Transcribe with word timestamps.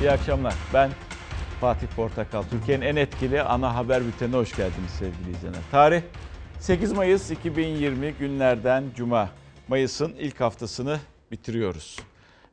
İyi 0.00 0.10
akşamlar. 0.10 0.54
Ben 0.74 0.90
Fatih 1.60 1.86
Portakal. 1.96 2.42
Türkiye'nin 2.42 2.86
en 2.86 2.96
etkili 2.96 3.42
ana 3.42 3.74
haber 3.74 4.04
bültenine 4.06 4.36
hoş 4.36 4.56
geldiniz 4.56 4.90
sevgili 4.98 5.30
izleyenler. 5.30 5.60
Tarih 5.70 6.02
8 6.60 6.92
Mayıs 6.92 7.30
2020 7.30 8.12
günlerden 8.12 8.84
Cuma. 8.96 9.30
Mayıs'ın 9.68 10.14
ilk 10.18 10.40
haftasını 10.40 10.98
bitiriyoruz. 11.30 11.98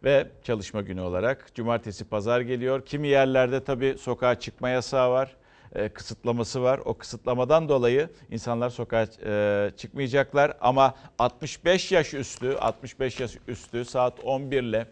Ve 0.04 0.28
çalışma 0.44 0.82
günü 0.82 1.02
olarak 1.02 1.56
cumartesi 1.56 2.06
pazar 2.06 2.42
geliyor. 2.42 2.86
Kimi 2.86 3.08
yerlerde 3.08 3.64
tabii 3.64 3.96
sokağa 4.00 4.40
çıkma 4.40 4.70
yasağı 4.70 5.12
var 5.12 5.36
e, 5.76 5.90
kısıtlaması 5.90 6.64
var. 6.64 6.80
O 6.86 6.94
kısıtlamadan 6.94 7.70
dolayı 7.70 8.10
insanlar 8.32 8.70
sokağa 8.70 9.08
e, 9.26 9.72
çıkmayacaklar 9.78 10.54
ama 10.62 10.96
65 11.20 11.92
yaş 11.92 12.14
üstü 12.14 12.56
65 12.56 13.20
yaş 13.20 13.32
üstü 13.48 13.86
saat 13.86 14.20
11 14.24 14.64
ile 14.64 14.88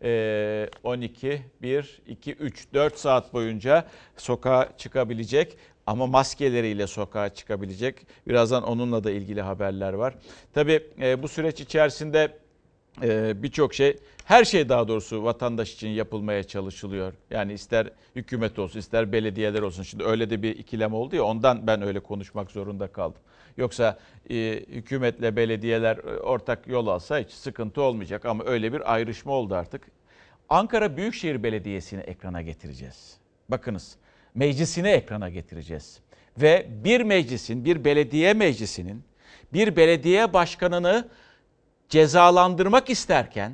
12, 0.00 1.42
1, 1.62 2.02
2, 2.06 2.32
3, 2.32 2.66
4 2.74 2.98
saat 2.98 3.32
boyunca 3.32 3.86
sokağa 4.16 4.68
çıkabilecek 4.78 5.56
ama 5.86 6.06
maskeleriyle 6.06 6.86
sokağa 6.86 7.34
çıkabilecek. 7.34 8.06
Birazdan 8.26 8.62
onunla 8.62 9.04
da 9.04 9.10
ilgili 9.10 9.42
haberler 9.42 9.92
var. 9.92 10.14
Tabii 10.54 10.82
e, 11.00 11.22
bu 11.22 11.28
süreç 11.28 11.60
içerisinde 11.60 12.38
e, 13.02 13.42
birçok 13.42 13.74
şey 13.74 13.96
her 14.24 14.44
şey 14.44 14.68
daha 14.68 14.88
doğrusu 14.88 15.24
vatandaş 15.24 15.74
için 15.74 15.88
yapılmaya 15.88 16.42
çalışılıyor. 16.44 17.12
Yani 17.30 17.52
ister 17.52 17.90
hükümet 18.16 18.58
olsun 18.58 18.78
ister 18.78 19.12
belediyeler 19.12 19.62
olsun. 19.62 19.82
Şimdi 19.82 20.04
öyle 20.04 20.30
de 20.30 20.42
bir 20.42 20.56
ikilem 20.56 20.94
oldu 20.94 21.16
ya 21.16 21.24
ondan 21.24 21.66
ben 21.66 21.82
öyle 21.82 22.00
konuşmak 22.00 22.50
zorunda 22.50 22.92
kaldım. 22.92 23.20
Yoksa 23.58 23.98
e, 24.30 24.36
hükümetle 24.68 25.36
belediyeler 25.36 25.96
e, 25.96 26.20
ortak 26.20 26.66
yol 26.66 26.86
alsa 26.86 27.18
hiç 27.18 27.30
sıkıntı 27.30 27.82
olmayacak 27.82 28.24
ama 28.24 28.44
öyle 28.44 28.72
bir 28.72 28.94
ayrışma 28.94 29.32
oldu 29.32 29.54
artık. 29.54 29.90
Ankara 30.48 30.96
Büyükşehir 30.96 31.42
Belediyesi'ni 31.42 32.00
ekrana 32.00 32.42
getireceğiz. 32.42 33.16
Bakınız 33.48 33.96
meclisini 34.34 34.88
ekrana 34.88 35.28
getireceğiz. 35.28 36.00
Ve 36.38 36.66
bir 36.84 37.00
meclisin, 37.00 37.64
bir 37.64 37.84
belediye 37.84 38.34
meclisinin 38.34 39.04
bir 39.52 39.76
belediye 39.76 40.32
başkanını 40.32 41.08
cezalandırmak 41.88 42.90
isterken, 42.90 43.52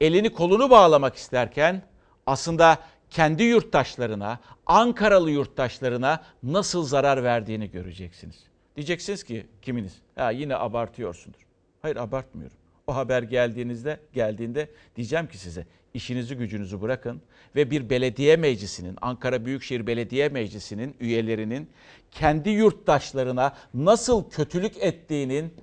elini 0.00 0.32
kolunu 0.32 0.70
bağlamak 0.70 1.16
isterken 1.16 1.82
aslında 2.26 2.78
kendi 3.10 3.42
yurttaşlarına, 3.42 4.38
Ankaralı 4.66 5.30
yurttaşlarına 5.30 6.22
nasıl 6.42 6.84
zarar 6.84 7.24
verdiğini 7.24 7.70
göreceksiniz. 7.70 8.53
Diyeceksiniz 8.76 9.24
ki 9.24 9.46
kiminiz? 9.62 9.92
Ha 10.14 10.30
yine 10.30 10.56
abartıyorsundur. 10.56 11.40
Hayır 11.82 11.96
abartmıyorum. 11.96 12.56
O 12.86 12.96
haber 12.96 13.22
geldiğinizde 13.22 14.00
geldiğinde 14.12 14.68
diyeceğim 14.96 15.26
ki 15.26 15.38
size 15.38 15.66
işinizi 15.94 16.34
gücünüzü 16.34 16.80
bırakın 16.80 17.22
ve 17.56 17.70
bir 17.70 17.90
belediye 17.90 18.36
meclisinin 18.36 18.98
Ankara 19.02 19.46
Büyükşehir 19.46 19.86
Belediye 19.86 20.28
Meclisi'nin 20.28 20.94
üyelerinin 21.00 21.68
kendi 22.10 22.50
yurttaşlarına 22.50 23.56
nasıl 23.74 24.30
kötülük 24.30 24.76
ettiğinin 24.82 25.54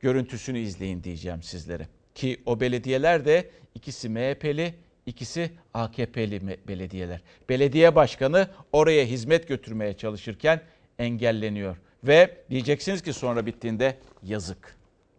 görüntüsünü 0.00 0.58
izleyin 0.58 1.02
diyeceğim 1.04 1.42
sizlere. 1.42 1.88
Ki 2.14 2.40
o 2.46 2.60
belediyeler 2.60 3.24
de 3.24 3.50
ikisi 3.74 4.08
MHP'li, 4.08 4.74
ikisi 5.06 5.50
AKP'li 5.74 6.58
belediyeler. 6.68 7.20
Belediye 7.48 7.94
başkanı 7.94 8.48
oraya 8.72 9.04
hizmet 9.04 9.48
götürmeye 9.48 9.96
çalışırken 9.96 10.60
engelleniyor. 10.98 11.76
Ve 12.04 12.36
diyeceksiniz 12.50 13.02
ki 13.02 13.12
sonra 13.12 13.46
bittiğinde 13.46 13.96
yazık. 14.22 14.76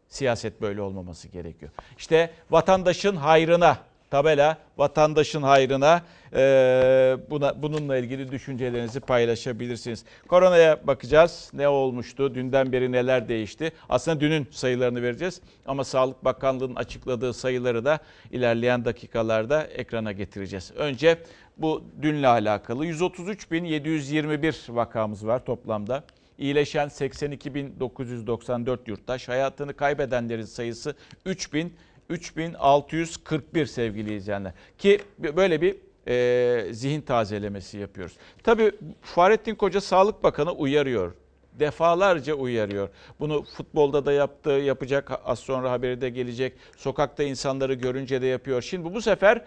Siyaset 0.08 0.62
böyle 0.62 0.82
olmaması 0.82 1.28
gerekiyor. 1.28 1.72
İşte 1.98 2.32
vatandaşın 2.52 3.16
hayrına 3.16 3.78
tabela 4.14 4.58
vatandaşın 4.78 5.42
hayrına 5.42 6.02
e, 6.34 7.18
buna, 7.30 7.62
bununla 7.62 7.98
ilgili 7.98 8.32
düşüncelerinizi 8.32 9.00
paylaşabilirsiniz. 9.00 10.06
Koronaya 10.28 10.88
bakacağız. 10.88 11.52
Ne 11.54 11.68
olmuştu? 11.68 12.36
Dünden 12.36 12.72
beri 12.72 12.92
neler 12.92 13.30
değişti? 13.30 13.72
Aslında 13.90 14.20
dünün 14.20 14.48
sayılarını 14.52 15.02
vereceğiz. 15.02 15.42
Ama 15.66 15.84
Sağlık 15.84 16.26
Bakanlığı'nın 16.26 16.76
açıkladığı 16.76 17.34
sayıları 17.34 17.86
da 17.86 18.00
ilerleyen 18.32 18.86
dakikalarda 18.86 19.64
ekrana 19.64 20.12
getireceğiz. 20.12 20.72
Önce 20.76 21.18
bu 21.58 21.84
dünle 22.02 22.28
alakalı 22.28 22.86
133.721 22.86 24.76
vakamız 24.76 25.28
var 25.28 25.46
toplamda. 25.46 26.04
İyileşen 26.38 26.88
82.994 26.88 28.78
yurttaş, 28.88 29.30
hayatını 29.30 29.74
kaybedenlerin 29.74 30.46
sayısı 30.46 30.96
3000 31.26 31.74
3641 32.10 33.66
sevgili 33.66 34.16
izleyenler. 34.16 34.54
Ki 34.78 35.02
böyle 35.20 35.62
bir 35.62 35.76
e, 36.08 36.74
zihin 36.74 37.02
tazelemesi 37.02 37.78
yapıyoruz. 37.78 38.18
Tabii 38.44 38.72
Fahrettin 39.02 39.56
Koca 39.56 39.82
Sağlık 39.82 40.24
Bakanı 40.24 40.52
uyarıyor. 40.52 41.14
Defalarca 41.54 42.34
uyarıyor. 42.34 42.90
Bunu 43.20 43.44
futbolda 43.44 44.06
da 44.06 44.12
yaptı, 44.12 44.50
yapacak 44.50 45.12
az 45.26 45.40
sonra 45.40 45.72
haberi 45.72 46.02
de 46.02 46.10
gelecek. 46.10 46.54
Sokakta 46.78 47.24
insanları 47.24 47.74
görünce 47.74 48.22
de 48.22 48.26
yapıyor. 48.26 48.62
Şimdi 48.62 48.94
bu 48.94 49.02
sefer 49.02 49.42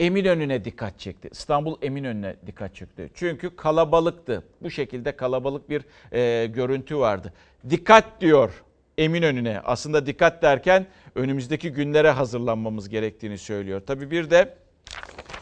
Eminönü'ne 0.00 0.64
dikkat 0.64 0.98
çekti. 0.98 1.28
İstanbul 1.32 1.76
Eminönü'ne 1.82 2.36
dikkat 2.46 2.74
çekti. 2.74 3.10
Çünkü 3.14 3.56
kalabalıktı. 3.56 4.42
Bu 4.62 4.70
şekilde 4.70 5.16
kalabalık 5.16 5.70
bir 5.70 5.82
e, 6.12 6.46
görüntü 6.46 6.98
vardı. 6.98 7.32
Dikkat 7.70 8.20
diyor 8.20 8.62
Eminönü'ne. 8.98 9.60
Aslında 9.64 10.06
dikkat 10.06 10.42
derken 10.42 10.86
önümüzdeki 11.14 11.72
günlere 11.72 12.10
hazırlanmamız 12.10 12.88
gerektiğini 12.88 13.38
söylüyor. 13.38 13.82
Tabii 13.86 14.10
bir 14.10 14.30
de 14.30 14.54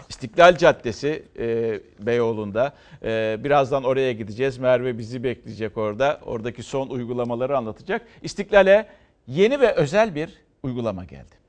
İstiklal 0.08 0.56
Caddesi 0.56 1.22
e, 1.38 1.80
Beyoğlu'nda. 1.98 2.72
E, 3.02 3.36
birazdan 3.44 3.84
oraya 3.84 4.12
gideceğiz. 4.12 4.58
Merve 4.58 4.98
bizi 4.98 5.24
bekleyecek 5.24 5.76
orada. 5.78 6.20
Oradaki 6.24 6.62
son 6.62 6.88
uygulamaları 6.88 7.56
anlatacak. 7.56 8.06
İstiklal'e 8.22 8.86
yeni 9.26 9.60
ve 9.60 9.72
özel 9.74 10.14
bir 10.14 10.30
uygulama 10.62 11.04
geldi. 11.04 11.41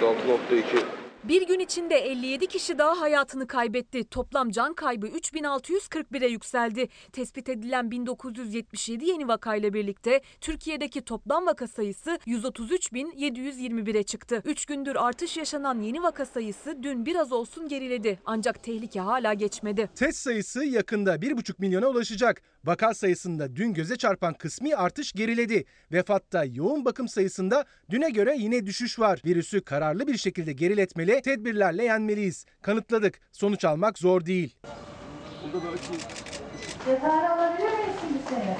%6.2 0.00 0.84
Bir 1.24 1.46
gün 1.46 1.58
içinde 1.58 1.94
57 1.94 2.46
kişi 2.46 2.78
daha 2.78 3.00
hayatını 3.00 3.46
kaybetti. 3.46 4.04
Toplam 4.04 4.50
can 4.50 4.74
kaybı 4.74 5.06
3641'e 5.06 6.28
yükseldi. 6.28 6.88
Tespit 7.12 7.48
edilen 7.48 7.90
1977 7.90 9.04
yeni 9.04 9.28
vakayla 9.28 9.74
birlikte 9.74 10.20
Türkiye'deki 10.40 11.02
toplam 11.02 11.46
vaka 11.46 11.66
sayısı 11.66 12.18
133.721'e 12.26 14.02
çıktı. 14.02 14.42
3 14.44 14.66
gündür 14.66 14.96
artış 14.96 15.36
yaşanan 15.36 15.80
yeni 15.80 16.02
vaka 16.02 16.26
sayısı 16.26 16.82
dün 16.82 17.06
biraz 17.06 17.32
olsun 17.32 17.68
geriledi. 17.68 18.18
Ancak 18.24 18.62
tehlike 18.62 19.00
hala 19.00 19.34
geçmedi. 19.34 19.90
Test 19.94 20.18
sayısı 20.18 20.64
yakında 20.64 21.14
1,5 21.16 21.54
milyona 21.58 21.88
ulaşacak. 21.88 22.42
Vaka 22.68 22.94
sayısında 22.94 23.56
dün 23.56 23.74
göze 23.74 23.96
çarpan 23.96 24.34
kısmi 24.34 24.76
artış 24.76 25.12
geriledi. 25.12 25.64
Vefatta 25.92 26.44
yoğun 26.44 26.84
bakım 26.84 27.08
sayısında 27.08 27.64
düne 27.90 28.10
göre 28.10 28.36
yine 28.38 28.66
düşüş 28.66 28.98
var. 28.98 29.22
Virüsü 29.24 29.60
kararlı 29.60 30.06
bir 30.06 30.16
şekilde 30.16 30.52
geriletmeli, 30.52 31.22
tedbirlerle 31.22 31.84
yenmeliyiz. 31.84 32.44
Kanıtladık. 32.62 33.20
Sonuç 33.32 33.64
almak 33.64 33.98
zor 33.98 34.26
değil. 34.26 34.56
Cezayir 36.84 37.30
alabilir 37.30 37.62
miyiz 37.62 37.96
şimdi 38.00 38.18
seni? 38.28 38.56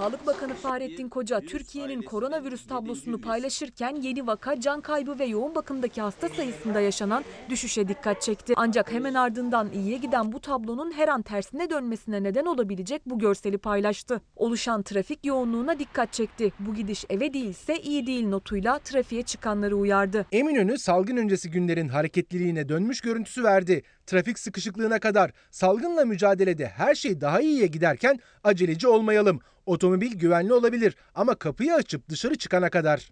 Sağlık 0.00 0.26
Bakanı 0.26 0.54
Fahrettin 0.54 1.08
Koca 1.08 1.40
Türkiye'nin 1.40 2.02
koronavirüs 2.02 2.66
tablosunu 2.66 3.20
paylaşırken 3.20 3.96
yeni 3.96 4.26
vaka, 4.26 4.60
can 4.60 4.80
kaybı 4.80 5.18
ve 5.18 5.24
yoğun 5.24 5.54
bakımdaki 5.54 6.00
hasta 6.00 6.28
sayısında 6.28 6.80
yaşanan 6.80 7.24
düşüşe 7.48 7.88
dikkat 7.88 8.22
çekti. 8.22 8.52
Ancak 8.56 8.92
hemen 8.92 9.14
ardından 9.14 9.70
iyiye 9.72 9.98
giden 9.98 10.32
bu 10.32 10.40
tablonun 10.40 10.92
her 10.92 11.08
an 11.08 11.22
tersine 11.22 11.70
dönmesine 11.70 12.22
neden 12.22 12.44
olabilecek 12.44 13.02
bu 13.06 13.18
görseli 13.18 13.58
paylaştı. 13.58 14.20
Oluşan 14.36 14.82
trafik 14.82 15.26
yoğunluğuna 15.26 15.78
dikkat 15.78 16.12
çekti. 16.12 16.52
Bu 16.58 16.74
gidiş 16.74 17.04
eve 17.10 17.32
değilse 17.32 17.76
iyi 17.76 18.06
değil 18.06 18.28
notuyla 18.28 18.78
trafiğe 18.78 19.22
çıkanları 19.22 19.76
uyardı. 19.76 20.26
Eminönü 20.32 20.78
salgın 20.78 21.16
öncesi 21.16 21.50
günlerin 21.50 21.88
hareketliliğine 21.88 22.68
dönmüş 22.68 23.00
görüntüsü 23.00 23.44
verdi. 23.44 23.82
Trafik 24.06 24.38
sıkışıklığına 24.38 24.98
kadar 24.98 25.30
salgınla 25.50 26.04
mücadelede 26.04 26.66
her 26.66 26.94
şey 26.94 27.20
daha 27.20 27.40
iyiye 27.40 27.66
giderken 27.66 28.18
aceleci 28.44 28.88
olmayalım. 28.88 29.40
Otomobil 29.70 30.18
güvenli 30.18 30.52
olabilir 30.52 30.96
ama 31.14 31.34
kapıyı 31.34 31.74
açıp 31.74 32.08
dışarı 32.08 32.38
çıkana 32.38 32.70
kadar. 32.70 33.10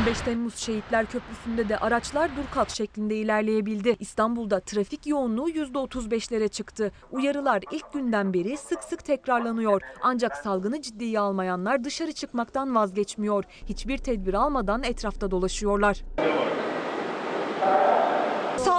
15 0.00 0.20
Temmuz 0.20 0.56
Şehitler 0.56 1.06
Köprüsü'nde 1.06 1.68
de 1.68 1.78
araçlar 1.78 2.30
dur 2.36 2.44
kalk 2.54 2.70
şeklinde 2.70 3.16
ilerleyebildi. 3.16 3.96
İstanbul'da 4.00 4.60
trafik 4.60 5.06
yoğunluğu 5.06 5.50
%35'lere 5.50 6.48
çıktı. 6.48 6.92
Uyarılar 7.12 7.62
ilk 7.72 7.92
günden 7.92 8.34
beri 8.34 8.56
sık 8.56 8.84
sık 8.84 9.04
tekrarlanıyor. 9.04 9.82
Ancak 10.02 10.36
salgını 10.36 10.82
ciddiye 10.82 11.20
almayanlar 11.20 11.84
dışarı 11.84 12.12
çıkmaktan 12.12 12.74
vazgeçmiyor. 12.74 13.44
Hiçbir 13.68 13.98
tedbir 13.98 14.34
almadan 14.34 14.82
etrafta 14.82 15.30
dolaşıyorlar. 15.30 16.02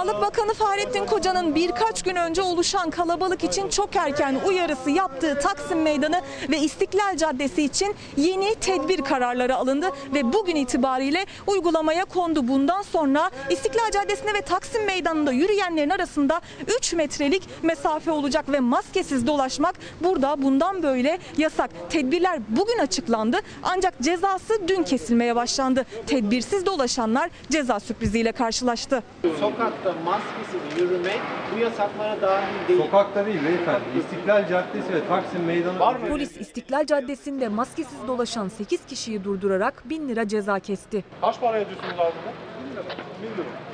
Sağlık 0.06 0.20
Bakanı 0.20 0.54
Fahrettin 0.54 1.06
Koca'nın 1.06 1.54
birkaç 1.54 2.02
gün 2.02 2.16
önce 2.16 2.42
oluşan 2.42 2.90
kalabalık 2.90 3.44
için 3.44 3.68
çok 3.68 3.96
erken 3.96 4.40
uyarısı 4.48 4.90
yaptığı 4.90 5.38
Taksim 5.40 5.82
Meydanı 5.82 6.20
ve 6.50 6.58
İstiklal 6.58 7.16
Caddesi 7.16 7.62
için 7.62 7.94
yeni 8.16 8.54
tedbir 8.54 9.02
kararları 9.02 9.56
alındı 9.56 9.90
ve 10.14 10.32
bugün 10.32 10.56
itibariyle 10.56 11.26
uygulamaya 11.46 12.04
kondu. 12.04 12.48
Bundan 12.48 12.82
sonra 12.82 13.30
İstiklal 13.50 13.90
Caddesi'nde 13.90 14.34
ve 14.34 14.40
Taksim 14.40 14.84
Meydanı'nda 14.84 15.32
yürüyenlerin 15.32 15.90
arasında 15.90 16.40
3 16.78 16.92
metrelik 16.92 17.42
mesafe 17.62 18.10
olacak 18.10 18.52
ve 18.52 18.60
maskesiz 18.60 19.26
dolaşmak 19.26 19.74
burada 20.00 20.42
bundan 20.42 20.82
böyle 20.82 21.18
yasak. 21.36 21.70
Tedbirler 21.90 22.40
bugün 22.48 22.78
açıklandı 22.78 23.38
ancak 23.62 23.94
cezası 24.02 24.68
dün 24.68 24.82
kesilmeye 24.82 25.36
başlandı. 25.36 25.86
Tedbirsiz 26.06 26.66
dolaşanlar 26.66 27.30
ceza 27.50 27.80
sürpriziyle 27.80 28.32
karşılaştı. 28.32 29.02
Sokakta 29.40 29.95
maskesiz 30.04 30.80
yürümek 30.80 31.20
bu 31.54 31.58
yasaklara 31.58 32.20
dahil 32.22 32.68
değil. 32.68 32.80
Sokakta 32.82 33.26
değil 33.26 33.40
beyefendi. 33.44 33.84
İstiklal 33.98 34.48
Caddesi 34.48 34.94
ve 34.94 35.08
Taksim 35.08 35.44
Meydanı. 35.44 35.78
Var 35.78 35.96
mı? 35.96 36.08
Polis 36.08 36.36
İstiklal 36.36 36.86
Caddesi'nde 36.86 37.48
maskesiz 37.48 37.98
dolaşan 38.06 38.48
8 38.48 38.86
kişiyi 38.86 39.24
durdurarak 39.24 39.82
1000 39.84 40.08
lira 40.08 40.28
ceza 40.28 40.60
kesti. 40.60 41.04
Kaç 41.20 41.40
para 41.40 41.56
ödüyorsunuz 41.56 41.94
abi 42.00 42.12
buna? 42.24 42.32
1000 42.70 42.76
lira. 42.76 42.82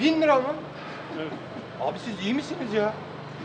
1000 0.00 0.10
lira. 0.10 0.14
1000 0.16 0.22
lira 0.22 0.36
mı? 0.36 0.54
Evet. 1.20 1.32
Abi 1.80 1.98
siz 1.98 2.26
iyi 2.26 2.34
misiniz 2.34 2.72
ya? 2.74 2.92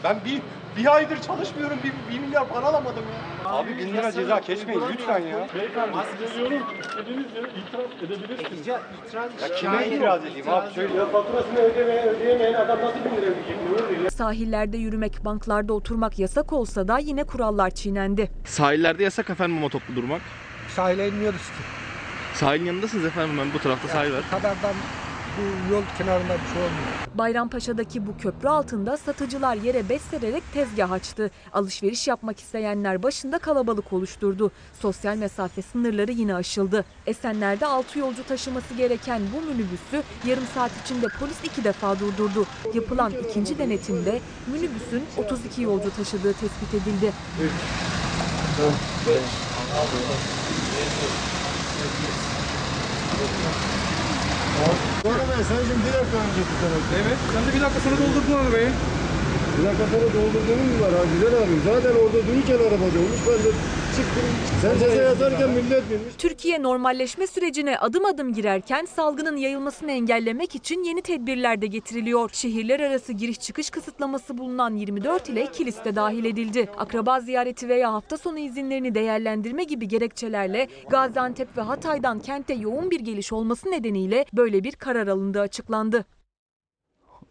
Ben 0.04 0.18
bir 0.26 0.42
bir 0.78 0.96
aydır 0.96 1.22
çalışmıyorum. 1.22 1.78
Bir, 1.84 2.14
bir 2.14 2.20
milyar 2.20 2.50
para 2.50 2.66
alamadım 2.66 3.04
ya. 3.44 3.50
Abi 3.52 3.78
1000 3.78 3.94
lira 3.94 4.12
ceza 4.12 4.42
kesmeyin 4.42 4.82
lütfen 4.92 5.20
ya. 5.20 5.48
Beyefendi 5.56 5.98
size 6.20 6.36
diyorum 6.50 6.68
istediğiniz 6.82 7.26
yere 7.36 7.48
itiraz 7.48 8.04
edebilirsiniz. 8.04 8.62
İtiraz, 8.62 8.82
itiraz, 9.08 9.32
Ya 9.42 9.56
kime 9.56 9.88
itiraz 9.88 10.26
edeyim 10.26 10.50
abi? 10.50 10.74
Söyle. 10.74 11.06
Faturasını 11.12 11.60
ödemeye, 11.60 12.06
ödeyemeyen 12.06 12.54
adam 12.54 12.80
nasıl 12.82 13.00
1000 13.00 13.22
lira 13.22 13.26
ödeyecek? 13.26 14.12
Sahillerde 14.12 14.78
yürümek, 14.78 15.26
banklarda 15.26 15.74
oturmak 15.74 16.20
yasak 16.20 16.54
olsa 16.54 16.88
da 16.88 16.98
yine 16.98 17.24
kurallar 17.24 17.70
çiğnendi. 17.70 18.30
Sahillerde 18.46 19.04
yasak 19.04 19.30
efendim 19.30 19.58
motoklu 19.58 19.96
durmak. 19.96 20.22
Sahile 20.76 21.08
inmiyoruz 21.08 21.42
ki. 21.42 21.64
Sahilin 22.34 22.66
yanındasınız 22.66 23.06
efendim 23.06 23.38
ben 23.40 23.54
bu 23.54 23.60
tarafta 23.60 23.88
sahil 23.88 24.14
var. 24.14 24.24
Kadardan 24.32 24.76
bu 25.38 25.74
yol 25.74 25.84
kenarında 25.98 26.34
bir 26.34 26.54
şey 26.54 26.62
olmuyor. 26.62 26.88
Bayrampaşa'daki 27.16 28.08
bu 28.08 28.18
köprü 28.18 28.50
altında 28.50 28.98
satıcılar 28.98 29.56
yere 29.56 29.90
bez 29.90 30.02
sererek 30.02 30.44
tezgah 30.54 30.92
açtı. 30.92 31.32
Alışveriş 31.54 32.08
yapmak 32.08 32.40
isteyenler 32.40 33.04
başında 33.04 33.40
kalabalık 33.40 33.94
oluşturdu. 33.94 34.52
Sosyal 34.82 35.18
mesafe 35.18 35.62
sınırları 35.62 36.12
yine 36.12 36.36
aşıldı. 36.36 36.86
Esenler'de 37.06 37.66
6 37.66 38.00
yolcu 38.00 38.24
taşıması 38.28 38.74
gereken 38.74 39.22
bu 39.36 39.42
minibüsü 39.42 40.04
yarım 40.26 40.46
saat 40.54 40.72
içinde 40.86 41.06
polis 41.20 41.44
iki 41.44 41.64
defa 41.64 42.00
durdurdu. 42.00 42.46
Yapılan 42.74 43.14
ikinci 43.30 43.58
denetimde 43.58 44.20
minibüsün 44.48 45.04
32 45.18 45.62
yolcu 45.62 45.96
taşıdığı 45.96 46.34
tespit 46.34 46.74
edildi. 46.74 47.14
Bu 55.04 55.08
arabayı 55.10 55.44
sen 55.50 55.60
şimdi 55.68 55.82
bir 55.88 55.94
dakika 55.98 56.18
önce 56.26 56.42
tutarak. 56.50 56.84
Evet. 57.02 57.20
Sen 57.34 57.42
de 57.46 57.50
bir 57.56 57.62
dakika 57.64 57.80
sonra 57.86 57.98
doldurdun 58.02 58.38
arabayı. 58.44 58.70
Bir 58.70 59.27
dakika 59.66 59.86
sonra 59.86 60.08
doldurduğum 60.14 60.60
mu 60.68 60.82
var 60.82 60.92
ha 60.92 61.04
güzel 61.14 61.38
abim. 61.38 61.62
Zaten 61.66 61.96
orada 62.02 62.18
dururken 62.28 62.56
arabada 62.56 62.98
olmuş 63.04 63.22
ben 63.28 63.44
de 63.46 63.52
çıktım. 63.96 64.24
Sen 64.62 64.80
ceza 64.80 65.02
yazarken 65.02 65.50
millet 65.50 65.90
binmiş. 65.90 66.16
Türkiye 66.18 66.64
normalleşme 66.64 67.28
sürecine 67.28 67.78
adım 67.78 68.06
adım 68.06 68.34
girerken 68.34 68.86
salgının 68.86 69.38
yayılmasını 69.38 69.92
engellemek 69.92 70.56
için 70.56 70.84
yeni 70.84 71.02
tedbirler 71.02 71.62
de 71.62 71.68
getiriliyor. 71.68 72.30
Şehirler 72.34 72.80
arası 72.80 73.14
giriş 73.14 73.40
çıkış 73.40 73.70
kısıtlaması 73.70 74.38
bulunan 74.38 74.76
24 74.76 75.30
ile 75.30 75.46
kilis 75.52 75.86
de 75.86 75.96
dahil 75.96 76.26
edildi. 76.26 76.70
Akraba 76.78 77.20
ziyareti 77.20 77.70
veya 77.70 77.94
hafta 77.94 78.18
sonu 78.18 78.40
izinlerini 78.40 78.96
değerlendirme 78.96 79.64
gibi 79.64 79.88
gerekçelerle 79.88 80.68
Gaziantep 80.90 81.58
ve 81.58 81.62
Hatay'dan 81.62 82.20
kente 82.20 82.54
yoğun 82.54 82.92
bir 82.92 83.00
geliş 83.00 83.34
olması 83.34 83.72
nedeniyle 83.72 84.26
böyle 84.34 84.64
bir 84.64 84.72
karar 84.72 85.08
alındığı 85.08 85.42
açıklandı. 85.42 86.06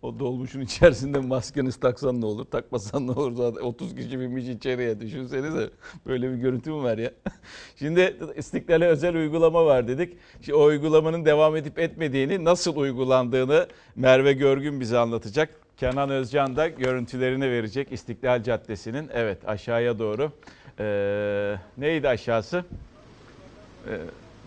O 0.02 0.18
dolmuşun 0.18 0.60
içerisinde 0.60 1.18
maskeniz 1.18 1.76
taksan 1.76 2.20
ne 2.20 2.26
olur, 2.26 2.44
takmasan 2.44 3.06
ne 3.06 3.10
olur 3.10 3.32
zaten 3.32 3.60
30 3.60 3.94
kişi 3.94 4.20
binmiş 4.20 4.48
içeriye 4.48 5.00
düşünsenize. 5.00 5.70
Böyle 6.06 6.32
bir 6.32 6.36
görüntü 6.36 6.70
mü 6.70 6.82
var 6.82 6.98
ya? 6.98 7.10
Şimdi 7.76 8.16
İstiklal'e 8.36 8.86
özel 8.86 9.16
uygulama 9.16 9.66
var 9.66 9.88
dedik. 9.88 10.16
Şimdi 10.42 10.54
o 10.54 10.64
uygulamanın 10.64 11.24
devam 11.24 11.56
edip 11.56 11.78
etmediğini, 11.78 12.44
nasıl 12.44 12.76
uygulandığını 12.76 13.66
Merve 13.96 14.32
Görgün 14.32 14.80
bize 14.80 14.98
anlatacak. 14.98 15.50
Kenan 15.76 16.10
Özcan 16.10 16.56
da 16.56 16.68
görüntülerini 16.68 17.50
verecek 17.50 17.92
İstiklal 17.92 18.42
Caddesi'nin. 18.42 19.10
Evet 19.12 19.48
aşağıya 19.48 19.98
doğru. 19.98 20.32
Ee, 20.80 21.56
neydi 21.78 22.08
aşağısı? 22.08 22.64
Ee, 23.88 23.98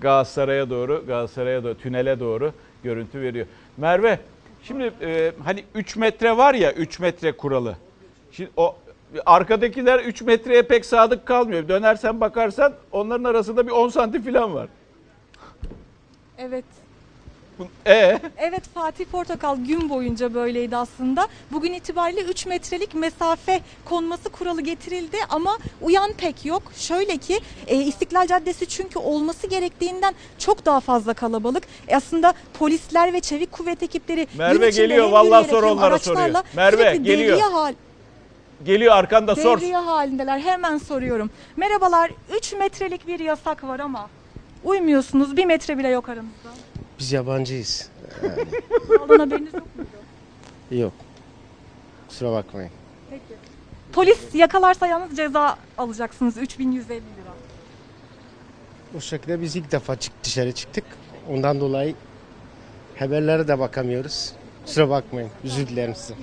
Galatasaray'a 0.01 0.69
doğru, 0.69 1.03
Galatasaray'a 1.07 1.63
doğru, 1.63 1.77
tünele 1.77 2.19
doğru 2.19 2.53
görüntü 2.83 3.21
veriyor. 3.21 3.45
Merve, 3.77 4.19
şimdi 4.63 4.93
e, 5.01 5.31
hani 5.43 5.63
3 5.75 5.95
metre 5.95 6.37
var 6.37 6.53
ya 6.53 6.71
3 6.73 6.99
metre 6.99 7.31
kuralı. 7.31 7.77
Şimdi 8.31 8.49
o 8.57 8.75
arkadakiler 9.25 9.99
3 9.99 10.21
metreye 10.21 10.61
pek 10.61 10.85
sadık 10.85 11.25
kalmıyor. 11.25 11.67
Dönersen 11.67 12.21
bakarsan 12.21 12.73
onların 12.91 13.23
arasında 13.23 13.67
bir 13.67 13.71
10 13.71 13.89
santim 13.89 14.21
falan 14.21 14.53
var. 14.53 14.67
Evet. 16.37 16.65
E 17.85 18.19
Evet 18.37 18.63
Fatih 18.73 19.05
Portakal 19.05 19.57
gün 19.57 19.89
boyunca 19.89 20.33
böyleydi 20.33 20.77
aslında. 20.77 21.27
Bugün 21.51 21.73
itibariyle 21.73 22.21
3 22.21 22.45
metrelik 22.45 22.95
mesafe 22.95 23.61
konması 23.85 24.29
kuralı 24.29 24.61
getirildi 24.61 25.17
ama 25.29 25.57
uyan 25.81 26.13
pek 26.13 26.45
yok. 26.45 26.63
Şöyle 26.75 27.17
ki 27.17 27.39
e, 27.67 27.75
İstiklal 27.75 28.27
Caddesi 28.27 28.67
çünkü 28.67 28.99
olması 28.99 29.47
gerektiğinden 29.47 30.13
çok 30.37 30.65
daha 30.65 30.79
fazla 30.79 31.13
kalabalık. 31.13 31.63
E, 31.87 31.95
aslında 31.95 32.33
polisler 32.59 33.13
ve 33.13 33.19
çevik 33.19 33.51
kuvvet 33.51 33.83
ekipleri 33.83 34.27
Merve 34.37 34.69
geliyor, 34.69 35.09
vallahi 35.09 35.49
sor 35.49 35.63
onlara 35.63 35.99
soruyor. 35.99 36.43
Merve, 36.55 36.97
geliyor. 36.97 37.17
devriye 37.37 37.43
hal, 37.43 37.73
geliyor 38.65 38.95
arkanda 38.95 39.35
sor. 39.35 39.57
devriye 39.57 39.77
halindeler. 39.77 40.39
Hemen 40.39 40.77
soruyorum. 40.77 41.29
Merhabalar 41.57 42.11
3 42.37 42.53
metrelik 42.53 43.07
bir 43.07 43.19
yasak 43.19 43.63
var 43.63 43.79
ama 43.79 44.09
uymuyorsunuz. 44.63 45.37
Bir 45.37 45.45
metre 45.45 45.77
bile 45.77 45.87
yok 45.87 46.09
aranızda. 46.09 46.49
Biz 46.99 47.11
yabancıyız. 47.11 47.89
Ondan 49.01 49.19
haberiniz 49.19 49.53
yok 49.53 49.63
mu? 49.77 49.85
Yok. 50.79 50.93
Kusura 52.07 52.31
bakmayın. 52.31 52.71
Peki. 53.09 53.23
Polis 53.93 54.19
yakalarsa 54.35 54.87
yalnız 54.87 55.17
ceza 55.17 55.57
alacaksınız 55.77 56.37
3150 56.37 56.95
lira. 56.95 57.03
O 58.97 59.01
şekilde 59.01 59.41
biz 59.41 59.55
ilk 59.55 59.71
defa 59.71 59.95
çık 59.95 60.13
dışarı 60.23 60.51
çıktık. 60.51 60.83
Ondan 61.29 61.59
dolayı 61.59 61.95
haberlere 62.99 63.47
de 63.47 63.59
bakamıyoruz. 63.59 64.33
Kusura 64.65 64.89
bakmayın. 64.89 65.29
Özür 65.43 65.67
dilerim 65.67 65.95
size. 65.95 66.13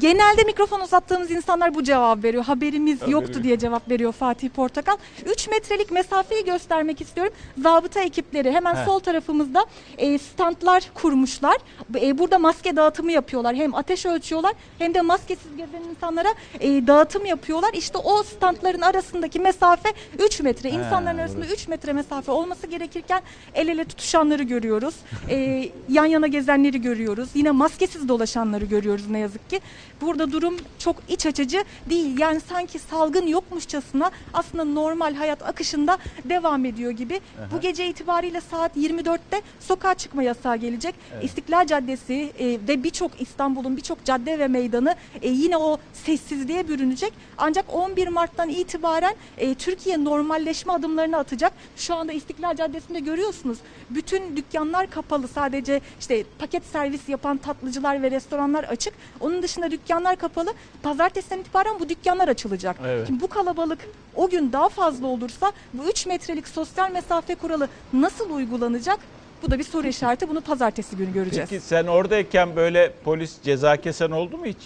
Genelde 0.00 0.44
mikrofon 0.44 0.80
uzattığımız 0.80 1.30
insanlar 1.30 1.74
bu 1.74 1.82
cevap 1.84 2.24
veriyor. 2.24 2.44
Haberimiz 2.44 3.00
Haberi 3.02 3.12
yoktu 3.12 3.32
yok. 3.32 3.42
diye 3.44 3.58
cevap 3.58 3.90
veriyor 3.90 4.12
Fatih 4.12 4.48
Portakal. 4.48 4.96
3 5.26 5.48
metrelik 5.48 5.90
mesafeyi 5.90 6.44
göstermek 6.44 7.00
istiyorum. 7.00 7.32
Zabıta 7.62 8.00
ekipleri 8.00 8.52
hemen 8.52 8.74
Heh. 8.74 8.84
sol 8.84 8.98
tarafımızda 8.98 9.66
e, 9.98 10.18
standlar 10.18 10.90
kurmuşlar. 10.94 11.56
E, 12.00 12.18
burada 12.18 12.38
maske 12.38 12.76
dağıtımı 12.76 13.12
yapıyorlar. 13.12 13.54
Hem 13.56 13.74
ateş 13.74 14.06
ölçüyorlar 14.06 14.52
hem 14.78 14.94
de 14.94 15.00
maskesiz 15.00 15.56
gezen 15.56 15.82
insanlara 15.90 16.28
e, 16.60 16.86
dağıtım 16.86 17.26
yapıyorlar. 17.26 17.70
İşte 17.74 17.98
o 17.98 18.22
standların 18.22 18.80
arasındaki 18.80 19.40
mesafe 19.40 19.88
3 20.18 20.40
metre. 20.40 20.70
İnsanların 20.70 21.18
arasında 21.18 21.46
3 21.46 21.68
metre 21.68 21.92
mesafe 21.92 22.32
olması 22.32 22.66
gerekirken 22.66 23.22
el 23.54 23.68
ele 23.68 23.84
tutuşanları 23.84 24.42
görüyoruz. 24.42 24.94
E, 25.30 25.68
yan 25.88 26.06
yana 26.06 26.26
gezenleri 26.26 26.80
görüyoruz. 26.80 27.28
Yine 27.34 27.50
maskesiz 27.50 28.08
dolaşanları 28.08 28.64
görüyoruz 28.64 29.10
ne 29.10 29.18
yazık 29.18 29.50
ki. 29.50 29.60
Burada 30.00 30.32
durum 30.32 30.56
çok 30.78 30.96
iç 31.08 31.26
açıcı 31.26 31.64
değil. 31.90 32.18
Yani 32.18 32.40
sanki 32.40 32.78
salgın 32.78 33.26
yokmuşçasına 33.26 34.10
aslında 34.34 34.64
normal 34.64 35.14
hayat 35.14 35.42
akışında 35.42 35.98
devam 36.24 36.64
ediyor 36.64 36.90
gibi. 36.90 37.20
Bu 37.52 37.60
gece 37.60 37.86
itibariyle 37.86 38.40
saat 38.40 38.76
24'te 38.76 39.42
sokağa 39.60 39.94
çıkma 39.94 40.22
yasağı 40.22 40.56
gelecek. 40.56 40.94
İstiklal 41.22 41.66
Caddesi 41.66 42.32
e, 42.38 42.46
ve 42.68 42.82
birçok 42.84 43.20
İstanbul'un 43.20 43.76
birçok 43.76 44.04
cadde 44.04 44.38
ve 44.38 44.48
meydanı 44.48 44.94
e, 45.22 45.28
yine 45.28 45.56
o 45.56 45.78
sessizliğe 45.92 46.68
bürünecek. 46.68 47.12
Ancak 47.38 47.74
11 47.74 48.08
Mart'tan 48.08 48.48
itibaren 48.48 49.14
e, 49.38 49.54
Türkiye 49.54 50.04
normalleşme 50.04 50.72
adımlarını 50.72 51.16
atacak. 51.16 51.52
Şu 51.76 51.94
anda 51.94 52.12
İstiklal 52.12 52.56
Caddesi'nde 52.56 53.00
görüyorsunuz. 53.00 53.58
Bütün 53.90 54.36
dükkanlar 54.36 54.90
kapalı. 54.90 55.28
Sadece 55.28 55.80
işte 56.00 56.24
paket 56.38 56.64
servis 56.64 57.08
yapan 57.08 57.36
tatlıcılar 57.36 58.02
ve 58.02 58.10
restoranlar 58.10 58.64
açık. 58.64 58.94
Onun 59.20 59.42
dışında 59.42 59.65
dükkanlar 59.70 60.16
kapalı. 60.16 60.54
Pazartesiden 60.82 61.38
itibaren 61.38 61.80
bu 61.80 61.88
dükkanlar 61.88 62.28
açılacak. 62.28 62.76
Evet. 62.86 63.06
Şimdi 63.06 63.20
bu 63.22 63.28
kalabalık 63.28 63.78
o 64.14 64.28
gün 64.28 64.52
daha 64.52 64.68
fazla 64.68 65.06
olursa 65.06 65.52
bu 65.72 65.84
3 65.90 66.06
metrelik 66.06 66.48
sosyal 66.48 66.90
mesafe 66.90 67.34
kuralı 67.34 67.68
nasıl 67.92 68.30
uygulanacak? 68.30 68.98
Bu 69.42 69.50
da 69.50 69.58
bir 69.58 69.64
soru 69.64 69.86
işareti. 69.88 70.28
Bunu 70.28 70.40
pazartesi 70.40 70.96
günü 70.96 71.12
göreceğiz. 71.12 71.50
Peki 71.50 71.64
sen 71.64 71.86
oradayken 71.86 72.56
böyle 72.56 72.92
polis 73.04 73.42
ceza 73.42 73.76
kesen 73.76 74.10
oldu 74.10 74.38
mu 74.38 74.46
hiç? 74.46 74.58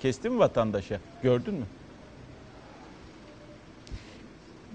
Kesti 0.00 0.30
mi 0.30 0.38
vatandaşa? 0.38 1.00
Gördün 1.22 1.54
mü? 1.54 1.64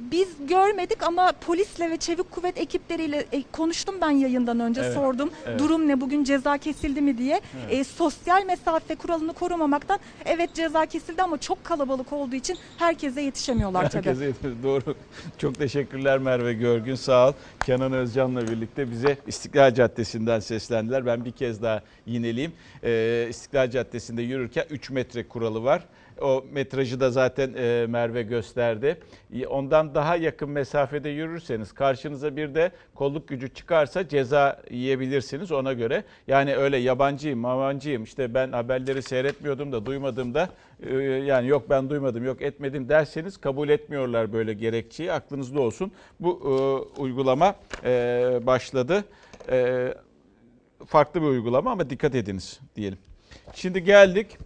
Biz 0.02 0.28
görmedik 0.48 1.04
ama 1.04 1.32
polisle 1.32 1.90
ve 1.92 1.98
çevik 1.98 2.32
kuvvet 2.32 2.58
ekipleriyle 2.58 3.26
e, 3.32 3.44
konuştum 3.52 3.96
ben 4.02 4.10
yayından 4.10 4.60
önce 4.60 4.82
Evet, 4.82 4.94
sordum. 4.94 5.30
evet. 5.46 5.60
Durum 5.60 5.88
ne 5.88 6.02
bugün 6.02 6.24
ceza 6.24 6.58
kesildi 6.58 7.02
mi 7.02 7.18
diye. 7.18 7.42
Evet. 7.66 7.74
E, 7.74 7.84
sosyal 7.84 8.46
mesafe 8.46 8.96
kuralını 8.96 9.34
korumamaktan 9.34 10.00
evet 10.26 10.54
ceza 10.54 10.86
kesildi 10.86 11.22
ama 11.24 11.38
çok 11.38 11.64
kalabalık 11.64 12.14
olduğu 12.14 12.36
için 12.36 12.58
herkese 12.78 13.22
yetişemiyorlar 13.22 13.90
tabii. 13.90 14.08
Herkese 14.08 14.26
yetmez. 14.26 14.54
Doğru. 14.64 14.96
Çok 15.38 15.56
teşekkürler 15.56 16.18
Merve 16.20 16.54
Görgün. 16.54 16.96
Sağ 16.96 17.30
ol. 17.30 17.34
Kenan 17.66 17.94
Özcan'la 17.94 18.42
birlikte 18.48 18.92
bize 18.92 19.18
İstiklal 19.28 19.74
Caddesi'nden 19.74 20.40
seslendiler. 20.40 21.06
Ben 21.06 21.26
bir 21.26 21.32
kez 21.32 21.62
daha 21.62 21.82
yineleyeyim. 22.06 22.54
Ee, 22.84 23.28
İstiklal 23.30 23.70
Caddesi'nde 23.72 24.22
yürürken 24.22 24.66
3 24.70 24.90
metre 24.90 25.28
kuralı 25.28 25.64
var. 25.64 25.84
O 26.22 26.46
metrajı 26.52 27.00
da 27.00 27.12
zaten 27.12 27.54
e, 27.54 27.86
Merve 27.88 28.24
gösterdi. 28.24 28.98
Ondan 29.50 29.96
daha 29.96 30.16
yakın 30.16 30.50
mesafede 30.50 31.10
yürürseniz 31.10 31.72
karşınıza 31.72 32.36
bir 32.36 32.56
de 32.56 32.72
kolluk 32.96 33.28
gücü 33.28 33.54
çıkarsa 33.54 34.08
ceza 34.08 34.62
yiyebilirsiniz 34.70 35.52
ona 35.52 35.74
göre. 35.74 36.04
Yani 36.28 36.56
öyle 36.56 36.78
yabancıyım, 36.78 37.40
mavancıyım 37.40 38.04
işte 38.04 38.34
ben 38.34 38.52
haberleri 38.52 39.02
seyretmiyordum 39.02 39.72
da 39.72 39.86
duymadım 39.86 40.34
da 40.34 40.50
e, 40.90 40.96
yani 41.04 41.48
yok 41.48 41.70
ben 41.70 41.90
duymadım 41.90 42.26
yok 42.26 42.42
etmedim 42.42 42.90
derseniz 42.90 43.38
kabul 43.38 43.70
etmiyorlar 43.70 44.34
böyle 44.34 44.54
gerekçeyi 44.54 45.12
aklınızda 45.12 45.62
olsun. 45.62 45.92
Bu 46.20 46.40
e, 46.98 47.02
uygulama 47.02 47.56
e, 47.84 47.90
başladı. 48.44 49.04
E, 49.50 49.88
farklı 50.88 51.22
bir 51.22 51.28
uygulama 51.28 51.72
ama 51.72 51.90
dikkat 51.90 52.16
ediniz 52.16 52.60
diyelim. 52.76 52.98
Şimdi 53.56 53.84
geldik 53.84 54.38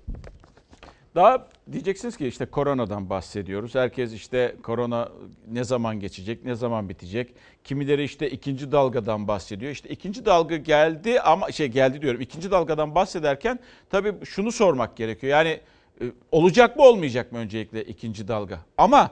daha 1.16 1.48
diyeceksiniz 1.72 2.18
ki 2.18 2.28
işte 2.28 2.46
koronadan 2.46 3.10
bahsediyoruz. 3.10 3.76
Herkes 3.76 4.14
işte 4.14 4.56
korona 4.64 5.10
ne 5.52 5.64
zaman 5.64 6.00
geçecek, 6.00 6.46
ne 6.46 6.56
zaman 6.56 6.90
bitecek. 6.90 7.34
Kimileri 7.64 8.04
işte 8.04 8.30
ikinci 8.30 8.72
dalgadan 8.72 9.28
bahsediyor. 9.28 9.72
İşte 9.72 9.90
ikinci 9.90 10.26
dalga 10.26 10.58
geldi 10.58 11.22
ama 11.22 11.52
şey 11.52 11.68
geldi 11.68 12.02
diyorum. 12.02 12.22
İkinci 12.22 12.52
dalgadan 12.52 12.96
bahsederken 12.96 13.60
tabii 13.90 14.14
şunu 14.26 14.52
sormak 14.52 14.98
gerekiyor. 14.98 15.32
Yani 15.32 15.60
e, 16.02 16.06
olacak 16.32 16.78
mı 16.78 16.84
olmayacak 16.84 17.32
mı 17.32 17.38
öncelikle 17.38 17.84
ikinci 17.84 18.28
dalga? 18.28 18.60
Ama 18.78 19.12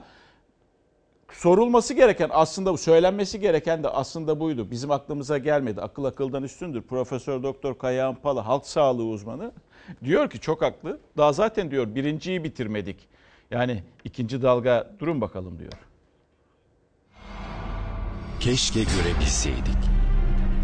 sorulması 1.32 1.94
gereken 1.94 2.28
aslında 2.32 2.72
bu 2.72 2.78
söylenmesi 2.78 3.40
gereken 3.40 3.82
de 3.82 3.88
aslında 3.88 4.40
buydu. 4.40 4.70
Bizim 4.70 4.90
aklımıza 4.90 5.38
gelmedi. 5.38 5.80
Akıl 5.80 6.04
akıldan 6.04 6.42
üstündür. 6.42 6.82
Profesör 6.82 7.42
Doktor 7.42 7.78
Kayahan 7.78 8.14
Pala 8.14 8.46
halk 8.46 8.66
sağlığı 8.66 9.04
uzmanı 9.04 9.52
diyor 10.04 10.30
ki 10.30 10.40
çok 10.40 10.62
haklı. 10.62 11.00
Daha 11.16 11.32
zaten 11.32 11.70
diyor 11.70 11.94
birinciyi 11.94 12.44
bitirmedik. 12.44 13.08
Yani 13.50 13.82
ikinci 14.04 14.42
dalga 14.42 14.90
durun 14.98 15.20
bakalım 15.20 15.58
diyor. 15.58 15.72
Keşke 18.40 18.80
görebilseydik. 18.80 19.78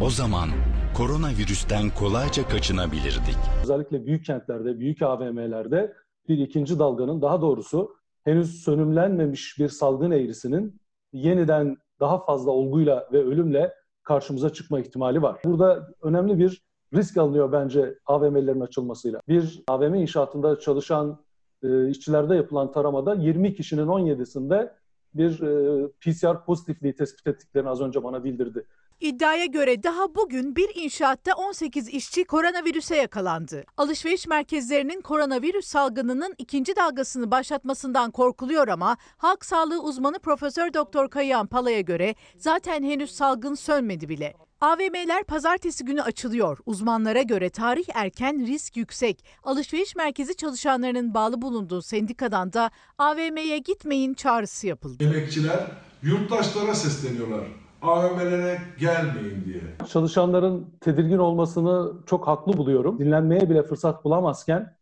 O 0.01 0.11
zaman 0.11 0.49
koronavirüsten 0.97 1.91
kolayca 1.91 2.49
kaçınabilirdik. 2.49 3.37
Özellikle 3.63 4.07
büyük 4.07 4.25
kentlerde, 4.25 4.81
büyük 4.81 5.03
AVM'lerde 5.03 5.93
bir 6.29 6.39
ikinci 6.39 6.79
dalganın 6.79 7.23
daha 7.23 7.41
doğrusu 7.41 7.97
henüz 8.25 8.65
sönümlenmemiş 8.65 9.59
bir 9.59 9.69
salgın 9.69 10.11
eğrisinin 10.11 10.81
yeniden 11.13 11.77
daha 12.01 12.25
fazla 12.25 12.51
olguyla 12.51 13.09
ve 13.13 13.19
ölümle 13.19 13.75
karşımıza 14.03 14.53
çıkma 14.53 14.81
ihtimali 14.81 15.23
var. 15.23 15.41
Burada 15.45 15.89
önemli 16.03 16.39
bir 16.39 16.63
risk 16.95 17.17
alınıyor 17.17 17.53
bence 17.53 17.99
AVM'lerin 18.07 18.61
açılmasıyla. 18.61 19.21
Bir 19.29 19.63
AVM 19.69 19.95
inşaatında 19.95 20.61
çalışan 20.61 21.19
e, 21.63 21.89
işçilerde 21.89 22.35
yapılan 22.35 22.73
taramada 22.73 23.15
20 23.15 23.55
kişinin 23.55 23.87
17'sinde 23.87 24.73
bir 25.15 25.43
e, 25.43 25.89
PCR 25.89 26.45
pozitifliği 26.45 26.95
tespit 26.95 27.27
ettiklerini 27.27 27.69
az 27.69 27.81
önce 27.81 28.05
bana 28.05 28.25
bildirdi. 28.25 28.67
İddiaya 29.01 29.47
göre 29.47 29.83
daha 29.83 30.15
bugün 30.15 30.57
bir 30.57 30.71
inşaatta 30.75 31.35
18 31.35 31.89
işçi 31.89 32.25
koronavirüse 32.25 32.97
yakalandı. 32.97 33.65
Alışveriş 33.77 34.27
merkezlerinin 34.27 35.01
koronavirüs 35.01 35.67
salgınının 35.67 36.35
ikinci 36.39 36.77
dalgasını 36.77 37.31
başlatmasından 37.31 38.11
korkuluyor 38.11 38.69
ama 38.69 38.97
halk 39.17 39.45
sağlığı 39.45 39.83
uzmanı 39.83 40.19
Profesör 40.19 40.75
Doktor 40.75 41.11
Kayahan 41.11 41.47
Pala'ya 41.47 41.81
göre 41.81 42.15
zaten 42.37 42.83
henüz 42.83 43.11
salgın 43.11 43.55
sönmedi 43.55 44.09
bile. 44.09 44.35
AVM'ler 44.61 45.25
pazartesi 45.25 45.85
günü 45.85 46.03
açılıyor. 46.03 46.59
Uzmanlara 46.67 47.23
göre 47.23 47.51
tarih 47.51 47.85
erken, 47.95 48.47
risk 48.47 48.77
yüksek. 48.77 49.25
Alışveriş 49.43 49.97
merkezi 49.97 50.37
çalışanlarının 50.37 51.15
bağlı 51.15 51.43
bulunduğu 51.43 51.83
sendikadan 51.83 52.53
da 52.53 52.71
AVM'ye 52.99 53.59
gitmeyin 53.59 54.15
çağrısı 54.15 54.67
yapıldı. 54.67 55.05
Emekçiler 55.05 55.61
yurttaşlara 56.03 56.75
sesleniyorlar. 56.75 57.45
AVM'lere 57.83 58.59
gelmeyin 58.79 59.45
diye. 59.45 59.61
Çalışanların 59.93 60.67
tedirgin 60.81 61.19
olmasını 61.19 61.93
çok 62.07 62.27
haklı 62.27 62.53
buluyorum. 62.57 62.99
Dinlenmeye 62.99 63.51
bile 63.51 63.63
fırsat 63.63 64.05
bulamazken 64.05 64.77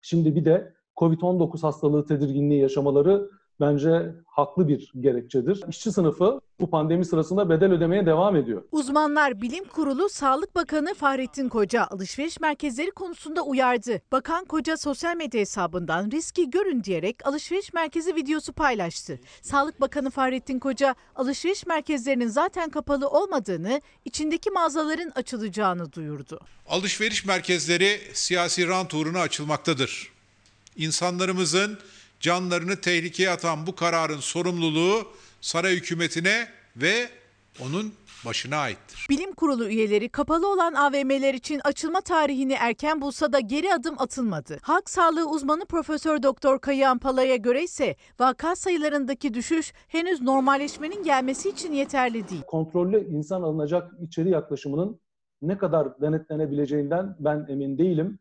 şimdi 0.00 0.36
bir 0.36 0.44
de 0.44 0.74
Covid-19 0.96 1.62
hastalığı 1.62 2.06
tedirginliği 2.06 2.60
yaşamaları 2.60 3.30
bence 3.62 4.14
haklı 4.26 4.68
bir 4.68 4.92
gerekçedir. 5.00 5.64
İşçi 5.68 5.92
sınıfı 5.92 6.40
bu 6.60 6.70
pandemi 6.70 7.04
sırasında 7.04 7.50
bedel 7.50 7.72
ödemeye 7.72 8.06
devam 8.06 8.36
ediyor. 8.36 8.62
Uzmanlar 8.72 9.42
Bilim 9.42 9.64
Kurulu 9.64 10.08
Sağlık 10.08 10.54
Bakanı 10.54 10.94
Fahrettin 10.94 11.48
Koca 11.48 11.86
alışveriş 11.90 12.40
merkezleri 12.40 12.90
konusunda 12.90 13.42
uyardı. 13.42 14.00
Bakan 14.12 14.44
Koca 14.44 14.76
sosyal 14.76 15.16
medya 15.16 15.40
hesabından 15.40 16.10
riski 16.10 16.50
görün 16.50 16.84
diyerek 16.84 17.26
alışveriş 17.26 17.72
merkezi 17.72 18.14
videosu 18.16 18.52
paylaştı. 18.52 19.20
Sağlık 19.42 19.80
Bakanı 19.80 20.10
Fahrettin 20.10 20.58
Koca 20.58 20.94
alışveriş 21.16 21.66
merkezlerinin 21.66 22.28
zaten 22.28 22.70
kapalı 22.70 23.08
olmadığını, 23.08 23.80
içindeki 24.04 24.50
mağazaların 24.50 25.12
açılacağını 25.14 25.92
duyurdu. 25.92 26.40
Alışveriş 26.68 27.24
merkezleri 27.24 28.00
siyasi 28.12 28.68
rant 28.68 28.94
uğruna 28.94 29.20
açılmaktadır. 29.20 30.12
İnsanlarımızın 30.76 31.78
canlarını 32.22 32.76
tehlikeye 32.76 33.30
atan 33.30 33.66
bu 33.66 33.74
kararın 33.74 34.20
sorumluluğu 34.20 35.06
saray 35.40 35.74
hükümetine 35.74 36.46
ve 36.76 37.08
onun 37.62 37.92
başına 38.26 38.56
aittir. 38.56 39.06
Bilim 39.10 39.32
Kurulu 39.32 39.68
üyeleri 39.68 40.08
kapalı 40.08 40.52
olan 40.52 40.74
AVM'ler 40.74 41.34
için 41.34 41.60
açılma 41.64 42.00
tarihini 42.00 42.52
erken 42.52 43.00
bulsa 43.00 43.32
da 43.32 43.40
geri 43.40 43.74
adım 43.74 43.94
atılmadı. 43.98 44.58
Halk 44.62 44.90
sağlığı 44.90 45.30
uzmanı 45.30 45.66
Profesör 45.66 46.22
Doktor 46.22 46.58
Kayahan 46.58 46.98
Pala'ya 46.98 47.36
göre 47.36 47.62
ise 47.62 47.96
vaka 48.20 48.56
sayılarındaki 48.56 49.34
düşüş 49.34 49.72
henüz 49.88 50.20
normalleşmenin 50.20 51.02
gelmesi 51.02 51.48
için 51.48 51.72
yeterli 51.72 52.28
değil. 52.28 52.42
Kontrollü 52.46 53.08
insan 53.08 53.42
alınacak 53.42 53.92
içeri 54.02 54.30
yaklaşımının 54.30 55.00
ne 55.42 55.58
kadar 55.58 56.00
denetlenebileceğinden 56.00 57.16
ben 57.20 57.46
emin 57.48 57.78
değilim. 57.78 58.18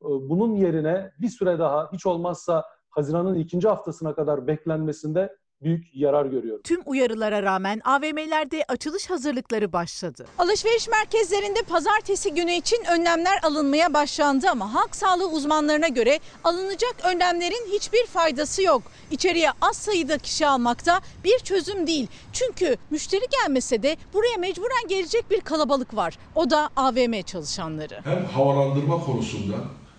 Bunun 0.00 0.56
yerine 0.56 1.12
bir 1.20 1.28
süre 1.28 1.58
daha 1.58 1.92
hiç 1.92 2.06
olmazsa 2.06 2.64
Haziran'ın 2.98 3.34
ikinci 3.34 3.68
haftasına 3.68 4.14
kadar 4.14 4.46
beklenmesinde 4.46 5.36
büyük 5.62 5.96
yarar 5.96 6.26
görüyorum. 6.26 6.62
Tüm 6.64 6.80
uyarılara 6.86 7.42
rağmen 7.42 7.80
AVM'lerde 7.84 8.64
açılış 8.68 9.10
hazırlıkları 9.10 9.72
başladı. 9.72 10.26
Alışveriş 10.38 10.88
merkezlerinde 10.88 11.62
pazartesi 11.62 12.34
günü 12.34 12.52
için 12.52 12.78
önlemler 12.92 13.38
alınmaya 13.42 13.94
başlandı 13.94 14.46
ama 14.50 14.74
halk 14.74 14.96
sağlığı 14.96 15.28
uzmanlarına 15.30 15.88
göre 15.88 16.20
alınacak 16.44 16.94
önlemlerin 17.04 17.66
hiçbir 17.72 18.06
faydası 18.06 18.62
yok. 18.62 18.82
İçeriye 19.10 19.50
az 19.60 19.76
sayıda 19.76 20.18
kişi 20.18 20.46
almakta 20.46 21.00
bir 21.24 21.38
çözüm 21.38 21.86
değil. 21.86 22.06
Çünkü 22.32 22.76
müşteri 22.90 23.24
gelmese 23.42 23.82
de 23.82 23.96
buraya 24.14 24.36
mecburen 24.38 24.88
gelecek 24.88 25.30
bir 25.30 25.40
kalabalık 25.40 25.96
var. 25.96 26.18
O 26.34 26.50
da 26.50 26.70
AVM 26.76 27.22
çalışanları. 27.22 28.00
Hem 28.04 28.24
havalandırma 28.24 29.04
konusunda 29.04 29.56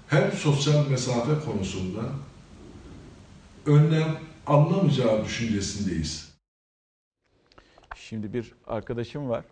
hem 0.08 0.32
sosyal 0.32 0.88
mesafe 0.90 1.32
konusunda 1.52 2.02
önlem 3.66 4.18
anlamayacağı 4.46 5.26
düşüncesindeyiz. 5.26 6.30
Şimdi 7.96 8.34
bir 8.34 8.54
arkadaşım 8.68 9.30
var. 9.30 9.46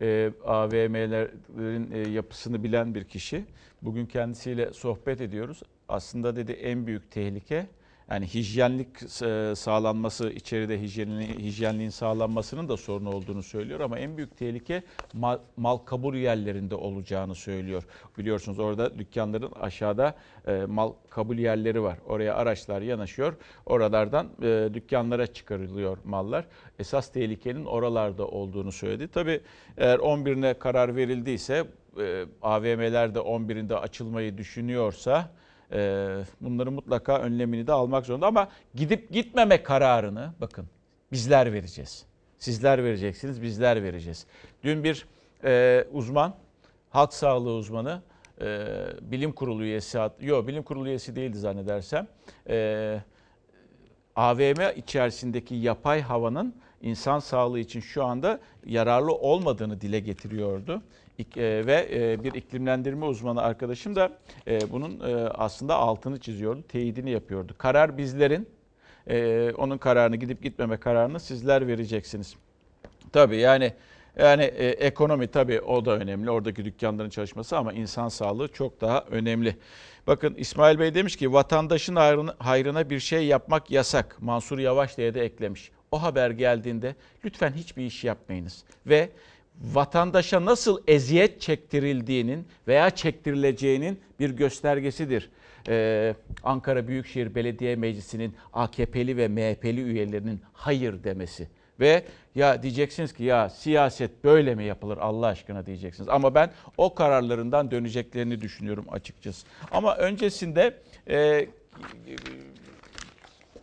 E, 0.00 0.32
AVM'lerin 0.44 1.90
e, 1.92 2.10
yapısını 2.10 2.62
bilen 2.64 2.94
bir 2.94 3.04
kişi. 3.04 3.44
Bugün 3.82 4.06
kendisiyle 4.06 4.72
sohbet 4.72 5.20
ediyoruz. 5.20 5.62
Aslında 5.88 6.36
dedi 6.36 6.52
en 6.52 6.86
büyük 6.86 7.10
tehlike 7.10 7.66
Yani 8.10 8.26
hijyenlik 8.26 8.88
e, 9.22 9.54
sağlanması, 9.56 10.30
içeride 10.30 10.80
hijyenliğin, 10.80 11.38
hijyenliğin 11.38 11.90
sağlanmasının 11.90 12.68
da 12.68 12.76
sorun 12.76 13.06
olduğunu 13.06 13.42
söylüyor 13.42 13.80
ama 13.80 13.98
en 13.98 14.16
büyük 14.16 14.38
tehlike 14.38 14.82
mal, 15.14 15.38
mal 15.56 15.76
kabul 15.76 16.14
yerlerinde 16.14 16.74
olacağını 16.74 17.34
söylüyor. 17.34 17.82
Biliyorsunuz 18.18 18.58
orada 18.58 18.98
dükkanların 18.98 19.52
aşağıda 19.52 20.14
e, 20.46 20.64
mal 20.68 20.92
kabul 21.10 21.38
yerleri 21.38 21.82
var. 21.82 21.98
Oraya 22.08 22.34
araçlar 22.34 22.82
yanaşıyor. 22.82 23.36
Oralardan 23.66 24.28
e, 24.42 24.68
dükkanlara 24.74 25.26
çıkarılıyor 25.26 25.98
mallar. 26.04 26.46
Esas 26.78 27.12
tehlikenin 27.12 27.64
oralarda 27.64 28.26
olduğunu 28.26 28.72
söyledi. 28.72 29.08
Tabii 29.08 29.40
eğer 29.76 29.98
11'ine 29.98 30.58
karar 30.58 30.96
verildiyse 30.96 31.64
e, 32.00 32.24
AVM'ler 32.42 33.14
de 33.14 33.18
11'inde 33.18 33.74
açılmayı 33.74 34.38
düşünüyorsa 34.38 35.30
bunların 36.40 36.72
mutlaka 36.72 37.18
önlemini 37.18 37.66
de 37.66 37.72
almak 37.72 38.06
zorunda 38.06 38.26
ama 38.26 38.48
gidip 38.74 39.10
gitmeme 39.12 39.62
kararını 39.62 40.32
bakın 40.40 40.66
bizler 41.12 41.52
vereceğiz. 41.52 42.06
Sizler 42.38 42.84
vereceksiniz, 42.84 43.42
bizler 43.42 43.82
vereceğiz. 43.82 44.26
Dün 44.64 44.84
bir 44.84 45.06
e, 45.44 45.84
uzman, 45.92 46.34
halk 46.90 47.14
sağlığı 47.14 47.52
uzmanı, 47.52 48.02
e, 48.40 48.66
bilim 49.02 49.32
kurulu 49.32 49.64
üyesi, 49.64 49.98
yok 50.20 50.48
bilim 50.48 50.62
kurulu 50.62 50.88
üyesi 50.88 51.16
değildi 51.16 51.38
zannedersem, 51.38 52.06
e, 52.48 53.00
AVM 54.16 54.78
içerisindeki 54.78 55.54
yapay 55.54 56.00
havanın 56.00 56.54
insan 56.82 57.18
sağlığı 57.18 57.58
için 57.58 57.80
şu 57.80 58.04
anda 58.04 58.40
yararlı 58.66 59.12
olmadığını 59.14 59.80
dile 59.80 60.00
getiriyordu. 60.00 60.82
E, 61.20 61.66
ve 61.66 61.88
e, 61.92 62.24
bir 62.24 62.34
iklimlendirme 62.34 63.04
uzmanı 63.04 63.42
arkadaşım 63.42 63.96
da 63.96 64.12
e, 64.46 64.70
bunun 64.72 65.00
aslında 65.34 65.74
altını 65.76 66.20
çiziyordu, 66.20 66.62
teyidini 66.62 67.10
yapıyordu. 67.10 67.54
Karar 67.58 67.98
bizlerin, 67.98 68.48
onun 69.56 69.78
kararını 69.78 70.16
gidip 70.16 70.42
gitmeme 70.42 70.76
kararını 70.76 71.20
sizler 71.20 71.66
vereceksiniz. 71.66 72.36
Tabii 73.12 73.36
yani 73.36 73.72
yani 74.18 74.42
ekonomi 74.42 75.26
tabii 75.26 75.60
o 75.60 75.84
da 75.84 75.90
önemli. 75.90 76.30
Oradaki 76.30 76.64
dükkanların 76.64 77.10
çalışması 77.10 77.56
ama 77.56 77.72
insan 77.72 78.08
sağlığı 78.08 78.48
çok 78.48 78.80
daha 78.80 79.04
önemli. 79.10 79.56
Bakın 80.06 80.34
İsmail 80.34 80.78
Bey 80.78 80.94
demiş 80.94 81.16
ki 81.16 81.32
vatandaşın 81.32 81.96
hayrına, 81.96 82.34
hayrına 82.38 82.90
bir 82.90 83.00
şey 83.00 83.26
yapmak 83.26 83.70
yasak. 83.70 84.16
Mansur 84.22 84.58
Yavaş 84.58 84.96
diye 84.96 85.14
de 85.14 85.24
eklemiş. 85.24 85.70
O 85.92 86.02
haber 86.02 86.30
geldiğinde 86.30 86.94
lütfen 87.24 87.52
hiçbir 87.52 87.84
iş 87.84 88.04
yapmayınız. 88.04 88.64
Ve 88.86 89.10
vatandaşa 89.60 90.44
nasıl 90.44 90.82
eziyet 90.86 91.40
çektirildiğinin 91.40 92.46
veya 92.68 92.90
çektirileceğinin 92.90 94.00
bir 94.20 94.30
göstergesidir. 94.30 95.30
Ee, 95.68 96.14
Ankara 96.42 96.88
Büyükşehir 96.88 97.34
Belediye 97.34 97.76
Meclisi'nin 97.76 98.34
AKP'li 98.52 99.16
ve 99.16 99.28
MHP'li 99.28 99.82
üyelerinin 99.82 100.40
hayır 100.52 101.04
demesi. 101.04 101.48
Ve 101.80 102.04
ya 102.34 102.62
diyeceksiniz 102.62 103.12
ki 103.12 103.24
ya 103.24 103.48
siyaset 103.48 104.24
böyle 104.24 104.54
mi 104.54 104.64
yapılır 104.64 104.98
Allah 104.98 105.26
aşkına 105.26 105.66
diyeceksiniz. 105.66 106.08
Ama 106.08 106.34
ben 106.34 106.50
o 106.76 106.94
kararlarından 106.94 107.70
döneceklerini 107.70 108.40
düşünüyorum 108.40 108.84
açıkçası. 108.90 109.46
Ama 109.70 109.96
öncesinde 109.96 110.74
e, 111.08 111.46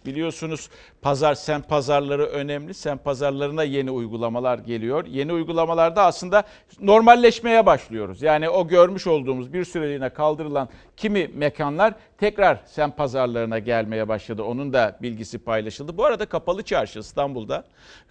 Biliyorsunuz 0.08 0.70
pazar 1.02 1.36
sen 1.36 1.62
pazarları 1.62 2.26
önemli. 2.26 2.74
Sen 2.74 2.98
pazarlarına 2.98 3.64
yeni 3.64 3.92
uygulamalar 3.92 4.60
geliyor. 4.60 5.06
Yeni 5.06 5.34
uygulamalarda 5.34 6.06
aslında 6.06 6.44
normalleşmeye 6.82 7.66
başlıyoruz. 7.66 8.22
Yani 8.22 8.50
o 8.50 8.68
görmüş 8.68 9.08
olduğumuz 9.08 9.54
bir 9.54 9.66
süreliğine 9.66 10.10
kaldırılan 10.10 10.70
kimi 10.98 11.28
mekanlar 11.28 11.94
tekrar 12.18 12.60
sen 12.66 12.92
pazarlarına 12.92 13.60
gelmeye 13.60 14.08
başladı. 14.08 14.44
Onun 14.44 14.74
da 14.74 14.98
bilgisi 15.02 15.40
paylaşıldı. 15.40 15.98
Bu 15.98 16.06
arada 16.06 16.26
Kapalı 16.26 16.64
Çarşı 16.64 17.00
İstanbul'da 17.00 17.64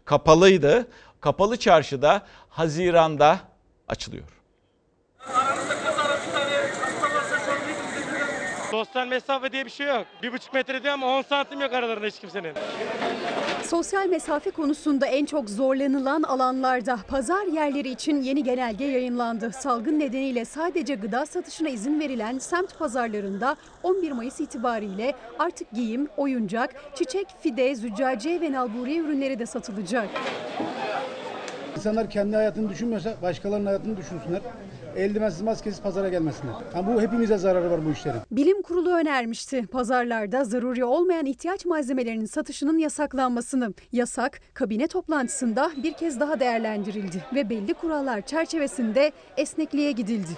kapalıydı. 0.05 0.87
Kapalı 1.21 1.57
Çarşıda 1.57 2.23
Haziran'da 2.49 3.39
açılıyor. 3.89 4.36
Sosyal 8.87 9.07
mesafe 9.07 9.53
diye 9.53 9.65
bir 9.65 9.71
şey 9.71 9.87
yok. 9.87 10.07
Bir 10.23 10.33
buçuk 10.33 10.55
metre 10.55 10.83
diyor 10.83 10.95
ama 10.95 11.19
10 11.19 11.23
santim 11.23 11.61
yok 11.61 11.73
aralarında 11.73 12.07
hiç 12.07 12.19
kimsenin. 12.19 12.53
Sosyal 13.65 14.07
mesafe 14.07 14.51
konusunda 14.51 15.07
en 15.07 15.25
çok 15.25 15.51
zorlanılan 15.51 16.23
alanlarda 16.23 16.99
pazar 17.09 17.47
yerleri 17.47 17.89
için 17.89 18.23
yeni 18.23 18.43
genelge 18.45 18.85
yayınlandı. 18.85 19.51
Salgın 19.53 19.99
nedeniyle 19.99 20.45
sadece 20.45 20.95
gıda 20.95 21.27
satışına 21.27 21.69
izin 21.69 22.01
verilen 22.01 22.39
semt 22.39 22.79
pazarlarında 22.79 23.57
11 23.83 24.13
Mayıs 24.13 24.41
itibariyle 24.41 25.15
artık 25.39 25.73
giyim, 25.73 26.09
oyuncak, 26.17 26.75
çiçek, 26.97 27.27
fide, 27.41 27.75
züccaciye 27.75 28.41
ve 28.41 28.53
nalburi 28.53 28.99
ürünleri 28.99 29.39
de 29.39 29.47
satılacak. 29.47 30.09
İnsanlar 31.77 32.11
kendi 32.11 32.37
hayatını 32.37 32.69
düşünmüyorsa 32.71 33.15
başkalarının 33.23 33.67
hayatını 33.67 33.97
düşünsünler 33.97 34.41
eldivensiz 34.97 35.43
maskesiz 35.43 35.83
pazara 35.83 36.09
gelmesinler. 36.09 36.55
Yani 36.75 36.87
bu 36.87 37.03
hepimize 37.03 37.37
zararı 37.39 37.71
var 37.71 37.87
bu 37.87 37.91
işlerin. 37.91 38.21
Bilim 38.31 38.63
Kurulu 38.63 38.97
önermişti 38.97 39.67
pazarlarda 39.67 40.45
zaruri 40.45 40.85
olmayan 40.85 41.27
ihtiyaç 41.27 41.65
malzemelerinin 41.65 42.27
satışının 42.27 42.79
yasaklanmasını. 42.79 43.75
Yasak 43.93 44.41
kabine 44.55 44.87
toplantısında 44.89 45.71
bir 45.77 45.93
kez 45.93 46.21
daha 46.21 46.41
değerlendirildi 46.41 47.25
ve 47.35 47.51
belli 47.51 47.75
kurallar 47.75 48.21
çerçevesinde 48.21 49.13
esnekliğe 49.37 49.93
gidildi. 49.93 50.31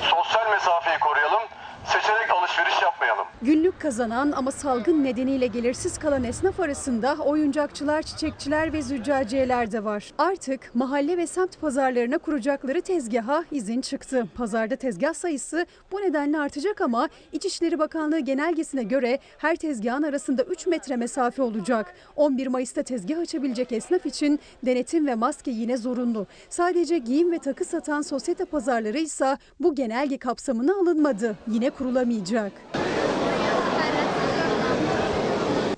Sosyal 0.00 0.50
mesafeyi 0.52 0.98
koruyalım 0.98 1.42
seçerek 1.84 2.30
alışveriş 2.52 2.82
yapmayalım. 2.82 3.24
Günlük 3.42 3.80
kazanan 3.80 4.32
ama 4.32 4.50
salgın 4.50 5.04
nedeniyle 5.04 5.46
gelirsiz 5.46 5.98
kalan 5.98 6.24
esnaf 6.24 6.60
arasında 6.60 7.16
oyuncakçılar, 7.24 8.02
çiçekçiler 8.02 8.72
ve 8.72 8.82
züccaciyeler 8.82 9.72
de 9.72 9.84
var. 9.84 10.12
Artık 10.18 10.70
mahalle 10.74 11.16
ve 11.16 11.26
semt 11.26 11.60
pazarlarına 11.60 12.18
kuracakları 12.18 12.80
tezgaha 12.80 13.44
izin 13.50 13.80
çıktı. 13.80 14.26
Pazarda 14.34 14.76
tezgah 14.76 15.14
sayısı 15.14 15.66
bu 15.92 16.00
nedenle 16.00 16.38
artacak 16.38 16.80
ama 16.80 17.08
İçişleri 17.32 17.78
Bakanlığı 17.78 18.18
genelgesine 18.18 18.82
göre 18.82 19.18
her 19.38 19.56
tezgahın 19.56 20.02
arasında 20.02 20.42
3 20.42 20.66
metre 20.66 20.96
mesafe 20.96 21.42
olacak. 21.42 21.94
11 22.16 22.46
Mayıs'ta 22.46 22.82
tezgah 22.82 23.18
açabilecek 23.18 23.72
esnaf 23.72 24.06
için 24.06 24.40
denetim 24.66 25.06
ve 25.06 25.14
maske 25.14 25.50
yine 25.50 25.76
zorunlu. 25.76 26.26
Sadece 26.48 26.98
giyim 26.98 27.32
ve 27.32 27.38
takı 27.38 27.64
satan 27.64 28.02
sosyete 28.02 28.44
pazarları 28.44 28.98
ise 28.98 29.36
bu 29.60 29.74
genelge 29.74 30.18
kapsamına 30.18 30.72
alınmadı. 30.72 31.36
Yine 31.48 31.70
kurulamayacak. 31.70 32.41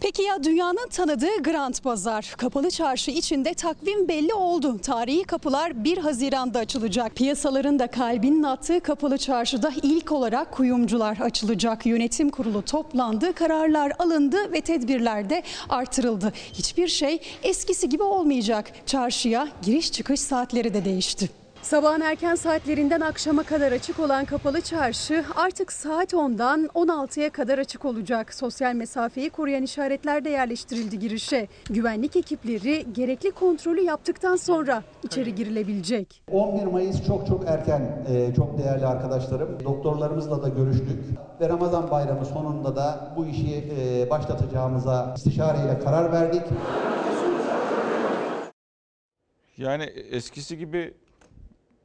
Peki 0.04 0.22
ya 0.22 0.44
dünyanın 0.44 0.88
tanıdığı 0.88 1.42
Grand 1.42 1.74
Pazar? 1.74 2.34
Kapalı 2.36 2.70
çarşı 2.70 3.10
içinde 3.10 3.54
takvim 3.54 4.08
belli 4.08 4.34
oldu. 4.34 4.78
Tarihi 4.78 5.24
kapılar 5.24 5.84
1 5.84 5.98
Haziran'da 5.98 6.58
açılacak. 6.58 7.14
Piyasaların 7.14 7.78
da 7.78 7.86
kalbinin 7.86 8.42
attığı 8.42 8.80
kapalı 8.80 9.18
çarşıda 9.18 9.72
ilk 9.82 10.12
olarak 10.12 10.52
kuyumcular 10.52 11.18
açılacak. 11.20 11.86
Yönetim 11.86 12.30
kurulu 12.30 12.62
toplandı, 12.62 13.32
kararlar 13.32 13.92
alındı 13.98 14.52
ve 14.52 14.60
tedbirler 14.60 15.30
de 15.30 15.42
artırıldı. 15.68 16.32
Hiçbir 16.52 16.88
şey 16.88 17.20
eskisi 17.42 17.88
gibi 17.88 18.02
olmayacak. 18.02 18.72
Çarşıya 18.86 19.48
giriş 19.62 19.92
çıkış 19.92 20.20
saatleri 20.20 20.74
de 20.74 20.84
değişti. 20.84 21.43
Sabahın 21.64 22.00
erken 22.00 22.34
saatlerinden 22.34 23.00
akşama 23.00 23.42
kadar 23.42 23.72
açık 23.72 24.00
olan 24.00 24.24
kapalı 24.24 24.60
çarşı 24.60 25.24
artık 25.36 25.72
saat 25.72 26.12
10'dan 26.12 26.64
16'ya 26.74 27.30
kadar 27.30 27.58
açık 27.58 27.84
olacak. 27.84 28.34
Sosyal 28.34 28.74
mesafeyi 28.74 29.30
koruyan 29.30 29.62
işaretler 29.62 30.24
de 30.24 30.30
yerleştirildi 30.30 30.98
girişe. 30.98 31.48
Güvenlik 31.70 32.16
ekipleri 32.16 32.86
gerekli 32.92 33.30
kontrolü 33.30 33.80
yaptıktan 33.80 34.36
sonra 34.36 34.82
içeri 35.02 35.34
girilebilecek. 35.34 36.22
11 36.32 36.66
Mayıs 36.66 37.06
çok 37.06 37.26
çok 37.26 37.48
erken 37.48 38.04
e, 38.08 38.34
çok 38.34 38.58
değerli 38.58 38.86
arkadaşlarım. 38.86 39.64
Doktorlarımızla 39.64 40.42
da 40.42 40.48
görüştük 40.48 40.98
ve 41.40 41.48
Ramazan 41.48 41.90
bayramı 41.90 42.26
sonunda 42.26 42.76
da 42.76 43.14
bu 43.16 43.26
işi 43.26 43.64
e, 43.78 44.10
başlatacağımıza 44.10 45.14
istişareyle 45.16 45.78
karar 45.78 46.12
verdik. 46.12 46.42
Yani 49.56 49.84
eskisi 49.84 50.58
gibi 50.58 50.94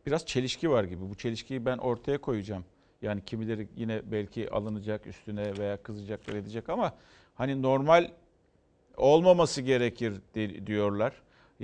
biraz 0.09 0.25
çelişki 0.25 0.69
var 0.71 0.83
gibi. 0.83 1.09
Bu 1.09 1.15
çelişkiyi 1.15 1.65
ben 1.65 1.77
ortaya 1.77 2.17
koyacağım. 2.17 2.65
Yani 3.01 3.25
kimileri 3.25 3.67
yine 3.75 4.01
belki 4.11 4.49
alınacak 4.51 5.07
üstüne 5.07 5.57
veya 5.57 5.77
kızacaklar 5.77 6.33
edecek 6.33 6.69
ama 6.69 6.93
hani 7.35 7.61
normal 7.61 8.11
olmaması 8.97 9.61
gerekir 9.61 10.13
diyorlar. 10.65 11.13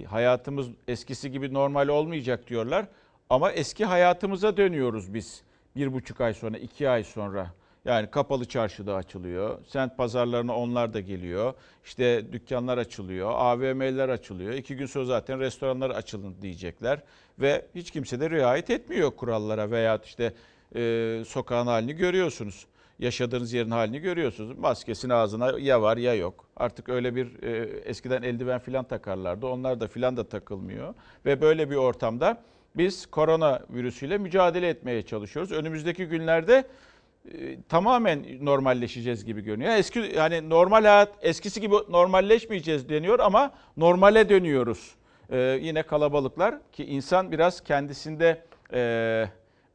Hayatımız 0.06 0.68
eskisi 0.88 1.32
gibi 1.32 1.54
normal 1.54 1.88
olmayacak 1.88 2.48
diyorlar. 2.48 2.86
Ama 3.30 3.52
eski 3.52 3.86
hayatımıza 3.86 4.58
dönüyoruz 4.58 5.14
biz. 5.14 5.44
Bir 5.76 5.94
buçuk 5.94 6.22
ay 6.22 6.34
sonra, 6.34 6.58
iki 6.58 6.90
ay 6.90 7.04
sonra. 7.04 7.54
Yani 7.86 8.10
kapalı 8.12 8.46
çarşıda 8.46 8.96
açılıyor. 8.96 9.58
Sent 9.68 9.98
pazarlarına 9.98 10.56
onlar 10.58 10.94
da 10.94 11.00
geliyor. 11.00 11.54
İşte 11.86 12.32
dükkanlar 12.32 12.78
açılıyor. 12.78 13.32
AVM'ler 13.34 14.10
açılıyor. 14.10 14.54
İki 14.54 14.76
gün 14.76 14.86
sonra 14.86 15.06
zaten 15.06 15.40
restoranlar 15.40 15.90
açılın 15.90 16.36
diyecekler. 16.42 17.00
Ve 17.40 17.66
hiç 17.76 17.92
kimse 17.92 18.20
de 18.20 18.30
riayet 18.30 18.70
etmiyor 18.70 19.12
kurallara 19.12 19.72
veya 19.72 20.00
işte 20.06 20.34
e, 20.76 21.24
sokağın 21.28 21.68
halini 21.68 21.94
görüyorsunuz. 21.94 22.66
yaşadığınız 23.00 23.54
yerin 23.54 23.72
halini 23.72 24.00
görüyorsunuz. 24.00 24.58
Maskesini 24.58 25.14
ağzına 25.14 25.60
ya 25.60 25.82
var 25.82 25.98
ya 25.98 26.14
yok. 26.16 26.46
Artık 26.58 26.90
öyle 26.90 27.16
bir 27.16 27.44
e, 27.44 27.80
eskiden 27.86 28.24
eldiven 28.24 28.60
filan 28.60 28.86
takarlardı. 28.86 29.48
Onlar 29.48 29.80
da 29.80 29.88
filan 29.88 30.18
da 30.18 30.24
takılmıyor. 30.24 30.94
Ve 31.26 31.42
böyle 31.42 31.70
bir 31.70 31.76
ortamda 31.76 32.44
biz 32.78 33.06
korona 33.06 33.62
virüsüyle 33.70 34.18
mücadele 34.18 34.70
etmeye 34.70 35.02
çalışıyoruz. 35.02 35.52
Önümüzdeki 35.52 36.06
günlerde 36.06 36.66
tamamen 37.70 38.26
normalleşeceğiz 38.42 39.26
gibi 39.26 39.42
görünüyor. 39.42 39.74
Eski 39.74 40.00
yani 40.16 40.50
normal 40.50 40.82
hayat 40.82 41.18
eskisi 41.22 41.62
gibi 41.62 41.76
normalleşmeyeceğiz 41.90 42.90
deniyor 42.90 43.20
ama 43.20 43.52
normale 43.78 44.30
dönüyoruz. 44.30 44.96
E, 45.30 45.60
yine 45.62 45.84
kalabalıklar 45.84 46.56
ki 46.72 46.86
insan 46.86 47.32
biraz 47.32 47.64
kendisinde 47.64 48.42
e, 48.74 48.80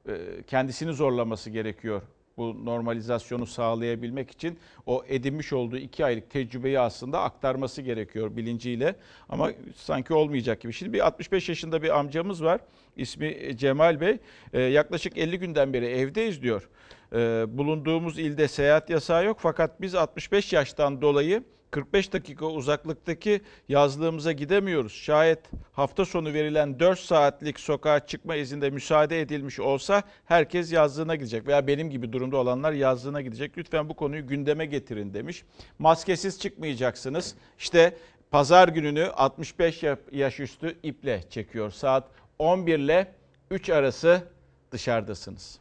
e, 0.08 0.12
kendisini 0.46 0.92
zorlaması 0.92 1.50
gerekiyor. 1.50 2.02
Bu 2.36 2.64
normalizasyonu 2.64 3.46
sağlayabilmek 3.46 4.30
için 4.30 4.58
o 4.86 5.04
edinmiş 5.08 5.52
olduğu 5.52 5.76
iki 5.76 6.04
aylık 6.04 6.30
tecrübeyi 6.30 6.80
aslında 6.80 7.20
aktarması 7.20 7.82
gerekiyor 7.82 8.36
bilinciyle. 8.36 8.94
Ama 9.28 9.50
sanki 9.76 10.14
olmayacak 10.14 10.60
gibi. 10.60 10.72
Şimdi 10.72 10.92
bir 10.92 11.06
65 11.06 11.48
yaşında 11.48 11.82
bir 11.82 11.98
amcamız 11.98 12.44
var. 12.44 12.60
İsmi 12.96 13.56
Cemal 13.56 14.00
Bey. 14.00 14.18
E, 14.52 14.60
yaklaşık 14.60 15.18
50 15.18 15.38
günden 15.38 15.72
beri 15.72 15.86
evdeyiz 15.86 16.42
diyor. 16.42 16.68
E, 17.12 17.44
bulunduğumuz 17.48 18.18
ilde 18.18 18.48
seyahat 18.48 18.90
yasağı 18.90 19.24
yok 19.24 19.36
fakat 19.40 19.80
biz 19.80 19.94
65 19.94 20.52
yaştan 20.52 21.02
dolayı 21.02 21.42
45 21.70 22.12
dakika 22.12 22.46
uzaklıktaki 22.46 23.40
yazlığımıza 23.68 24.32
gidemiyoruz. 24.32 24.92
Şayet 24.92 25.38
hafta 25.72 26.04
sonu 26.04 26.32
verilen 26.32 26.80
4 26.80 26.98
saatlik 26.98 27.60
sokağa 27.60 28.06
çıkma 28.06 28.34
izinde 28.34 28.70
müsaade 28.70 29.20
edilmiş 29.20 29.60
olsa 29.60 30.02
herkes 30.24 30.72
yazlığına 30.72 31.16
gidecek 31.16 31.46
veya 31.46 31.66
benim 31.66 31.90
gibi 31.90 32.12
durumda 32.12 32.36
olanlar 32.36 32.72
yazlığına 32.72 33.20
gidecek. 33.20 33.58
Lütfen 33.58 33.88
bu 33.88 33.96
konuyu 33.96 34.26
gündeme 34.26 34.66
getirin 34.66 35.14
demiş. 35.14 35.44
Maskesiz 35.78 36.40
çıkmayacaksınız. 36.40 37.34
İşte 37.58 37.96
pazar 38.30 38.68
gününü 38.68 39.06
65 39.06 39.82
yaş 40.12 40.40
üstü 40.40 40.76
iple 40.82 41.22
çekiyor. 41.30 41.70
Saat 41.70 42.08
11 42.38 42.78
ile 42.78 43.14
3 43.50 43.70
arası 43.70 44.22
dışarıdasınız. 44.70 45.60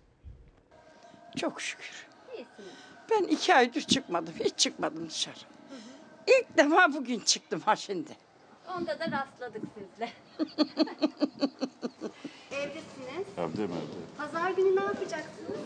Çok 1.39 1.62
şükür. 1.62 2.08
Ben 3.12 3.23
iki 3.23 3.56
aydır 3.56 3.82
çıkmadım. 3.82 4.34
Hiç 4.39 4.58
çıkmadım 4.58 5.10
dışarı. 5.10 5.36
İlk 6.28 6.58
defa 6.58 6.93
bugün 6.93 7.19
çıktım 7.19 7.60
ha 7.65 7.75
şimdi. 7.75 8.12
Onda 8.78 8.99
da 8.99 9.06
rastladık 9.12 9.62
sizle. 9.75 10.10
Evdesiniz. 12.52 13.28
Evde 13.38 13.67
mi 13.67 13.73
evde? 13.73 14.17
Pazar 14.17 14.52
günü 14.52 14.75
ne 14.75 14.82
yapacaksınız? 14.84 15.60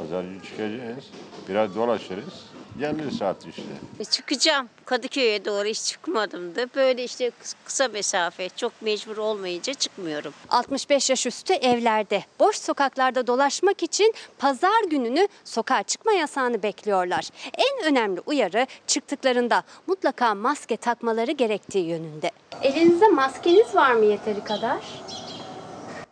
Pazar 0.00 0.22
günü 0.24 0.42
çıkacağız. 0.42 1.04
Biraz 1.48 1.76
dolaşırız. 1.76 2.44
Gelir 2.78 3.10
saat 3.10 3.46
işte. 3.46 3.62
E, 4.00 4.04
çıkacağım. 4.04 4.68
Kadıköy'e 4.84 5.44
doğru 5.44 5.64
hiç 5.64 5.82
çıkmadım 5.82 6.54
da. 6.56 6.66
Böyle 6.76 7.04
işte 7.04 7.26
kıs- 7.42 7.54
kısa 7.64 7.88
mesafe 7.88 8.48
çok 8.48 8.82
mecbur 8.82 9.16
olmayınca 9.16 9.74
çıkmıyorum. 9.74 10.32
65 10.48 11.10
yaş 11.10 11.26
üstü 11.26 11.52
evlerde, 11.52 12.24
boş 12.40 12.56
sokaklarda 12.56 13.26
dolaşmak 13.26 13.82
için 13.82 14.14
pazar 14.38 14.84
gününü 14.90 15.28
sokağa 15.44 15.82
çıkma 15.82 16.12
yasağını 16.12 16.62
bekliyorlar. 16.62 17.28
En 17.54 17.92
önemli 17.92 18.20
uyarı 18.26 18.66
çıktıklarında 18.86 19.62
mutlaka 19.86 20.34
maske 20.34 20.76
takmaları 20.76 21.30
gerektiği 21.32 21.86
yönünde. 21.86 22.30
Elinizde 22.62 23.08
maskeniz 23.08 23.74
var 23.74 23.92
mı 23.92 24.04
yeteri 24.04 24.44
kadar? 24.44 24.78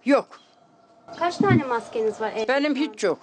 Yok. 0.04 0.28
Kaç 1.18 1.36
tane 1.36 1.64
maskeniz 1.64 2.20
var 2.20 2.32
evde? 2.36 2.48
Benim 2.48 2.76
hiç 2.76 3.02
yok. 3.04 3.18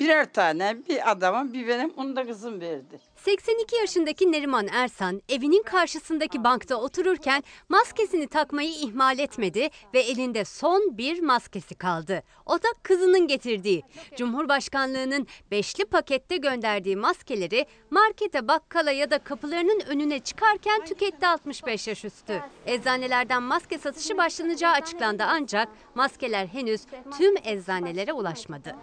Birer 0.00 0.32
tane 0.32 0.76
bir 0.88 1.10
adama 1.10 1.52
bir 1.52 1.68
benim 1.68 1.92
onu 1.96 2.16
da 2.16 2.26
kızım 2.26 2.60
verdi. 2.60 3.00
82 3.24 3.76
yaşındaki 3.76 4.32
Neriman 4.32 4.68
Ersan 4.68 5.22
evinin 5.28 5.62
karşısındaki 5.62 6.44
bankta 6.44 6.76
otururken 6.76 7.42
maskesini 7.68 8.26
takmayı 8.26 8.70
ihmal 8.70 9.18
etmedi 9.18 9.68
ve 9.94 10.00
elinde 10.00 10.44
son 10.44 10.98
bir 10.98 11.22
maskesi 11.22 11.74
kaldı. 11.74 12.22
O 12.46 12.54
da 12.54 12.68
kızının 12.82 13.26
getirdiği. 13.26 13.82
Cumhurbaşkanlığının 14.16 15.26
beşli 15.50 15.84
pakette 15.84 16.36
gönderdiği 16.36 16.96
maskeleri 16.96 17.66
markete, 17.90 18.48
bakkala 18.48 18.90
ya 18.90 19.10
da 19.10 19.18
kapılarının 19.18 19.80
önüne 19.86 20.20
çıkarken 20.20 20.84
tüketti 20.84 21.26
65 21.26 21.88
yaş 21.88 22.04
üstü. 22.04 22.42
Eczanelerden 22.66 23.42
maske 23.42 23.78
satışı 23.78 24.18
başlanacağı 24.18 24.72
açıklandı 24.72 25.22
ancak 25.26 25.68
maskeler 25.94 26.46
henüz 26.46 26.80
tüm 27.18 27.34
eczanelere 27.44 28.12
ulaşmadı. 28.12 28.76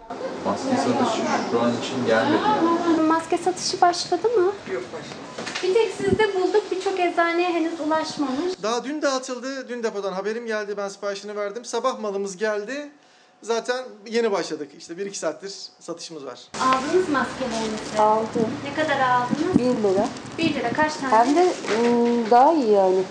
Maske 0.44 0.76
satışı 0.76 1.22
şu 1.50 1.60
an 1.60 1.72
için 1.78 2.06
gelmedi. 2.06 3.02
Maske 3.08 3.38
satışı 3.38 3.80
başladı 3.80 4.27
mı? 4.36 4.52
Yok 4.72 4.82
başladı. 4.92 5.48
Bir 5.62 5.74
tek 5.74 5.92
sizde 5.94 6.34
bulduk. 6.34 6.62
Birçok 6.70 7.00
eczaneye 7.00 7.48
henüz 7.52 7.80
ulaşmamış. 7.80 8.62
Daha 8.62 8.84
dün 8.84 9.02
dağıtıldı. 9.02 9.68
Dün 9.68 9.82
depodan 9.82 10.12
haberim 10.12 10.46
geldi. 10.46 10.74
Ben 10.76 10.88
siparişini 10.88 11.36
verdim. 11.36 11.64
Sabah 11.64 12.00
malımız 12.00 12.36
geldi. 12.36 12.90
Zaten 13.42 13.84
yeni 14.06 14.32
başladık. 14.32 14.70
İşte 14.78 14.94
1-2 14.94 15.14
saattir 15.14 15.52
satışımız 15.80 16.26
var. 16.26 16.40
Aldınız 16.60 17.08
maskelerinizi. 17.08 17.98
Aldım. 17.98 18.50
Ne 18.64 18.82
kadar 18.82 19.00
aldınız? 19.00 19.58
1 19.58 19.88
lira. 19.88 20.08
1 20.38 20.54
lira 20.54 20.72
kaç 20.72 20.94
tane? 20.96 21.12
Hem 21.14 21.36
de 21.36 21.42
ıı, 21.42 22.30
daha 22.30 22.52
iyi 22.52 22.70
yani. 22.70 23.02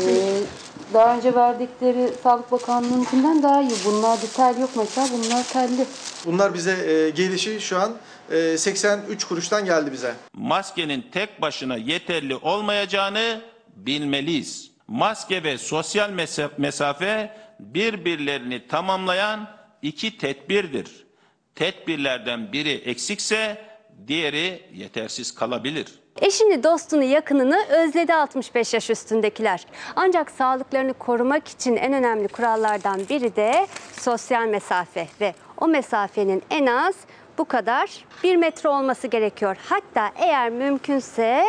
Ee, 0.00 0.38
daha 0.94 1.16
önce 1.16 1.34
verdikleri 1.34 2.12
Sağlık 2.22 2.52
Bakanlığı'nınkinden 2.52 3.42
daha 3.42 3.62
iyi. 3.62 3.72
Bunlarda 3.84 4.26
tel 4.36 4.58
yok 4.60 4.70
mesela. 4.76 5.06
Bunlar 5.12 5.44
telli. 5.52 5.86
Bunlar 6.26 6.54
bize 6.54 6.72
e, 6.92 7.10
gelişi 7.10 7.60
şu 7.60 7.78
an 7.80 7.92
83 8.30 9.24
kuruştan 9.24 9.64
geldi 9.64 9.92
bize. 9.92 10.14
maskenin 10.34 11.02
tek 11.12 11.40
başına 11.42 11.76
yeterli 11.76 12.36
olmayacağını 12.36 13.40
bilmeliyiz. 13.76 14.70
Maske 14.88 15.42
ve 15.42 15.58
sosyal 15.58 16.10
mesa- 16.10 16.50
mesafe 16.58 17.36
birbirlerini 17.60 18.68
tamamlayan 18.68 19.48
iki 19.82 20.18
tedbirdir. 20.18 21.06
Tedbirlerden 21.54 22.52
biri 22.52 22.72
eksikse 22.72 23.64
diğeri 24.08 24.62
yetersiz 24.74 25.34
kalabilir. 25.34 25.86
Eşini, 26.20 26.62
dostunu, 26.64 27.02
yakınını 27.02 27.64
özledi 27.68 28.14
65 28.14 28.74
yaş 28.74 28.90
üstündekiler. 28.90 29.66
Ancak 29.96 30.30
sağlıklarını 30.30 30.94
korumak 30.94 31.48
için 31.48 31.76
en 31.76 31.92
önemli 31.92 32.28
kurallardan 32.28 33.00
biri 33.10 33.36
de 33.36 33.66
sosyal 34.00 34.46
mesafe 34.46 35.08
ve 35.20 35.34
o 35.60 35.68
mesafenin 35.68 36.42
en 36.50 36.66
az 36.66 36.94
bu 37.38 37.44
kadar 37.44 38.04
bir 38.22 38.36
metre 38.36 38.68
olması 38.68 39.06
gerekiyor. 39.06 39.56
Hatta 39.68 40.12
eğer 40.16 40.50
mümkünse 40.50 41.44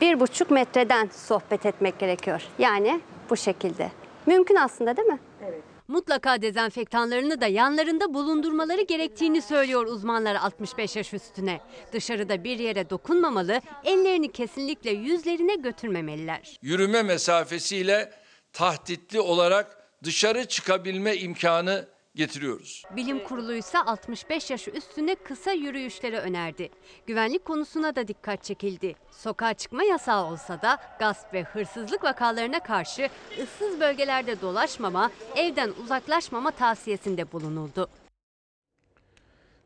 bir 0.00 0.20
buçuk 0.20 0.50
metreden 0.50 1.08
sohbet 1.12 1.66
etmek 1.66 1.98
gerekiyor. 1.98 2.42
Yani 2.58 3.00
bu 3.30 3.36
şekilde. 3.36 3.90
Mümkün 4.26 4.56
aslında 4.56 4.96
değil 4.96 5.08
mi? 5.08 5.18
Evet. 5.44 5.62
Mutlaka 5.88 6.42
dezenfektanlarını 6.42 7.40
da 7.40 7.46
yanlarında 7.46 8.14
bulundurmaları 8.14 8.82
gerektiğini 8.82 9.42
söylüyor 9.42 9.86
uzmanlar 9.86 10.34
65 10.34 10.96
yaş 10.96 11.14
üstüne. 11.14 11.60
Dışarıda 11.92 12.44
bir 12.44 12.58
yere 12.58 12.90
dokunmamalı, 12.90 13.60
ellerini 13.84 14.32
kesinlikle 14.32 14.90
yüzlerine 14.90 15.54
götürmemeliler. 15.54 16.58
yürüme 16.62 17.02
mesafesiyle 17.02 18.12
tahtitli 18.52 19.20
olarak 19.20 19.88
dışarı 20.04 20.44
çıkabilme 20.44 21.16
imkanı 21.16 21.88
getiriyoruz. 22.16 22.82
Bilim 22.96 23.24
kurulu 23.24 23.54
ise 23.54 23.78
65 23.78 24.50
yaş 24.50 24.68
üstüne 24.68 25.14
kısa 25.14 25.52
yürüyüşleri 25.52 26.18
önerdi. 26.18 26.68
Güvenlik 27.06 27.44
konusuna 27.44 27.96
da 27.96 28.08
dikkat 28.08 28.44
çekildi. 28.44 28.94
Sokağa 29.10 29.54
çıkma 29.54 29.82
yasağı 29.82 30.24
olsa 30.24 30.62
da 30.62 30.78
gasp 30.98 31.34
ve 31.34 31.42
hırsızlık 31.42 32.04
vakalarına 32.04 32.60
karşı 32.60 33.08
ıssız 33.42 33.80
bölgelerde 33.80 34.40
dolaşmama, 34.40 35.10
evden 35.36 35.70
uzaklaşmama 35.84 36.50
tavsiyesinde 36.50 37.32
bulunuldu. 37.32 37.88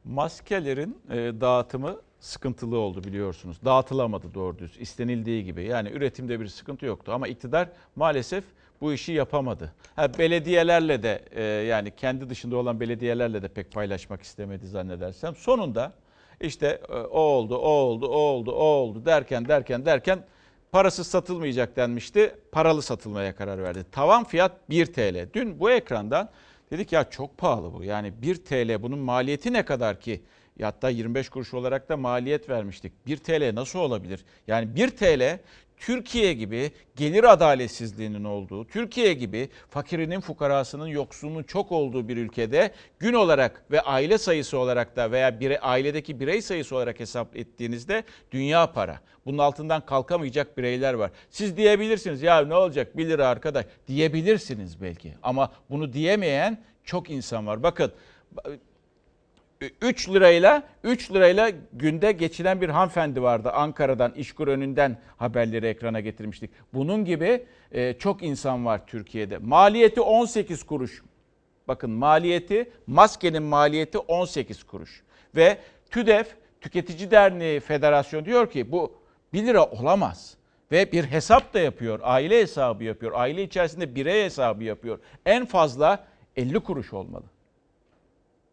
Maskelerin 0.04 0.98
e, 1.10 1.16
dağıtımı 1.16 1.96
sıkıntılı 2.20 2.78
oldu 2.78 3.04
biliyorsunuz. 3.04 3.56
Dağıtılamadı 3.64 4.34
doğru 4.34 4.58
düz 4.58 4.80
istenildiği 4.80 5.44
gibi. 5.44 5.64
Yani 5.64 5.90
üretimde 5.90 6.40
bir 6.40 6.46
sıkıntı 6.46 6.86
yoktu 6.86 7.12
ama 7.12 7.28
iktidar 7.28 7.68
maalesef 7.96 8.44
bu 8.80 8.92
işi 8.92 9.12
yapamadı. 9.12 9.72
Ha, 9.96 10.18
belediyelerle 10.18 11.02
de 11.02 11.24
e, 11.30 11.42
yani 11.42 11.90
kendi 11.96 12.30
dışında 12.30 12.56
olan 12.56 12.80
belediyelerle 12.80 13.42
de 13.42 13.48
pek 13.48 13.72
paylaşmak 13.72 14.22
istemedi 14.22 14.66
zannedersem. 14.66 15.34
Sonunda 15.34 15.92
işte 16.40 16.80
e, 16.88 16.92
o 16.92 17.20
oldu, 17.20 17.56
o 17.56 17.68
oldu, 17.68 18.06
o 18.06 18.18
oldu, 18.18 18.52
o 18.52 18.64
oldu 18.64 19.04
derken 19.04 19.48
derken 19.48 19.86
derken 19.86 20.24
parasız 20.72 21.06
satılmayacak 21.06 21.76
denmişti. 21.76 22.34
Paralı 22.52 22.82
satılmaya 22.82 23.34
karar 23.34 23.62
verdi. 23.62 23.84
Tavan 23.92 24.24
fiyat 24.24 24.70
1 24.70 24.86
TL. 24.86 25.28
Dün 25.34 25.60
bu 25.60 25.70
ekrandan 25.70 26.28
dedik 26.70 26.92
ya 26.92 27.10
çok 27.10 27.38
pahalı 27.38 27.72
bu. 27.72 27.84
Yani 27.84 28.22
1 28.22 28.34
TL 28.44 28.82
bunun 28.82 28.98
maliyeti 28.98 29.52
ne 29.52 29.64
kadar 29.64 30.00
ki 30.00 30.20
hatta 30.62 30.90
25 30.90 31.28
kuruş 31.28 31.54
olarak 31.54 31.88
da 31.88 31.96
maliyet 31.96 32.48
vermiştik. 32.48 32.92
1 33.06 33.16
TL 33.16 33.54
nasıl 33.54 33.78
olabilir? 33.78 34.24
Yani 34.46 34.76
1 34.76 34.90
TL 34.90 35.38
Türkiye 35.80 36.32
gibi 36.32 36.70
gelir 36.96 37.24
adaletsizliğinin 37.32 38.24
olduğu, 38.24 38.66
Türkiye 38.66 39.12
gibi 39.12 39.48
fakirinin, 39.70 40.20
fukarasının, 40.20 40.86
yoksulunun 40.86 41.42
çok 41.42 41.72
olduğu 41.72 42.08
bir 42.08 42.16
ülkede 42.16 42.70
gün 42.98 43.12
olarak 43.12 43.64
ve 43.70 43.80
aile 43.80 44.18
sayısı 44.18 44.58
olarak 44.58 44.96
da 44.96 45.12
veya 45.12 45.40
bire, 45.40 45.60
ailedeki 45.60 46.20
birey 46.20 46.42
sayısı 46.42 46.76
olarak 46.76 47.00
hesap 47.00 47.36
ettiğinizde 47.36 48.04
dünya 48.32 48.72
para. 48.72 49.00
Bunun 49.26 49.38
altından 49.38 49.86
kalkamayacak 49.86 50.58
bireyler 50.58 50.94
var. 50.94 51.10
Siz 51.30 51.56
diyebilirsiniz 51.56 52.22
ya 52.22 52.40
ne 52.44 52.54
olacak 52.54 52.96
1 52.96 53.08
lira 53.08 53.28
arkadaş 53.28 53.66
diyebilirsiniz 53.88 54.82
belki 54.82 55.12
ama 55.22 55.52
bunu 55.70 55.92
diyemeyen 55.92 56.62
çok 56.84 57.10
insan 57.10 57.46
var. 57.46 57.62
Bakın 57.62 57.92
3 59.60 60.08
lirayla 60.08 60.62
3 60.84 61.12
lirayla 61.12 61.50
günde 61.72 62.12
geçilen 62.12 62.60
bir 62.60 62.68
hanımefendi 62.68 63.22
vardı 63.22 63.50
Ankara'dan 63.50 64.12
İşkur 64.12 64.48
önünden 64.48 64.98
haberleri 65.16 65.66
ekrana 65.66 66.00
getirmiştik. 66.00 66.50
Bunun 66.74 67.04
gibi 67.04 67.46
e, 67.72 67.92
çok 67.98 68.22
insan 68.22 68.66
var 68.66 68.86
Türkiye'de. 68.86 69.38
Maliyeti 69.38 70.00
18 70.00 70.62
kuruş. 70.62 71.02
Bakın 71.68 71.90
maliyeti 71.90 72.70
maskenin 72.86 73.42
maliyeti 73.42 73.98
18 73.98 74.62
kuruş. 74.64 75.02
Ve 75.36 75.58
TÜDEF 75.90 76.36
Tüketici 76.60 77.10
Derneği 77.10 77.60
Federasyonu 77.60 78.24
diyor 78.24 78.50
ki 78.50 78.72
bu 78.72 78.92
1 79.32 79.46
lira 79.46 79.64
olamaz. 79.64 80.36
Ve 80.72 80.92
bir 80.92 81.04
hesap 81.04 81.54
da 81.54 81.60
yapıyor. 81.60 82.00
Aile 82.02 82.40
hesabı 82.40 82.84
yapıyor. 82.84 83.12
Aile 83.14 83.42
içerisinde 83.42 83.94
birey 83.94 84.24
hesabı 84.24 84.64
yapıyor. 84.64 84.98
En 85.26 85.46
fazla 85.46 86.06
50 86.36 86.60
kuruş 86.60 86.92
olmalı. 86.92 87.24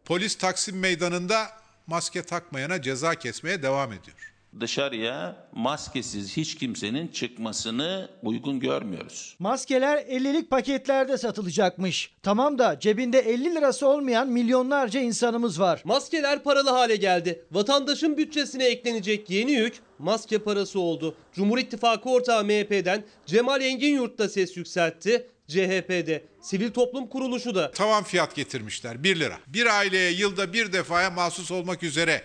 Polis 0.07 0.35
Taksim 0.35 0.79
Meydanı'nda 0.79 1.47
maske 1.87 2.23
takmayana 2.23 2.81
ceza 2.81 3.15
kesmeye 3.15 3.63
devam 3.63 3.93
ediyor. 3.93 4.33
Dışarıya 4.59 5.35
maskesiz 5.51 6.37
hiç 6.37 6.55
kimsenin 6.55 7.07
çıkmasını 7.07 8.09
uygun 8.23 8.59
görmüyoruz. 8.59 9.35
Maskeler 9.39 9.97
50'lik 9.97 10.49
paketlerde 10.49 11.17
satılacakmış. 11.17 12.11
Tamam 12.23 12.59
da 12.59 12.79
cebinde 12.79 13.19
50 13.19 13.55
lirası 13.55 13.87
olmayan 13.87 14.27
milyonlarca 14.27 14.99
insanımız 14.99 15.59
var. 15.59 15.81
Maskeler 15.85 16.43
paralı 16.43 16.69
hale 16.69 16.95
geldi. 16.95 17.45
Vatandaşın 17.51 18.17
bütçesine 18.17 18.65
eklenecek 18.65 19.29
yeni 19.29 19.51
yük 19.51 19.79
maske 19.99 20.37
parası 20.37 20.79
oldu. 20.79 21.15
Cumhur 21.33 21.57
İttifakı 21.57 22.09
ortağı 22.09 22.43
MHP'den 22.43 23.03
Cemal 23.25 23.61
Engin 23.61 23.95
Yurt 23.95 24.17
da 24.17 24.29
ses 24.29 24.57
yükseltti. 24.57 25.27
CHP'de, 25.47 26.23
sivil 26.41 26.71
toplum 26.71 27.07
kuruluşu 27.07 27.55
da. 27.55 27.71
Tavan 27.71 28.03
fiyat 28.03 28.35
getirmişler 28.35 29.03
1 29.03 29.19
lira. 29.19 29.39
Bir 29.47 29.65
aileye 29.65 30.11
yılda 30.11 30.53
bir 30.53 30.73
defaya 30.73 31.09
mahsus 31.09 31.51
olmak 31.51 31.83
üzere 31.83 32.23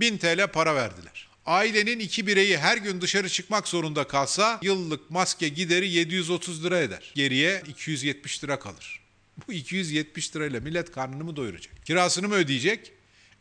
1000 0.00 0.18
TL 0.18 0.46
para 0.46 0.74
verdiler. 0.74 1.28
Ailenin 1.46 1.98
iki 1.98 2.26
bireyi 2.26 2.58
her 2.58 2.76
gün 2.76 3.00
dışarı 3.00 3.28
çıkmak 3.28 3.68
zorunda 3.68 4.06
kalsa 4.06 4.58
yıllık 4.62 5.10
maske 5.10 5.48
gideri 5.48 5.88
730 5.88 6.64
lira 6.64 6.78
eder. 6.78 7.12
Geriye 7.14 7.62
270 7.68 8.44
lira 8.44 8.58
kalır. 8.58 9.00
Bu 9.48 9.52
270 9.52 10.36
lirayla 10.36 10.60
millet 10.60 10.92
karnını 10.92 11.24
mı 11.24 11.36
doyuracak? 11.36 11.86
Kirasını 11.86 12.28
mı 12.28 12.34
ödeyecek? 12.34 12.92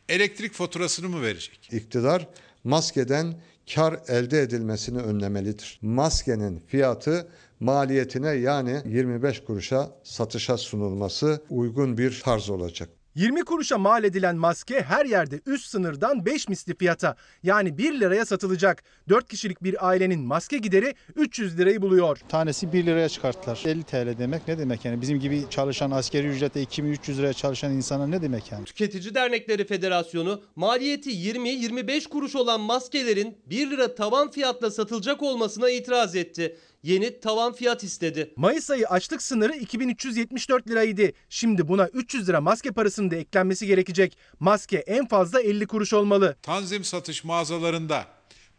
Elektrik 0.09 0.53
faturasını 0.53 1.09
mı 1.09 1.21
verecek? 1.21 1.69
İktidar 1.71 2.27
maskeden 2.63 3.41
kar 3.73 3.99
elde 4.07 4.41
edilmesini 4.41 4.97
önlemelidir. 4.97 5.79
Maskenin 5.81 6.63
fiyatı 6.67 7.27
maliyetine 7.63 8.29
yani 8.29 8.81
25 8.85 9.43
kuruşa 9.43 9.91
satışa 10.03 10.57
sunulması 10.57 11.43
uygun 11.49 11.97
bir 11.97 12.21
tarz 12.23 12.49
olacak. 12.49 12.89
20 13.15 13.43
kuruşa 13.43 13.77
mal 13.77 14.03
edilen 14.03 14.35
maske 14.35 14.81
her 14.81 15.05
yerde 15.05 15.39
üst 15.45 15.65
sınırdan 15.65 16.25
5 16.25 16.49
misli 16.49 16.77
fiyata 16.77 17.15
yani 17.43 17.77
1 17.77 17.99
liraya 17.99 18.25
satılacak. 18.25 18.83
4 19.09 19.27
kişilik 19.27 19.63
bir 19.63 19.87
ailenin 19.87 20.21
maske 20.21 20.57
gideri 20.57 20.95
300 21.15 21.57
lirayı 21.57 21.81
buluyor. 21.81 22.19
Tanesi 22.29 22.73
1 22.73 22.85
liraya 22.85 23.09
çıkarttılar. 23.09 23.63
50 23.65 23.83
TL 23.83 24.17
demek 24.17 24.47
ne 24.47 24.57
demek 24.57 24.85
yani? 24.85 25.01
Bizim 25.01 25.19
gibi 25.19 25.43
çalışan 25.49 25.91
askeri 25.91 26.27
ücrete 26.27 26.61
2300 26.61 27.19
liraya 27.19 27.33
çalışan 27.33 27.71
insana 27.71 28.07
ne 28.07 28.21
demek 28.21 28.51
yani? 28.51 28.65
Tüketici 28.65 29.15
Dernekleri 29.15 29.65
Federasyonu 29.65 30.41
maliyeti 30.55 31.09
20-25 31.09 32.09
kuruş 32.09 32.35
olan 32.35 32.61
maskelerin 32.61 33.37
1 33.45 33.71
lira 33.71 33.95
tavan 33.95 34.31
fiyatla 34.31 34.71
satılacak 34.71 35.23
olmasına 35.23 35.69
itiraz 35.69 36.15
etti. 36.15 36.57
Yeni 36.83 37.19
tavan 37.19 37.53
fiyat 37.53 37.83
istedi. 37.83 38.33
Mayıs 38.35 38.69
ayı 38.69 38.87
açlık 38.87 39.21
sınırı 39.21 39.55
2374 39.55 40.67
liraydı. 40.67 41.11
Şimdi 41.29 41.67
buna 41.67 41.87
300 41.87 42.29
lira 42.29 42.41
maske 42.41 42.71
parasının 42.71 43.11
da 43.11 43.15
eklenmesi 43.15 43.67
gerekecek. 43.67 44.17
Maske 44.39 44.77
en 44.77 45.07
fazla 45.07 45.41
50 45.41 45.67
kuruş 45.67 45.93
olmalı. 45.93 46.35
Tanzim 46.41 46.83
satış 46.83 47.23
mağazalarında 47.23 48.07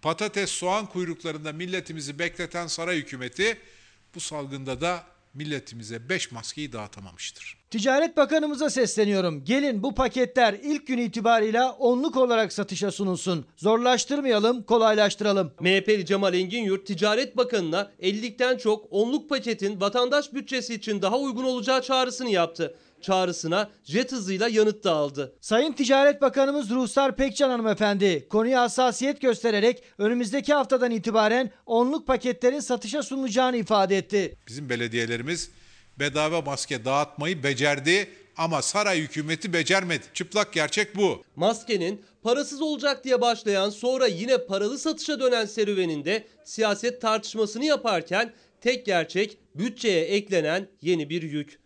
patates 0.02 0.50
soğan 0.50 0.86
kuyruklarında 0.86 1.52
milletimizi 1.52 2.18
bekleten 2.18 2.66
saray 2.66 2.96
hükümeti 2.96 3.58
bu 4.14 4.20
salgında 4.20 4.80
da 4.80 5.04
milletimize 5.34 6.08
5 6.08 6.32
maskeyi 6.32 6.72
dağıtamamıştır. 6.72 7.63
Ticaret 7.74 8.16
Bakanımıza 8.16 8.70
sesleniyorum. 8.70 9.44
Gelin 9.44 9.82
bu 9.82 9.94
paketler 9.94 10.54
ilk 10.62 10.86
gün 10.86 10.98
itibarıyla 10.98 11.72
onluk 11.72 12.16
olarak 12.16 12.52
satışa 12.52 12.90
sunulsun. 12.90 13.46
Zorlaştırmayalım, 13.56 14.62
kolaylaştıralım. 14.62 15.52
MHP'li 15.60 16.06
Cemal 16.06 16.34
Engin 16.34 16.76
Ticaret 16.76 17.36
Bakanı'na 17.36 17.90
50'likten 18.02 18.58
çok 18.58 18.86
onluk 18.90 19.28
paketin 19.28 19.80
vatandaş 19.80 20.32
bütçesi 20.32 20.74
için 20.74 21.02
daha 21.02 21.18
uygun 21.18 21.44
olacağı 21.44 21.82
çağrısını 21.82 22.30
yaptı. 22.30 22.74
Çağrısına 23.00 23.68
jet 23.84 24.12
hızıyla 24.12 24.48
yanıt 24.48 24.84
da 24.84 24.92
aldı. 24.92 25.32
Sayın 25.40 25.72
Ticaret 25.72 26.22
Bakanımız 26.22 26.70
Ruhsar 26.70 27.16
Pekcan 27.16 27.50
hanımefendi 27.50 28.28
konuya 28.28 28.62
hassasiyet 28.62 29.20
göstererek 29.20 29.82
önümüzdeki 29.98 30.54
haftadan 30.54 30.90
itibaren 30.90 31.50
onluk 31.66 32.06
paketlerin 32.06 32.60
satışa 32.60 33.02
sunulacağını 33.02 33.56
ifade 33.56 33.98
etti. 33.98 34.36
Bizim 34.46 34.68
belediyelerimiz 34.68 35.50
bedava 35.98 36.40
maske 36.40 36.84
dağıtmayı 36.84 37.42
becerdi 37.42 38.08
ama 38.36 38.62
saray 38.62 39.00
hükümeti 39.00 39.52
becermedi. 39.52 40.04
Çıplak 40.14 40.52
gerçek 40.52 40.96
bu. 40.96 41.22
Maskenin 41.36 42.04
parasız 42.22 42.62
olacak 42.62 43.04
diye 43.04 43.20
başlayan 43.20 43.70
sonra 43.70 44.06
yine 44.06 44.46
paralı 44.46 44.78
satışa 44.78 45.20
dönen 45.20 45.44
serüveninde 45.44 46.24
siyaset 46.44 47.00
tartışmasını 47.00 47.64
yaparken 47.64 48.32
tek 48.60 48.86
gerçek 48.86 49.38
bütçeye 49.54 50.04
eklenen 50.04 50.68
yeni 50.80 51.10
bir 51.10 51.22
yük. 51.22 51.60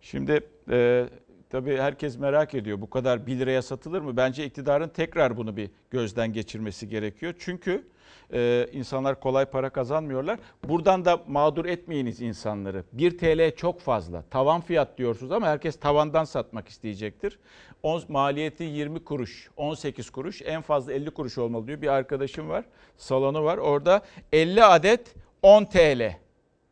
Şimdi 0.00 0.40
e, 0.70 1.06
tabii 1.50 1.76
herkes 1.76 2.18
merak 2.18 2.54
ediyor 2.54 2.80
bu 2.80 2.90
kadar 2.90 3.26
1 3.26 3.38
liraya 3.38 3.62
satılır 3.62 4.00
mı? 4.00 4.16
Bence 4.16 4.44
iktidarın 4.44 4.88
tekrar 4.88 5.36
bunu 5.36 5.56
bir 5.56 5.70
gözden 5.90 6.32
geçirmesi 6.32 6.88
gerekiyor. 6.88 7.34
Çünkü 7.38 7.88
e, 8.32 8.68
insanlar 8.72 9.20
kolay 9.20 9.44
para 9.44 9.70
kazanmıyorlar. 9.70 10.38
Buradan 10.68 11.04
da 11.04 11.20
mağdur 11.26 11.64
etmeyiniz 11.64 12.20
insanları. 12.20 12.84
1 12.92 13.18
TL 13.18 13.56
çok 13.56 13.80
fazla. 13.80 14.22
Tavan 14.22 14.60
fiyat 14.60 14.98
diyorsunuz 14.98 15.32
ama 15.32 15.46
herkes 15.46 15.80
tavandan 15.80 16.24
satmak 16.24 16.68
isteyecektir. 16.68 17.38
On, 17.82 18.02
maliyeti 18.08 18.64
20 18.64 19.04
kuruş, 19.04 19.50
18 19.56 20.10
kuruş, 20.10 20.42
en 20.42 20.62
fazla 20.62 20.92
50 20.92 21.10
kuruş 21.10 21.38
olmalı 21.38 21.66
diyor. 21.66 21.82
Bir 21.82 21.88
arkadaşım 21.88 22.48
var, 22.48 22.64
salonu 22.96 23.44
var. 23.44 23.58
Orada 23.58 24.02
50 24.32 24.64
adet 24.64 25.14
10 25.42 25.64
TL. 25.64 26.16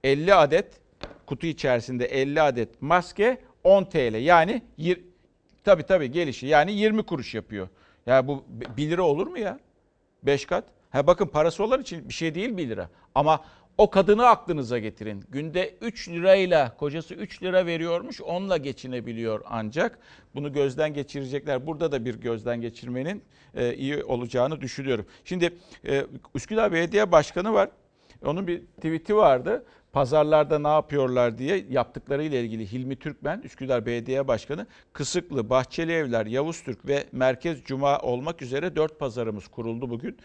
50 0.04 0.34
adet 0.34 0.80
kutu 1.26 1.46
içerisinde 1.46 2.04
50 2.04 2.42
adet 2.42 2.82
maske 2.82 3.38
10 3.64 3.84
TL. 3.84 4.14
Yani 4.14 4.62
tabi 5.64 5.82
tabi 5.82 6.10
gelişi 6.10 6.46
yani 6.46 6.72
20 6.72 7.02
kuruş 7.02 7.34
yapıyor. 7.34 7.68
Ya 8.06 8.14
yani 8.14 8.28
bu 8.28 8.44
1 8.76 8.90
lira 8.90 9.02
olur 9.02 9.26
mu 9.26 9.38
ya? 9.38 9.58
5 10.22 10.46
kat. 10.46 10.64
Ha 10.90 11.06
bakın 11.06 11.26
parası 11.26 11.64
olan 11.64 11.80
için 11.80 12.08
bir 12.08 12.14
şey 12.14 12.34
değil 12.34 12.56
1 12.56 12.68
lira. 12.68 12.90
Ama 13.14 13.44
o 13.78 13.90
kadını 13.90 14.26
aklınıza 14.26 14.78
getirin. 14.78 15.24
Günde 15.28 15.74
3 15.80 16.08
lirayla 16.08 16.76
kocası 16.76 17.14
3 17.14 17.42
lira 17.42 17.66
veriyormuş 17.66 18.20
onunla 18.20 18.56
geçinebiliyor 18.56 19.40
ancak. 19.46 19.98
Bunu 20.34 20.52
gözden 20.52 20.94
geçirecekler. 20.94 21.66
Burada 21.66 21.92
da 21.92 22.04
bir 22.04 22.14
gözden 22.14 22.60
geçirmenin 22.60 23.22
e, 23.54 23.74
iyi 23.74 24.04
olacağını 24.04 24.60
düşünüyorum. 24.60 25.06
Şimdi 25.24 25.54
e, 25.88 26.06
Üsküdar 26.34 26.72
Belediye 26.72 27.12
Başkanı 27.12 27.52
var. 27.52 27.68
Onun 28.24 28.46
bir 28.46 28.60
tweet'i 28.60 29.16
vardı 29.16 29.64
pazarlarda 29.96 30.58
ne 30.58 30.68
yapıyorlar 30.68 31.38
diye 31.38 31.64
yaptıklarıyla 31.70 32.38
ilgili 32.38 32.72
Hilmi 32.72 32.96
Türkmen, 32.96 33.40
Üsküdar 33.40 33.86
Belediye 33.86 34.28
Başkanı, 34.28 34.66
Kısıklı, 34.92 35.50
Bahçeli 35.50 35.92
Evler, 35.92 36.26
Yavuz 36.26 36.62
Türk 36.62 36.86
ve 36.86 37.04
Merkez 37.12 37.62
Cuma 37.64 37.98
olmak 37.98 38.42
üzere 38.42 38.76
dört 38.76 38.98
pazarımız 38.98 39.48
kuruldu 39.48 39.90
bugün. 39.90 40.16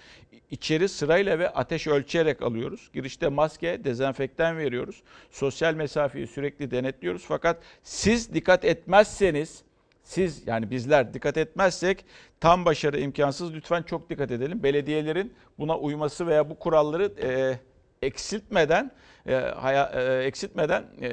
İçeri 0.50 0.90
sırayla 0.90 1.40
ve 1.40 1.50
ateş 1.50 1.88
ölçerek 1.88 2.42
alıyoruz. 2.42 2.90
Girişte 2.94 3.28
maske, 3.28 3.84
dezenfektan 3.84 4.58
veriyoruz. 4.58 5.04
Sosyal 5.32 5.74
mesafeyi 5.74 6.28
sürekli 6.28 6.72
denetliyoruz. 6.72 7.24
Fakat 7.28 7.62
siz 7.84 8.34
dikkat 8.34 8.66
etmezseniz, 8.66 9.64
siz 10.04 10.48
yani 10.48 10.72
bizler 10.72 11.14
dikkat 11.14 11.38
etmezsek 11.38 12.06
tam 12.40 12.66
başarı 12.66 13.00
imkansız. 13.00 13.54
Lütfen 13.54 13.84
çok 13.84 14.10
dikkat 14.10 14.32
edelim. 14.32 14.64
Belediyelerin 14.64 15.34
buna 15.60 15.78
uyması 15.78 16.28
veya 16.28 16.50
bu 16.50 16.60
kuralları... 16.60 17.14
E, 17.24 17.60
eksiltmeden 18.02 18.92
e, 19.28 19.34
haya- 19.36 19.92
e, 19.94 20.24
eksiltmeden 20.26 20.84
e, 21.02 21.10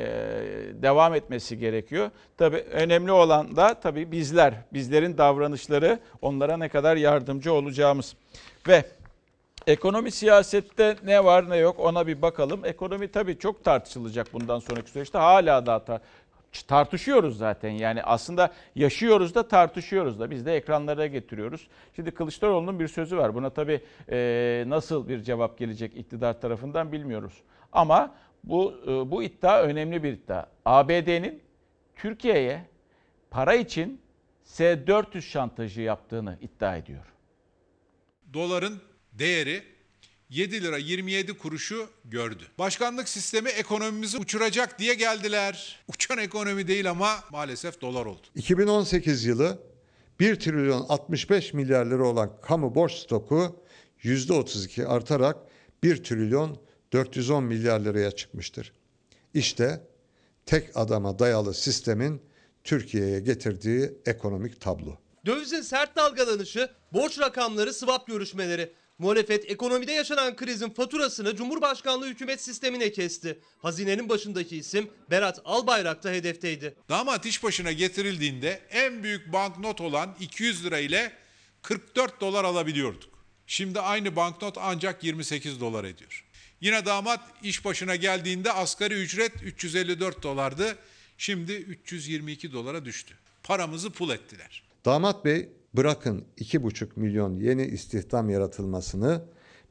devam 0.83 1.14
etmesi 1.14 1.59
gerekiyor. 1.59 2.11
Tabii 2.37 2.57
önemli 2.57 3.12
olan 3.12 3.57
da 3.57 3.74
tabii 3.74 4.12
bizler, 4.12 4.55
bizlerin 4.72 5.18
davranışları, 5.18 5.98
onlara 6.22 6.57
ne 6.57 6.68
kadar 6.68 6.96
yardımcı 6.96 7.53
olacağımız. 7.53 8.14
Ve 8.68 8.85
Ekonomi 9.66 10.11
siyasette 10.11 10.96
ne 11.05 11.24
var 11.24 11.51
ne 11.51 11.57
yok 11.57 11.81
ona 11.81 12.07
bir 12.07 12.22
bakalım. 12.22 12.64
Ekonomi 12.64 13.11
tabii 13.11 13.38
çok 13.38 13.64
tartışılacak 13.64 14.33
bundan 14.33 14.59
sonraki 14.59 14.90
süreçte. 14.90 15.18
Hala 15.18 15.66
daha 15.66 15.77
tar- 15.77 16.01
tartışıyoruz 16.62 17.38
zaten. 17.38 17.71
Yani 17.71 18.03
aslında 18.03 18.53
yaşıyoruz 18.75 19.35
da 19.35 19.49
tartışıyoruz 19.49 20.21
da. 20.21 20.31
Biz 20.31 20.47
de 20.47 20.57
ekranlara 20.57 21.07
getiriyoruz. 21.07 21.68
Şimdi 21.97 22.11
Kılıçdaroğlu'nun 22.11 22.81
bir 22.81 22.88
sözü 22.88 23.16
var. 23.16 23.35
Buna 23.35 23.51
tabii 23.51 23.81
e, 24.11 24.64
nasıl 24.66 25.09
bir 25.09 25.23
cevap 25.23 25.59
gelecek 25.59 25.97
iktidar 25.97 26.40
tarafından 26.40 26.92
bilmiyoruz. 26.92 27.42
Ama 27.73 28.14
bu 28.44 28.75
e, 28.87 29.11
bu 29.11 29.23
iddia 29.23 29.62
önemli 29.62 30.03
bir 30.03 30.12
iddia. 30.12 30.47
ABD'nin 30.64 31.42
Türkiye'ye 31.97 32.64
para 33.31 33.55
için 33.55 34.01
S-400 34.44 35.21
şantajı 35.21 35.83
yaptığını 35.83 36.38
iddia 36.40 36.77
ediyor. 36.77 37.14
Doların 38.35 38.81
değeri 39.12 39.62
7 40.31 40.62
lira 40.62 40.79
27 40.79 41.33
kuruşu 41.33 41.88
gördü. 42.05 42.43
Başkanlık 42.59 43.09
sistemi 43.09 43.49
ekonomimizi 43.49 44.19
uçuracak 44.19 44.79
diye 44.79 44.95
geldiler. 44.95 45.85
Uçan 45.88 46.19
ekonomi 46.19 46.69
değil 46.69 46.91
ama 46.91 47.25
maalesef 47.31 47.81
dolar 47.81 48.07
oldu. 48.07 48.27
2018 48.35 49.25
yılı 49.25 49.62
1 50.21 50.37
trilyon 50.37 50.87
65 50.88 51.55
milyar 51.55 51.87
lira 51.87 52.07
olan 52.07 52.41
kamu 52.43 52.75
borç 52.75 52.93
stoku 52.93 53.64
%32 54.03 54.87
artarak 54.87 55.37
1 55.83 56.05
trilyon 56.05 56.59
410 56.93 57.45
milyar 57.45 57.81
liraya 57.81 58.11
çıkmıştır. 58.11 58.73
İşte 59.35 59.81
tek 60.47 60.77
adama 60.77 61.19
dayalı 61.19 61.55
sistemin 61.55 62.23
Türkiye'ye 62.64 63.21
getirdiği 63.21 63.93
ekonomik 64.07 64.61
tablo. 64.61 64.99
Dövizin 65.27 65.61
sert 65.61 65.97
dalgalanışı, 65.97 66.71
borç 66.93 67.19
rakamları, 67.19 67.75
swap 67.75 68.07
görüşmeleri. 68.07 68.73
Muhalefet 68.99 69.51
ekonomide 69.51 69.93
yaşanan 69.93 70.37
krizin 70.37 70.71
faturasını 70.71 71.37
Cumhurbaşkanlığı 71.37 72.07
hükümet 72.07 72.43
sistemine 72.43 72.93
kesti. 72.93 73.39
Hazinenin 73.59 74.09
başındaki 74.09 74.57
isim 74.57 74.91
Berat 75.11 75.41
Albayrak 75.45 76.05
da 76.05 76.11
hedefteydi. 76.11 76.75
Damat 76.89 77.27
iş 77.27 77.43
başına 77.43 77.73
getirildiğinde 77.73 78.61
en 78.71 79.03
büyük 79.03 79.33
banknot 79.33 79.81
olan 79.81 80.17
200 80.21 80.65
lira 80.65 80.79
ile 80.79 81.13
44 81.63 82.21
dolar 82.21 82.45
alabiliyorduk. 82.45 83.19
Şimdi 83.47 83.81
aynı 83.81 84.17
banknot 84.17 84.59
ancak 84.61 85.05
28 85.05 85.61
dolar 85.61 85.85
ediyor. 85.85 86.25
Yine 86.61 86.87
damat 86.87 87.21
iş 87.43 87.65
başına 87.65 87.97
geldiğinde 87.97 88.53
asgari 88.53 88.95
ücret 88.95 89.33
354 89.43 90.23
dolardı. 90.23 90.77
Şimdi 91.19 91.53
322 91.53 92.53
dolara 92.53 92.85
düştü. 92.85 93.15
Paramızı 93.43 93.91
pul 93.91 94.11
ettiler. 94.11 94.63
Damat 94.85 95.25
Bey 95.25 95.49
bırakın 95.79 96.25
2,5 96.38 96.88
milyon 96.97 97.41
yeni 97.41 97.67
istihdam 97.67 98.31
yaratılmasını 98.31 99.23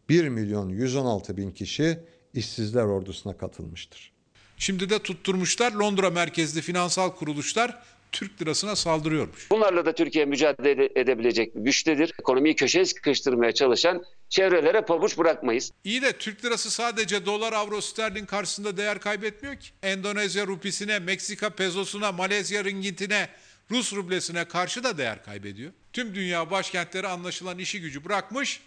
1 0.09 0.29
milyon 0.29 0.69
116 0.69 1.37
bin 1.37 1.51
kişi 1.51 1.99
işsizler 2.33 2.83
ordusuna 2.83 3.37
katılmıştır. 3.37 4.11
Şimdi 4.57 4.89
de 4.89 4.99
tutturmuşlar 4.99 5.71
Londra 5.71 6.09
merkezli 6.09 6.61
finansal 6.61 7.09
kuruluşlar 7.09 7.83
Türk 8.11 8.41
lirasına 8.41 8.75
saldırıyormuş. 8.75 9.51
Bunlarla 9.51 9.85
da 9.85 9.93
Türkiye 9.93 10.25
mücadele 10.25 10.89
edebilecek 10.95 11.51
güçtedir. 11.55 12.13
Ekonomiyi 12.19 12.55
köşeye 12.55 12.85
sıkıştırmaya 12.85 13.51
çalışan 13.51 14.03
çevrelere 14.29 14.81
pabuç 14.81 15.17
bırakmayız. 15.17 15.71
İyi 15.83 16.01
de 16.01 16.13
Türk 16.13 16.45
lirası 16.45 16.71
sadece 16.71 17.25
dolar, 17.25 17.53
avro, 17.53 17.81
sterlin 17.81 18.25
karşısında 18.25 18.77
değer 18.77 18.99
kaybetmiyor 18.99 19.55
ki. 19.55 19.69
Endonezya 19.83 20.47
rupisine, 20.47 20.99
Meksika 20.99 21.49
pezosuna, 21.49 22.11
Malezya 22.11 22.63
ringgitine, 22.63 23.29
Rus 23.71 23.93
rublesine 23.93 24.45
karşı 24.45 24.83
da 24.83 24.97
değer 24.97 25.23
kaybediyor. 25.23 25.71
Tüm 25.93 26.15
dünya 26.15 26.51
başkentleri 26.51 27.07
anlaşılan 27.07 27.57
işi 27.59 27.81
gücü 27.81 28.05
bırakmış, 28.05 28.61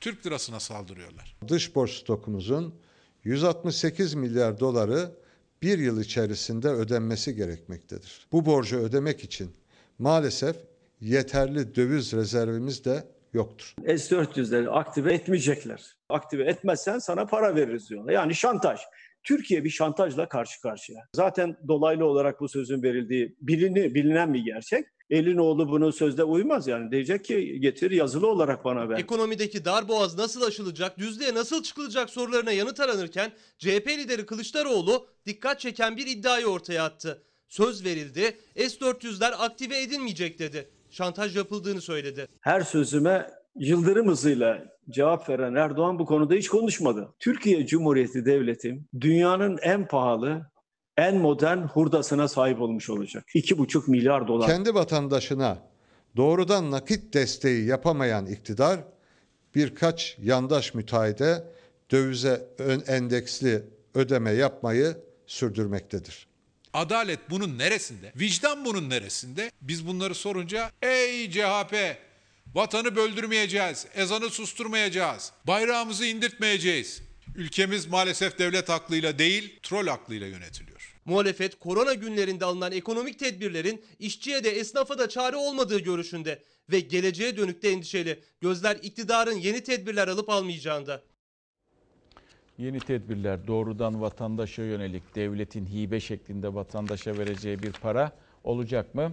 Türk 0.00 0.26
lirasına 0.26 0.60
saldırıyorlar. 0.60 1.36
Dış 1.48 1.74
borç 1.74 1.90
stokumuzun 1.90 2.74
168 3.24 4.14
milyar 4.14 4.60
doları 4.60 5.10
bir 5.62 5.78
yıl 5.78 6.00
içerisinde 6.00 6.68
ödenmesi 6.68 7.34
gerekmektedir. 7.34 8.26
Bu 8.32 8.46
borcu 8.46 8.78
ödemek 8.78 9.24
için 9.24 9.50
maalesef 9.98 10.56
yeterli 11.00 11.74
döviz 11.74 12.12
rezervimiz 12.12 12.84
de 12.84 13.04
yoktur. 13.32 13.74
S-400'leri 13.86 14.68
aktive 14.68 15.14
etmeyecekler. 15.14 15.96
Aktive 16.08 16.44
etmezsen 16.44 16.98
sana 16.98 17.26
para 17.26 17.54
veririz 17.54 17.90
diyorlar. 17.90 18.12
Yani 18.12 18.34
şantaj. 18.34 18.80
Türkiye 19.24 19.64
bir 19.64 19.70
şantajla 19.70 20.28
karşı 20.28 20.60
karşıya. 20.60 21.00
Zaten 21.16 21.56
dolaylı 21.68 22.04
olarak 22.04 22.40
bu 22.40 22.48
sözün 22.48 22.82
verildiği 22.82 23.36
bilini, 23.40 23.94
bilinen 23.94 24.34
bir 24.34 24.44
gerçek. 24.44 24.86
Elinoğlu 25.10 25.68
bunu 25.68 25.92
sözde 25.92 26.24
uymaz 26.24 26.66
yani. 26.66 26.90
Diyecek 26.90 27.24
ki 27.24 27.60
getir 27.60 27.90
yazılı 27.90 28.26
olarak 28.26 28.64
bana 28.64 28.88
ver. 28.88 28.98
Ekonomideki 28.98 29.64
darboğaz 29.64 30.18
nasıl 30.18 30.42
aşılacak, 30.42 30.98
düzlüğe 30.98 31.34
nasıl 31.34 31.62
çıkılacak 31.62 32.10
sorularına 32.10 32.52
yanıt 32.52 32.80
aranırken 32.80 33.32
CHP 33.58 33.88
lideri 33.88 34.26
Kılıçdaroğlu 34.26 35.06
dikkat 35.26 35.60
çeken 35.60 35.96
bir 35.96 36.06
iddiayı 36.06 36.46
ortaya 36.46 36.84
attı. 36.84 37.22
Söz 37.48 37.84
verildi, 37.84 38.38
S-400'ler 38.56 39.32
aktive 39.32 39.82
edilmeyecek 39.82 40.38
dedi. 40.38 40.68
Şantaj 40.90 41.36
yapıldığını 41.36 41.80
söyledi. 41.80 42.26
Her 42.40 42.60
sözüme 42.60 43.30
yıldırım 43.56 44.08
hızıyla 44.08 44.64
cevap 44.90 45.28
veren 45.28 45.54
Erdoğan 45.54 45.98
bu 45.98 46.06
konuda 46.06 46.34
hiç 46.34 46.48
konuşmadı. 46.48 47.08
Türkiye 47.18 47.66
Cumhuriyeti 47.66 48.24
Devleti 48.24 48.80
dünyanın 49.00 49.58
en 49.62 49.88
pahalı, 49.88 50.50
en 50.96 51.16
modern 51.16 51.58
hurdasına 51.58 52.28
sahip 52.28 52.60
olmuş 52.60 52.90
olacak. 52.90 53.24
2,5 53.34 53.90
milyar 53.90 54.28
dolar. 54.28 54.48
Kendi 54.48 54.74
vatandaşına 54.74 55.58
doğrudan 56.16 56.70
nakit 56.70 57.14
desteği 57.14 57.66
yapamayan 57.66 58.26
iktidar 58.26 58.80
birkaç 59.54 60.16
yandaş 60.22 60.74
müteahhide 60.74 61.44
dövize 61.90 62.48
ön 62.58 62.82
endeksli 62.86 63.62
ödeme 63.94 64.30
yapmayı 64.30 64.96
sürdürmektedir. 65.26 66.26
Adalet 66.72 67.18
bunun 67.30 67.58
neresinde? 67.58 68.12
Vicdan 68.16 68.64
bunun 68.64 68.90
neresinde? 68.90 69.50
Biz 69.62 69.86
bunları 69.86 70.14
sorunca 70.14 70.70
ey 70.82 71.30
CHP 71.30 71.74
vatanı 72.54 72.96
böldürmeyeceğiz, 72.96 73.86
ezanı 73.94 74.30
susturmayacağız, 74.30 75.32
bayrağımızı 75.46 76.06
indirtmeyeceğiz. 76.06 77.02
Ülkemiz 77.36 77.86
maalesef 77.86 78.38
devlet 78.38 78.70
aklıyla 78.70 79.18
değil, 79.18 79.60
troll 79.62 79.86
aklıyla 79.86 80.26
yönetiliyor. 80.26 80.96
Muhalefet 81.04 81.58
korona 81.58 81.94
günlerinde 81.94 82.44
alınan 82.44 82.72
ekonomik 82.72 83.18
tedbirlerin 83.18 83.84
işçiye 83.98 84.44
de 84.44 84.50
esnafa 84.50 84.98
da 84.98 85.08
çare 85.08 85.36
olmadığı 85.36 85.78
görüşünde 85.78 86.42
ve 86.70 86.80
geleceğe 86.80 87.36
dönük 87.36 87.62
de 87.62 87.70
endişeli. 87.70 88.20
Gözler 88.40 88.76
iktidarın 88.82 89.36
yeni 89.36 89.62
tedbirler 89.62 90.08
alıp 90.08 90.28
almayacağında. 90.28 91.02
Yeni 92.58 92.80
tedbirler 92.80 93.46
doğrudan 93.46 94.00
vatandaşa 94.00 94.62
yönelik 94.62 95.14
devletin 95.14 95.66
hibe 95.66 96.00
şeklinde 96.00 96.54
vatandaşa 96.54 97.18
vereceği 97.18 97.62
bir 97.62 97.72
para 97.72 98.12
olacak 98.44 98.94
mı? 98.94 99.12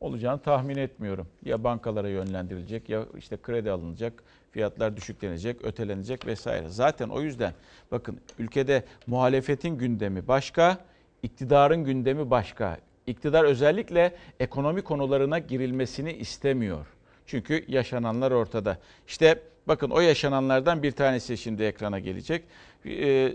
Olacağını 0.00 0.42
tahmin 0.42 0.76
etmiyorum. 0.76 1.26
Ya 1.44 1.64
bankalara 1.64 2.08
yönlendirilecek 2.08 2.88
ya 2.88 3.06
işte 3.18 3.36
kredi 3.42 3.70
alınacak, 3.70 4.22
fiyatlar 4.50 4.96
düşüklenecek, 4.96 5.64
ötelenecek 5.64 6.26
vesaire. 6.26 6.68
Zaten 6.68 7.08
o 7.08 7.20
yüzden 7.20 7.52
bakın 7.92 8.20
ülkede 8.38 8.84
muhalefetin 9.06 9.78
gündemi 9.78 10.28
başka, 10.28 10.78
iktidarın 11.22 11.84
gündemi 11.84 12.30
başka. 12.30 12.78
İktidar 13.06 13.44
özellikle 13.44 14.14
ekonomi 14.40 14.82
konularına 14.82 15.38
girilmesini 15.38 16.12
istemiyor. 16.12 16.86
Çünkü 17.30 17.64
yaşananlar 17.68 18.30
ortada. 18.30 18.78
İşte 19.08 19.38
bakın 19.68 19.90
o 19.90 20.00
yaşananlardan 20.00 20.82
bir 20.82 20.92
tanesi 20.92 21.38
şimdi 21.38 21.62
ekrana 21.62 21.98
gelecek. 21.98 22.44
Ee, 22.84 23.32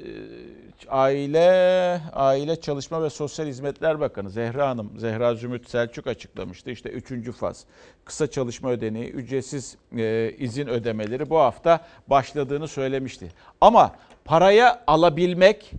Aile 0.89 2.01
Aile 2.13 2.62
Çalışma 2.62 3.03
ve 3.03 3.10
Sosyal 3.10 3.47
Hizmetler 3.47 3.99
Bakanı 3.99 4.29
Zehra 4.29 4.69
Hanım, 4.69 4.99
Zehra 4.99 5.36
Zümrüt 5.36 5.69
Selçuk 5.69 6.08
açıklamıştı. 6.08 6.71
İşte 6.71 6.89
üçüncü 6.89 7.31
faz 7.31 7.65
kısa 8.05 8.31
çalışma 8.31 8.69
ödeneği, 8.69 9.10
ücretsiz 9.10 9.77
e, 9.97 10.31
izin 10.38 10.67
ödemeleri 10.67 11.29
bu 11.29 11.39
hafta 11.39 11.86
başladığını 12.08 12.67
söylemişti. 12.67 13.31
Ama 13.62 13.95
paraya 14.25 14.84
alabilmek 14.88 15.71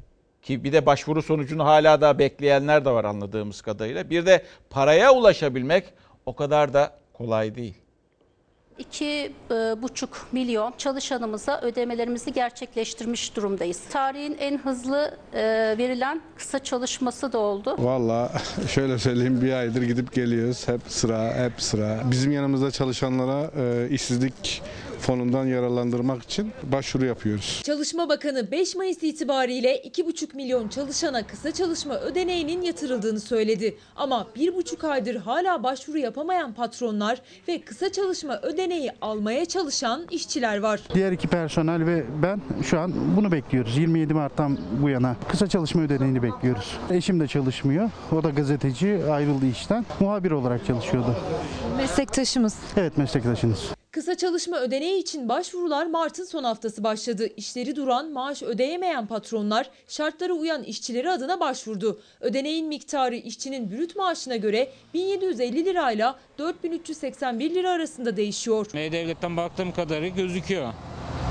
ki 0.42 0.64
bir 0.64 0.72
de 0.72 0.87
başvuru 0.87 1.22
sonucunu 1.22 1.64
hala 1.64 2.00
daha 2.00 2.18
bekleyenler 2.18 2.85
de 2.85 2.90
var 2.90 3.05
anladığımız 3.05 3.62
kadarıyla. 3.62 4.11
Bir 4.11 4.26
de 4.26 4.42
paraya 4.70 5.14
ulaşabilmek 5.14 5.85
o 6.26 6.37
kadar 6.37 6.74
da 6.74 6.98
kolay 7.12 7.55
değil. 7.55 7.86
2,5 8.79 10.07
milyon 10.33 10.75
çalışanımıza 10.79 11.61
ödemelerimizi 11.61 12.33
gerçekleştirmiş 12.33 13.37
durumdayız. 13.37 13.81
Tarihin 13.91 14.37
en 14.41 14.59
hızlı 14.59 15.17
e, 15.35 15.43
verilen 15.79 16.21
kısa 16.37 16.59
çalışması 16.59 17.33
da 17.33 17.39
oldu. 17.39 17.77
Valla 17.79 18.33
şöyle 18.69 18.99
söyleyeyim 18.99 19.43
bir 19.43 19.53
aydır 19.53 19.83
gidip 19.83 20.12
geliyoruz. 20.12 20.69
Hep 20.69 20.81
sıra, 20.89 21.35
hep 21.35 21.62
sıra. 21.62 22.01
Bizim 22.11 22.33
yanımızda 22.33 22.71
çalışanlara 22.71 23.51
e, 23.59 23.89
işsizlik 23.91 24.62
fonundan 25.00 25.46
yararlandırmak 25.46 26.22
için 26.22 26.52
başvuru 26.72 27.06
yapıyoruz. 27.06 27.62
Çalışma 27.64 28.09
Bakanı 28.09 28.50
5 28.50 28.76
Mayıs 28.76 29.02
itibariyle 29.02 29.82
2,5 29.82 30.37
milyon 30.37 30.68
çalışana 30.68 31.26
kısa 31.26 31.52
çalışma 31.52 31.94
ödeneğinin 31.94 32.62
yatırıldığını 32.62 33.20
söyledi. 33.20 33.76
Ama 33.96 34.26
1,5 34.37 34.88
aydır 34.88 35.16
hala 35.16 35.62
başvuru 35.62 35.99
yapamayan 35.99 36.53
patronlar 36.53 37.22
ve 37.49 37.61
kısa 37.61 37.92
çalışma 37.92 38.40
ödeneği 38.40 38.90
almaya 39.01 39.44
çalışan 39.44 40.07
işçiler 40.11 40.59
var. 40.59 40.80
Diğer 40.94 41.12
iki 41.12 41.28
personel 41.28 41.86
ve 41.86 42.05
ben 42.22 42.40
şu 42.62 42.80
an 42.80 42.92
bunu 43.16 43.32
bekliyoruz. 43.32 43.76
27 43.78 44.14
Mart'tan 44.14 44.59
bu 44.82 44.88
yana 44.88 45.16
kısa 45.28 45.47
çalışma 45.47 45.82
ödeneğini 45.82 46.22
bekliyoruz. 46.22 46.78
Eşim 46.90 47.20
de 47.20 47.26
çalışmıyor. 47.26 47.90
O 48.12 48.22
da 48.22 48.30
gazeteci 48.30 49.01
ayrıldı 49.11 49.47
işten. 49.47 49.86
Muhabir 50.01 50.30
olarak 50.30 50.66
çalışıyordu. 50.66 51.16
Meslektaşımız. 51.76 52.57
Evet 52.76 52.99
meslektaşınız. 52.99 53.70
Kısa 53.97 54.14
çalışma 54.14 54.59
ödeneği 54.59 55.01
için 55.01 55.28
başvurular 55.28 55.86
Mart'ın 55.86 56.24
son 56.24 56.44
haftası 56.44 56.84
başladı. 56.84 57.28
İşleri 57.36 57.76
duran, 57.76 58.11
maaş 58.12 58.42
ödeyemeyen 58.42 59.07
patronlar 59.07 59.70
şartlara 59.88 60.32
uyan 60.32 60.62
işçileri 60.62 61.11
adına 61.11 61.40
başvurdu. 61.40 62.01
Ödeneğin 62.20 62.68
miktarı 62.68 63.16
işçinin 63.16 63.70
brüt 63.70 63.97
maaşına 63.97 64.36
göre 64.36 64.72
1750 64.94 65.64
lirayla 65.64 66.18
4381 66.38 67.55
lira 67.55 67.70
arasında 67.70 68.16
değişiyor. 68.16 68.66
E-Devlet'ten 68.74 69.36
baktığım 69.36 69.72
kadarı 69.72 70.09
gözüküyor. 70.09 70.72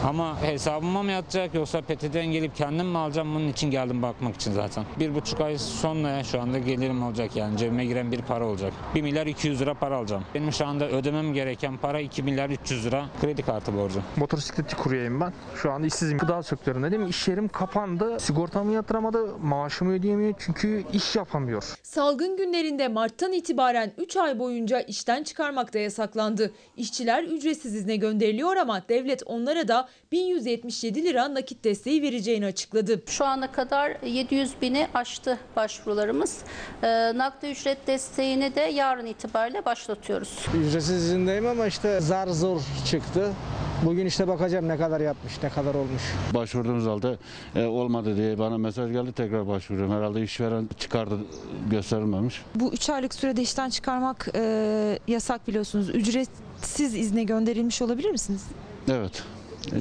Ama 0.05 0.41
hesabıma 0.41 1.03
mı 1.03 1.11
yatacak 1.11 1.53
yoksa 1.53 1.81
PTT'den 1.81 2.25
gelip 2.25 2.55
kendim 2.55 2.87
mi 2.87 2.97
alacağım 2.97 3.35
bunun 3.35 3.47
için 3.47 3.71
geldim 3.71 4.01
bakmak 4.01 4.35
için 4.35 4.51
zaten. 4.51 4.85
Bir 4.99 5.15
buçuk 5.15 5.41
ay 5.41 5.57
sonra 5.57 6.23
şu 6.23 6.41
anda 6.41 6.59
gelirim 6.59 7.03
olacak 7.03 7.35
yani 7.35 7.57
cebime 7.57 7.85
giren 7.85 8.11
bir 8.11 8.21
para 8.21 8.45
olacak. 8.45 8.73
1 8.95 9.01
milyar 9.01 9.27
200 9.27 9.61
lira 9.61 9.73
para 9.73 9.95
alacağım. 9.97 10.23
Benim 10.33 10.51
şu 10.51 10.65
anda 10.65 10.89
ödemem 10.89 11.33
gereken 11.33 11.77
para 11.77 11.99
2 11.99 12.23
milyar 12.23 12.49
300 12.63 12.85
lira 12.85 13.05
kredi 13.21 13.41
kartı 13.43 13.77
borcu. 13.77 14.01
Motosikletçi 14.15 14.75
kuryeyim 14.75 15.21
ben. 15.21 15.33
Şu 15.55 15.71
anda 15.71 15.87
işsizim. 15.87 16.17
Gıda 16.17 16.43
sektöründe 16.43 16.91
değil 16.91 17.01
mi? 17.01 17.09
İş 17.09 17.27
yerim 17.27 17.47
kapandı. 17.47 18.19
Sigortamı 18.19 18.71
yatıramadı. 18.73 19.37
Maaşımı 19.37 19.93
ödeyemiyor 19.93 20.33
çünkü 20.39 20.83
iş 20.93 21.15
yapamıyor. 21.15 21.63
Salgın 21.83 22.37
günlerinde 22.37 22.87
Mart'tan 22.87 23.33
itibaren 23.33 23.91
3 23.97 24.17
ay 24.17 24.39
boyunca 24.39 24.79
işten 24.79 25.23
çıkarmak 25.23 25.73
da 25.73 25.79
yasaklandı. 25.79 26.51
İşçiler 26.77 27.23
ücretsiz 27.23 27.75
izne 27.75 27.95
gönderiliyor 27.95 28.55
ama 28.55 28.81
devlet 28.89 29.23
onlara 29.25 29.67
da 29.67 29.89
1177 30.11 31.03
lira 31.03 31.33
nakit 31.33 31.63
desteği 31.63 32.01
vereceğini 32.01 32.45
açıkladı. 32.45 33.01
Şu 33.07 33.25
ana 33.25 33.51
kadar 33.51 33.97
700 34.05 34.51
bini 34.61 34.87
aştı 34.93 35.39
başvurularımız. 35.55 36.37
Ee, 36.83 36.87
nakdi 37.17 37.47
ücret 37.47 37.87
desteğini 37.87 38.55
de 38.55 38.61
yarın 38.61 39.05
itibariyle 39.05 39.65
başlatıyoruz. 39.65 40.45
Ücretsiz 40.67 41.03
izindeyim 41.05 41.47
ama 41.47 41.67
işte 41.67 41.99
zar 42.01 42.27
zor 42.27 42.44
çıktı. 42.85 43.33
Bugün 43.85 44.05
işte 44.05 44.27
bakacağım 44.27 44.67
ne 44.67 44.77
kadar 44.77 44.99
yapmış, 45.01 45.43
ne 45.43 45.49
kadar 45.49 45.75
olmuş. 45.75 46.01
Başvurduğumuz 46.33 46.85
halde 46.85 47.17
e, 47.55 47.65
olmadı 47.65 48.17
diye 48.17 48.39
bana 48.39 48.57
mesaj 48.57 48.91
geldi 48.91 49.11
tekrar 49.11 49.47
başvuruyorum. 49.47 49.93
Herhalde 49.93 50.23
işveren 50.23 50.69
çıkardı 50.79 51.17
gösterilmemiş. 51.71 52.41
Bu 52.55 52.73
3 52.73 52.89
aylık 52.89 53.13
sürede 53.13 53.41
işten 53.41 53.69
çıkarmak 53.69 54.27
e, 54.35 54.99
yasak 55.07 55.47
biliyorsunuz. 55.47 55.89
Ücretsiz 55.89 56.95
izne 56.95 57.23
gönderilmiş 57.23 57.81
olabilir 57.81 58.11
misiniz? 58.11 58.43
Evet. 58.91 59.23
E, 59.71 59.77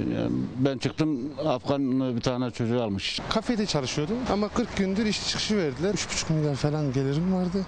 Ben 0.59 0.79
çıktım 0.79 1.21
Afgan 1.47 2.17
bir 2.17 2.21
tane 2.21 2.51
çocuğu 2.51 2.83
almış. 2.83 3.21
Kafede 3.29 3.67
çalışıyordum 3.67 4.17
ama 4.33 4.49
40 4.49 4.77
gündür 4.77 5.07
iş 5.07 5.29
çıkışı 5.29 5.57
verdiler. 5.57 5.95
3,5 5.95 6.33
milyar 6.33 6.55
falan 6.55 6.93
gelirim 6.93 7.33
vardı. 7.35 7.67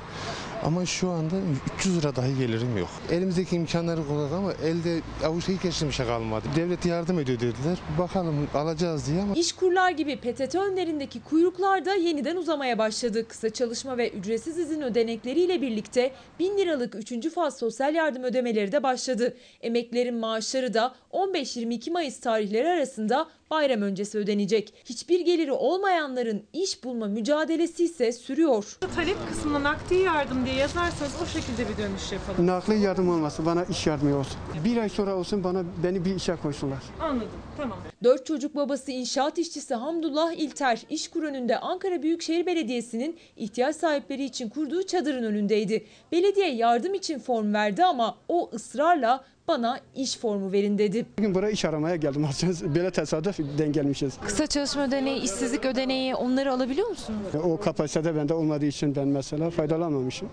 Ama 0.64 0.86
şu 0.86 1.10
anda 1.10 1.34
300 1.78 1.98
lira 1.98 2.16
dahi 2.16 2.38
gelirim 2.38 2.78
yok. 2.78 2.88
Elimizdeki 3.10 3.56
imkanları 3.56 4.06
kullandık 4.06 4.32
ama 4.32 4.52
elde 4.52 5.00
avuçta 5.24 5.52
hiç 5.52 5.94
şey 5.96 6.06
kalmadı. 6.06 6.46
Devlet 6.56 6.86
yardım 6.86 7.18
ediyor 7.18 7.40
dediler. 7.40 7.78
Bakalım 7.98 8.48
alacağız 8.54 9.06
diye 9.06 9.22
ama 9.22 9.34
İşkurlar 9.34 9.90
gibi 9.90 10.16
PTT 10.16 10.54
önlerindeki 10.54 11.22
kuyruklar 11.22 11.84
da 11.84 11.94
yeniden 11.94 12.36
uzamaya 12.36 12.78
başladı. 12.78 13.28
Kısa 13.28 13.50
çalışma 13.50 13.98
ve 13.98 14.10
ücretsiz 14.10 14.58
izin 14.58 14.80
ödenekleriyle 14.80 15.62
birlikte 15.62 16.12
1000 16.38 16.58
liralık 16.58 16.94
3. 16.94 17.30
faz 17.34 17.58
sosyal 17.58 17.94
yardım 17.94 18.22
ödemeleri 18.24 18.72
de 18.72 18.82
başladı. 18.82 19.36
Emeklerin 19.62 20.14
maaşları 20.14 20.74
da 20.74 20.94
15-22 21.12 21.90
Mayıs 21.90 22.20
tarihleri 22.20 22.68
arasında 22.68 23.26
bayram 23.50 23.82
öncesi 23.82 24.18
ödenecek. 24.18 24.74
Hiçbir 24.84 25.20
geliri 25.20 25.52
olmayanların 25.52 26.42
iş 26.52 26.84
bulma 26.84 27.06
mücadelesi 27.06 27.84
ise 27.84 28.12
sürüyor. 28.12 28.76
Talep 28.96 29.16
kısmına 29.28 29.62
nakdi 29.62 29.94
yardım 29.94 30.46
diye 30.46 30.54
yazarsanız 30.54 31.12
o 31.22 31.26
şekilde 31.26 31.68
bir 31.68 31.82
dönüş 31.82 32.12
yapalım. 32.12 32.46
nakli 32.46 32.78
yardım 32.78 33.08
olması 33.08 33.46
bana 33.46 33.64
iş 33.64 33.86
yardımı 33.86 34.18
olsun. 34.18 34.36
Bir 34.64 34.76
ay 34.76 34.88
sonra 34.88 35.14
olsun 35.14 35.44
bana 35.44 35.64
beni 35.82 36.04
bir 36.04 36.14
işe 36.14 36.36
koysunlar. 36.36 36.82
Anladım. 37.00 37.28
Tamam. 37.56 37.78
Dört 38.04 38.26
çocuk 38.26 38.56
babası 38.56 38.90
inşaat 38.92 39.38
işçisi 39.38 39.74
Hamdullah 39.74 40.32
İlter, 40.32 40.82
İşkur 40.90 41.22
önünde 41.22 41.58
Ankara 41.58 42.02
Büyükşehir 42.02 42.46
Belediyesi'nin 42.46 43.16
ihtiyaç 43.36 43.76
sahipleri 43.76 44.24
için 44.24 44.48
kurduğu 44.48 44.86
çadırın 44.86 45.22
önündeydi. 45.22 45.86
Belediye 46.12 46.54
yardım 46.54 46.94
için 46.94 47.18
form 47.18 47.54
verdi 47.54 47.84
ama 47.84 48.18
o 48.28 48.50
ısrarla 48.54 49.24
bana 49.48 49.80
iş 49.94 50.18
formu 50.18 50.52
verin 50.52 50.78
dedi. 50.78 51.06
Bugün 51.18 51.34
buraya 51.34 51.50
iş 51.50 51.64
aramaya 51.64 51.96
geldim 51.96 52.24
aslında. 52.24 52.74
Böyle 52.74 52.90
tesadüf 52.90 53.38
denk 53.58 53.74
gelmişiz. 53.74 54.18
Kısa 54.26 54.46
çalışma 54.46 54.86
ödeneği, 54.86 55.22
işsizlik 55.22 55.64
ödeneği 55.64 56.14
onları 56.14 56.52
alabiliyor 56.52 56.88
musunuz? 56.88 57.20
O 57.44 57.60
kapasitede 57.60 58.16
bende 58.16 58.34
olmadığı 58.34 58.66
için 58.66 58.96
ben 58.96 59.08
mesela 59.08 59.50
faydalanmamışım. 59.50 60.28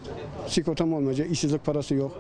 Sigortam 0.48 0.94
olmayacak, 0.94 1.32
işsizlik 1.32 1.66
parası 1.66 1.96
yok. 1.96 2.12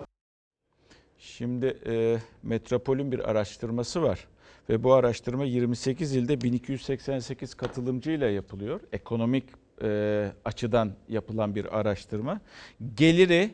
Şimdi 1.17 1.77
e, 1.85 2.17
Metropol'ün 2.43 3.11
bir 3.11 3.29
araştırması 3.29 4.01
var 4.01 4.27
ve 4.69 4.83
bu 4.83 4.93
araştırma 4.93 5.45
28 5.45 6.15
ilde 6.15 6.41
1288 6.41 7.55
katılımcıyla 7.55 8.29
yapılıyor. 8.29 8.79
Ekonomik 8.91 9.43
e, 9.81 10.31
açıdan 10.45 10.91
yapılan 11.09 11.55
bir 11.55 11.79
araştırma. 11.79 12.41
Geliri 12.95 13.51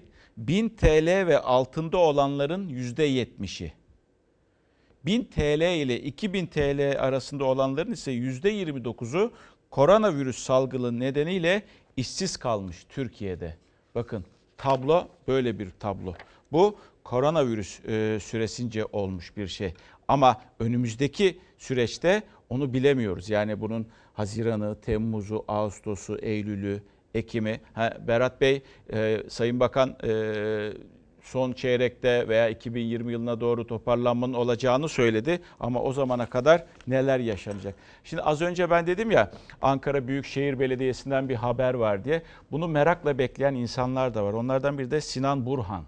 1000 0.48 0.70
TL 0.70 1.28
ve 1.28 1.40
altında 1.40 1.98
olanların 1.98 2.70
%70'i. 2.70 3.74
1000 5.06 5.24
TL 5.24 5.62
ile 5.62 6.02
2000 6.02 6.46
TL 6.48 6.96
arasında 7.00 7.46
olanların 7.46 7.92
ise 7.92 8.12
%29'u 8.12 9.32
koronavirüs 9.70 10.38
salgını 10.38 11.00
nedeniyle 11.00 11.64
işsiz 11.98 12.38
kalmış 12.38 12.86
Türkiye'de. 12.90 13.56
Bakın 13.96 14.26
tablo 14.58 15.08
böyle 15.28 15.60
bir 15.60 15.70
tablo. 15.80 16.14
Bu 16.52 16.78
koronavirüs 17.04 17.80
e, 17.86 18.20
süresince 18.22 18.86
olmuş 18.86 19.38
bir 19.38 19.48
şey. 19.48 19.74
Ama 20.08 20.42
önümüzdeki 20.60 21.40
süreçte 21.58 22.24
onu 22.50 22.74
bilemiyoruz. 22.74 23.30
Yani 23.30 23.62
bunun 23.62 23.88
Haziran'ı, 24.14 24.82
Temmuz'u, 24.82 25.46
Ağustos'u, 25.48 26.18
Eylül'ü, 26.18 26.84
Ekim'i. 27.16 27.60
Ha, 27.74 27.98
Berat 28.08 28.42
Bey, 28.42 28.62
e, 28.94 29.24
Sayın 29.30 29.60
Bakan 29.60 29.96
e, 30.04 30.74
son 31.22 31.54
çeyrekte 31.54 32.28
veya 32.28 32.50
2020 32.50 33.12
yılına 33.12 33.42
doğru 33.42 33.68
toparlanmanın 33.68 34.34
olacağını 34.34 34.90
söyledi. 34.90 35.40
Ama 35.60 35.82
o 35.82 35.94
zamana 35.94 36.26
kadar 36.26 36.64
neler 36.88 37.20
yaşanacak? 37.20 37.76
Şimdi 38.04 38.22
az 38.22 38.42
önce 38.42 38.70
ben 38.70 38.88
dedim 38.88 39.12
ya 39.12 39.32
Ankara 39.62 40.08
Büyükşehir 40.08 40.60
Belediyesi'nden 40.60 41.30
bir 41.30 41.36
haber 41.36 41.74
var 41.74 42.06
diye. 42.06 42.22
Bunu 42.52 42.68
merakla 42.68 43.18
bekleyen 43.18 43.54
insanlar 43.54 44.14
da 44.14 44.24
var. 44.24 44.34
Onlardan 44.34 44.78
biri 44.78 44.92
de 44.92 45.02
Sinan 45.02 45.46
Burhan. 45.46 45.84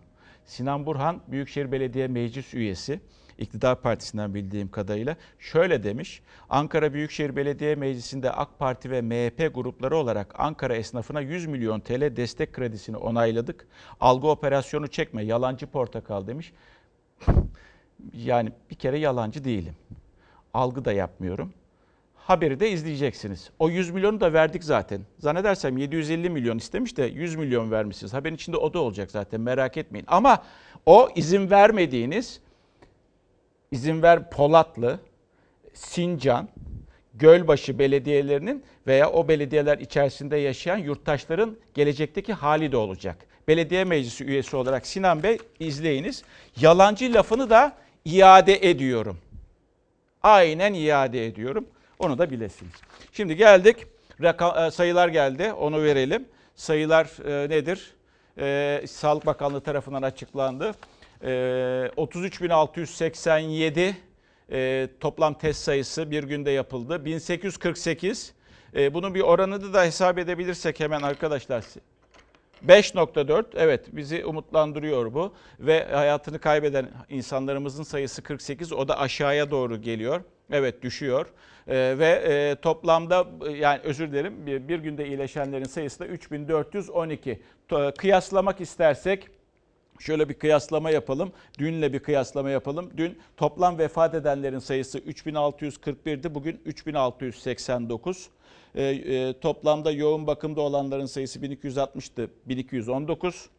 Sinan 0.46 0.86
Burhan 0.86 1.22
Büyükşehir 1.28 1.72
Belediye 1.72 2.08
Meclis 2.08 2.54
üyesi. 2.54 3.00
İktidar 3.38 3.82
Partisi'nden 3.82 4.34
bildiğim 4.34 4.72
kadarıyla 4.72 5.16
şöyle 5.40 5.84
demiş. 5.84 6.22
Ankara 6.50 6.94
Büyükşehir 6.94 7.36
Belediye 7.36 7.76
Meclisi'nde 7.76 8.32
AK 8.32 8.60
Parti 8.60 8.92
ve 8.92 9.02
MHP 9.02 9.56
grupları 9.56 9.98
olarak 9.98 10.40
Ankara 10.40 10.76
esnafına 10.76 11.22
100 11.22 11.46
milyon 11.46 11.80
TL 11.80 12.16
destek 12.16 12.54
kredisini 12.54 12.98
onayladık. 12.98 13.68
Algı 14.00 14.28
operasyonu 14.28 14.88
çekme 14.88 15.24
yalancı 15.24 15.68
portakal 15.68 16.28
demiş. 16.28 16.54
Yani 18.14 18.52
bir 18.70 18.76
kere 18.76 19.00
yalancı 19.00 19.44
değilim. 19.44 19.76
Algı 20.54 20.86
da 20.86 20.92
yapmıyorum. 20.92 21.54
Haberi 22.16 22.60
de 22.60 22.72
izleyeceksiniz. 22.72 23.50
O 23.60 23.70
100 23.70 23.90
milyonu 23.90 24.22
da 24.22 24.34
verdik 24.34 24.64
zaten. 24.64 25.02
Zannedersem 25.20 25.78
750 25.78 26.30
milyon 26.30 26.58
istemiş 26.58 26.98
de 26.98 27.04
100 27.04 27.36
milyon 27.36 27.72
vermişsiniz. 27.72 28.14
Haberin 28.14 28.36
içinde 28.36 28.58
o 28.58 28.74
da 28.74 28.80
olacak 28.80 29.12
zaten 29.12 29.42
merak 29.42 29.78
etmeyin. 29.78 30.06
Ama 30.08 30.44
o 30.86 31.10
izin 31.16 31.50
vermediğiniz 31.50 32.40
izin 33.72 34.02
ver 34.02 34.30
Polatlı, 34.30 35.00
Sincan, 35.74 36.50
Gölbaşı 37.14 37.80
belediyelerinin 37.80 38.64
veya 38.88 39.12
o 39.12 39.28
belediyeler 39.28 39.78
içerisinde 39.78 40.38
yaşayan 40.38 40.78
yurttaşların 40.78 41.58
gelecekteki 41.74 42.34
hali 42.34 42.72
de 42.72 42.78
olacak. 42.78 43.18
Belediye 43.48 43.84
meclisi 43.84 44.24
üyesi 44.24 44.56
olarak 44.56 44.88
Sinan 44.88 45.24
Bey 45.24 45.38
izleyiniz. 45.60 46.24
Yalancı 46.60 47.14
lafını 47.14 47.50
da 47.50 47.74
iade 48.06 48.70
ediyorum. 48.70 49.18
Aynen 50.24 50.74
iade 50.74 51.26
ediyorum. 51.26 51.66
Onu 52.00 52.18
da 52.18 52.32
bilesiniz. 52.32 52.74
Şimdi 53.14 53.36
geldik. 53.36 53.78
Raka, 54.22 54.72
sayılar 54.72 55.08
geldi. 55.08 55.54
Onu 55.54 55.84
verelim. 55.84 56.26
Sayılar 56.56 57.26
e, 57.26 57.50
nedir? 57.50 57.94
E, 58.38 58.84
Sağlık 58.88 59.26
Bakanlığı 59.26 59.62
tarafından 59.62 60.02
açıklandı. 60.02 60.74
E, 61.24 61.28
33.687 61.98 63.94
e, 64.52 64.88
toplam 65.00 65.34
test 65.34 65.64
sayısı 65.64 66.12
bir 66.12 66.24
günde 66.24 66.52
yapıldı. 66.52 67.06
1848. 67.06 68.34
E, 68.76 68.94
bunun 68.94 69.16
bir 69.16 69.22
oranını 69.22 69.74
da 69.74 69.84
hesap 69.84 70.18
edebilirsek 70.18 70.80
hemen 70.80 71.02
arkadaşlar 71.02 71.64
5.4 72.68 73.46
evet 73.56 73.86
bizi 73.92 74.26
umutlandırıyor 74.26 75.14
bu 75.14 75.34
ve 75.60 75.88
hayatını 75.92 76.40
kaybeden 76.40 76.90
insanlarımızın 77.10 77.84
sayısı 77.84 78.22
48 78.24 78.74
o 78.74 78.88
da 78.88 79.00
aşağıya 79.00 79.52
doğru 79.52 79.82
geliyor. 79.82 80.22
Evet 80.52 80.82
düşüyor 80.82 81.26
Ee, 81.68 81.96
ve 82.00 82.10
e, 82.10 82.56
toplamda 82.62 83.28
yani 83.56 83.80
özür 83.84 84.12
dilerim 84.12 84.46
bir, 84.46 84.68
bir 84.68 84.80
günde 84.80 85.08
iyileşenlerin 85.08 85.64
sayısı 85.66 86.00
da 86.00 86.08
3412. 86.08 87.42
To- 87.70 87.98
Kıyaslamak 87.98 88.62
istersek 88.62 89.28
Şöyle 90.02 90.30
bir 90.30 90.34
kıyaslama 90.34 90.90
yapalım. 90.90 91.32
Dünle 91.58 91.94
bir 91.94 92.00
kıyaslama 92.00 92.50
yapalım. 92.50 92.92
Dün 92.98 93.18
toplam 93.38 93.78
vefat 93.78 94.16
edenlerin 94.16 94.60
sayısı 94.60 95.00
3641'di. 95.00 96.36
Bugün 96.36 96.62
3689. 96.66 98.30
Ee, 98.76 98.84
e, 98.84 99.40
toplamda 99.40 99.92
yoğun 99.92 100.28
bakımda 100.28 100.62
olanların 100.62 101.06
sayısı 101.06 101.40
1260'tı. 101.40 102.30
1219. 102.46 103.50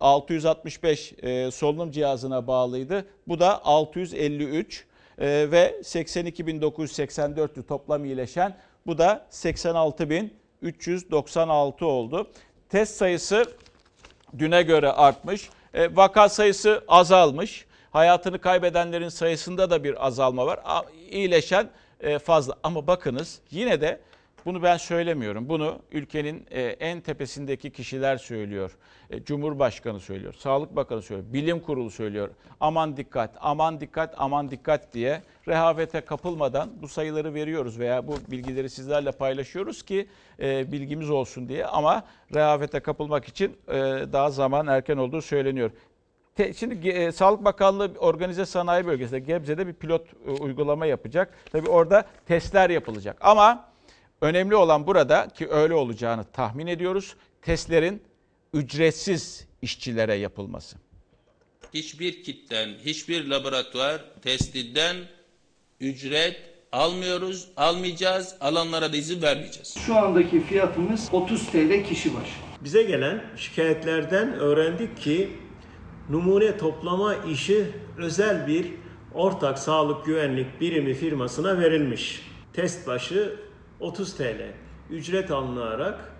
665 0.00 1.14
e, 1.22 1.50
solunum 1.50 1.90
cihazına 1.90 2.46
bağlıydı. 2.46 3.06
Bu 3.28 3.40
da 3.40 3.64
653 3.64 4.86
e, 5.18 5.50
ve 5.50 5.80
82.984'tü 5.82 7.66
toplam 7.66 8.04
iyileşen. 8.04 8.56
Bu 8.86 8.98
da 8.98 9.26
86.396 9.30 11.84
oldu. 11.84 12.30
Test 12.68 12.96
sayısı 12.96 13.44
düne 14.38 14.62
göre 14.62 14.92
artmış. 14.92 15.50
E, 15.74 15.96
vaka 15.96 16.28
sayısı 16.28 16.84
azalmış. 16.88 17.66
Hayatını 17.90 18.38
kaybedenlerin 18.38 19.08
sayısında 19.08 19.70
da 19.70 19.84
bir 19.84 20.06
azalma 20.06 20.46
var. 20.46 20.60
İyileşen 21.10 21.70
e, 22.00 22.18
fazla. 22.18 22.54
Ama 22.62 22.86
bakınız 22.86 23.38
yine 23.50 23.80
de 23.80 24.00
bunu 24.44 24.62
ben 24.62 24.76
söylemiyorum. 24.76 25.48
Bunu 25.48 25.78
ülkenin 25.92 26.46
e, 26.50 26.62
en 26.62 27.00
tepesindeki 27.00 27.70
kişiler 27.70 28.16
söylüyor. 28.16 28.76
E, 29.10 29.24
Cumhurbaşkanı 29.24 30.00
söylüyor. 30.00 30.34
Sağlık 30.34 30.76
Bakanı 30.76 31.02
söylüyor. 31.02 31.32
Bilim 31.32 31.60
Kurulu 31.60 31.90
söylüyor. 31.90 32.28
Aman 32.60 32.96
dikkat, 32.96 33.30
aman 33.40 33.80
dikkat, 33.80 34.14
aman 34.18 34.50
dikkat 34.50 34.94
diye 34.94 35.22
rehavete 35.48 36.00
kapılmadan 36.00 36.70
bu 36.82 36.88
sayıları 36.88 37.34
veriyoruz 37.34 37.78
veya 37.78 38.06
bu 38.06 38.16
bilgileri 38.30 38.70
sizlerle 38.70 39.12
paylaşıyoruz 39.12 39.82
ki 39.82 40.08
e, 40.40 40.72
bilgimiz 40.72 41.10
olsun 41.10 41.48
diye. 41.48 41.66
Ama 41.66 42.04
rehavete 42.34 42.80
kapılmak 42.80 43.28
için 43.28 43.56
daha 44.12 44.30
zaman 44.30 44.66
erken 44.66 44.96
olduğu 44.96 45.22
söyleniyor. 45.22 45.70
Şimdi 46.56 47.12
Sağlık 47.12 47.44
Bakanlığı 47.44 47.90
Organize 47.98 48.46
Sanayi 48.46 48.86
Bölgesi'nde 48.86 49.18
Gebze'de 49.20 49.66
bir 49.66 49.72
pilot 49.72 50.06
uygulama 50.40 50.86
yapacak. 50.86 51.34
Tabii 51.52 51.68
orada 51.68 52.04
testler 52.26 52.70
yapılacak. 52.70 53.16
Ama 53.20 53.69
önemli 54.20 54.56
olan 54.56 54.86
burada 54.86 55.28
ki 55.28 55.48
öyle 55.48 55.74
olacağını 55.74 56.24
tahmin 56.24 56.66
ediyoruz. 56.66 57.14
Testlerin 57.42 58.02
ücretsiz 58.54 59.46
işçilere 59.62 60.14
yapılması. 60.14 60.76
Hiçbir 61.74 62.22
kitten, 62.22 62.68
hiçbir 62.84 63.24
laboratuvar 63.24 64.04
testinden 64.22 64.96
ücret 65.80 66.36
almıyoruz, 66.72 67.48
almayacağız, 67.56 68.34
alanlara 68.40 68.92
da 68.92 68.96
izin 68.96 69.22
vermeyeceğiz. 69.22 69.74
Şu 69.86 69.96
andaki 69.96 70.40
fiyatımız 70.40 71.08
30 71.12 71.46
TL 71.46 71.84
kişi 71.88 72.14
başı. 72.14 72.32
Bize 72.60 72.82
gelen 72.82 73.24
şikayetlerden 73.36 74.32
öğrendik 74.32 75.00
ki 75.00 75.30
numune 76.10 76.58
toplama 76.58 77.14
işi 77.14 77.66
özel 77.98 78.46
bir 78.46 78.66
ortak 79.14 79.58
sağlık 79.58 80.06
güvenlik 80.06 80.60
birimi 80.60 80.94
firmasına 80.94 81.58
verilmiş. 81.58 82.22
Test 82.52 82.86
başı 82.86 83.49
30 83.80 84.14
TL 84.14 84.52
ücret 84.90 85.30
alınarak 85.30 86.12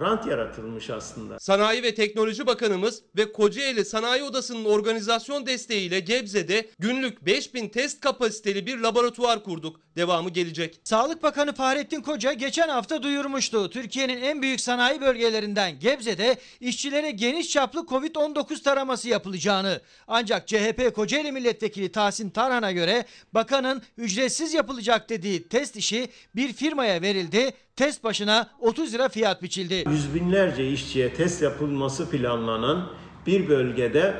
rant 0.00 0.26
yaratılmış 0.26 0.90
aslında. 0.90 1.38
Sanayi 1.38 1.82
ve 1.82 1.94
Teknoloji 1.94 2.46
Bakanımız 2.46 3.02
ve 3.16 3.32
Kocaeli 3.32 3.84
Sanayi 3.84 4.22
Odası'nın 4.22 4.64
organizasyon 4.64 5.46
desteğiyle 5.46 6.00
Gebze'de 6.00 6.70
günlük 6.78 7.26
5000 7.26 7.68
test 7.68 8.00
kapasiteli 8.00 8.66
bir 8.66 8.78
laboratuvar 8.78 9.44
kurduk. 9.44 9.80
Devamı 9.98 10.30
gelecek. 10.30 10.80
Sağlık 10.84 11.22
Bakanı 11.22 11.52
Fahrettin 11.52 12.00
Koca 12.00 12.32
geçen 12.32 12.68
hafta 12.68 13.02
duyurmuştu. 13.02 13.70
Türkiye'nin 13.70 14.22
en 14.22 14.42
büyük 14.42 14.60
sanayi 14.60 15.00
bölgelerinden 15.00 15.78
Gebze'de 15.78 16.36
işçilere 16.60 17.10
geniş 17.10 17.50
çaplı 17.50 17.80
Covid-19 17.80 18.62
taraması 18.62 19.08
yapılacağını. 19.08 19.80
Ancak 20.08 20.48
CHP 20.48 20.94
Kocaeli 20.94 21.32
Milletvekili 21.32 21.92
Tahsin 21.92 22.30
Tarhan'a 22.30 22.72
göre 22.72 23.04
bakanın 23.34 23.82
ücretsiz 23.96 24.54
yapılacak 24.54 25.10
dediği 25.10 25.48
test 25.48 25.76
işi 25.76 26.08
bir 26.36 26.52
firmaya 26.52 27.02
verildi. 27.02 27.50
Test 27.76 28.04
başına 28.04 28.50
30 28.60 28.94
lira 28.94 29.08
fiyat 29.08 29.42
biçildi. 29.42 29.84
Yüz 29.90 30.14
binlerce 30.14 30.70
işçiye 30.70 31.14
test 31.14 31.42
yapılması 31.42 32.10
planlanan 32.10 32.92
bir 33.26 33.48
bölgede 33.48 34.14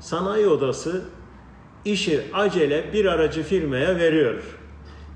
sanayi 0.00 0.46
odası 0.46 1.04
işi 1.84 2.20
acele 2.32 2.92
bir 2.92 3.04
aracı 3.04 3.42
firmaya 3.42 3.96
veriyor. 3.96 4.61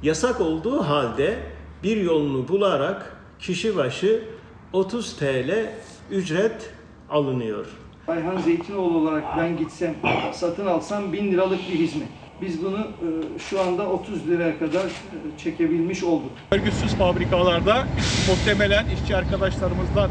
Yasak 0.02 0.40
olduğu 0.40 0.82
halde 0.82 1.38
bir 1.82 1.96
yolunu 1.96 2.48
bularak 2.48 3.16
kişi 3.38 3.76
başı 3.76 4.24
30 4.72 5.16
TL 5.16 5.70
ücret 6.10 6.70
alınıyor. 7.10 7.66
Ayhan 8.08 8.38
Zeytinoğlu 8.38 8.98
olarak 8.98 9.24
ben 9.38 9.56
gitsem 9.56 9.94
satın 10.32 10.66
alsam 10.66 11.12
1000 11.12 11.32
liralık 11.32 11.58
bir 11.58 11.78
hizmet. 11.78 12.08
Biz 12.42 12.64
bunu 12.64 12.78
e, 12.78 13.38
şu 13.38 13.60
anda 13.60 13.88
30 13.88 14.28
liraya 14.28 14.58
kadar 14.58 14.84
e, 14.84 15.38
çekebilmiş 15.38 16.04
olduk. 16.04 16.30
Örgütsüz 16.50 16.94
fabrikalarda 16.94 17.86
muhtemelen 18.28 18.86
işçi 18.88 19.16
arkadaşlarımızdan 19.16 20.10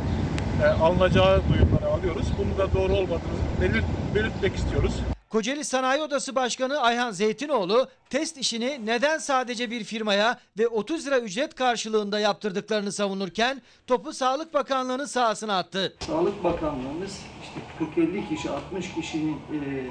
e, 0.64 0.66
alınacağı 0.66 1.42
duyumları 1.54 1.94
alıyoruz. 1.94 2.28
Bunu 2.38 2.58
da 2.58 2.74
doğru 2.74 2.94
olmadığını 2.94 3.62
belirt, 3.62 3.86
belirtmek 4.16 4.56
istiyoruz. 4.56 4.94
Kocaeli 5.36 5.64
Sanayi 5.64 6.02
Odası 6.02 6.36
Başkanı 6.36 6.80
Ayhan 6.80 7.12
Zeytinoğlu 7.12 7.88
test 8.10 8.38
işini 8.38 8.86
neden 8.86 9.18
sadece 9.18 9.72
bir 9.72 9.84
firmaya 9.84 10.40
ve 10.60 10.68
30 10.68 11.08
lira 11.08 11.20
ücret 11.20 11.56
karşılığında 11.56 12.20
yaptırdıklarını 12.20 12.92
savunurken 12.92 13.62
topu 13.88 14.14
Sağlık 14.14 14.54
Bakanlığı'nın 14.54 15.06
sahasına 15.06 15.58
attı. 15.58 15.94
Sağlık 16.00 16.44
Bakanlığımız 16.44 17.20
işte 17.44 18.02
40-50 18.02 18.30
kişi, 18.30 18.50
60 18.50 18.94
kişinin 18.94 19.34
e, 19.34 19.88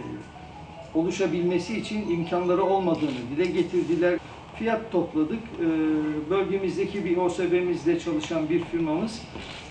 oluşabilmesi 0.94 1.78
için 1.78 2.10
imkanları 2.10 2.64
olmadığını 2.64 3.30
dile 3.36 3.44
getirdiler. 3.44 4.18
Fiyat 4.58 4.92
topladık. 4.92 5.42
E, 5.60 5.66
bölgemizdeki 6.30 7.04
bir 7.04 7.16
OSB'mizde 7.16 8.00
çalışan 8.00 8.48
bir 8.48 8.64
firmamız 8.64 9.22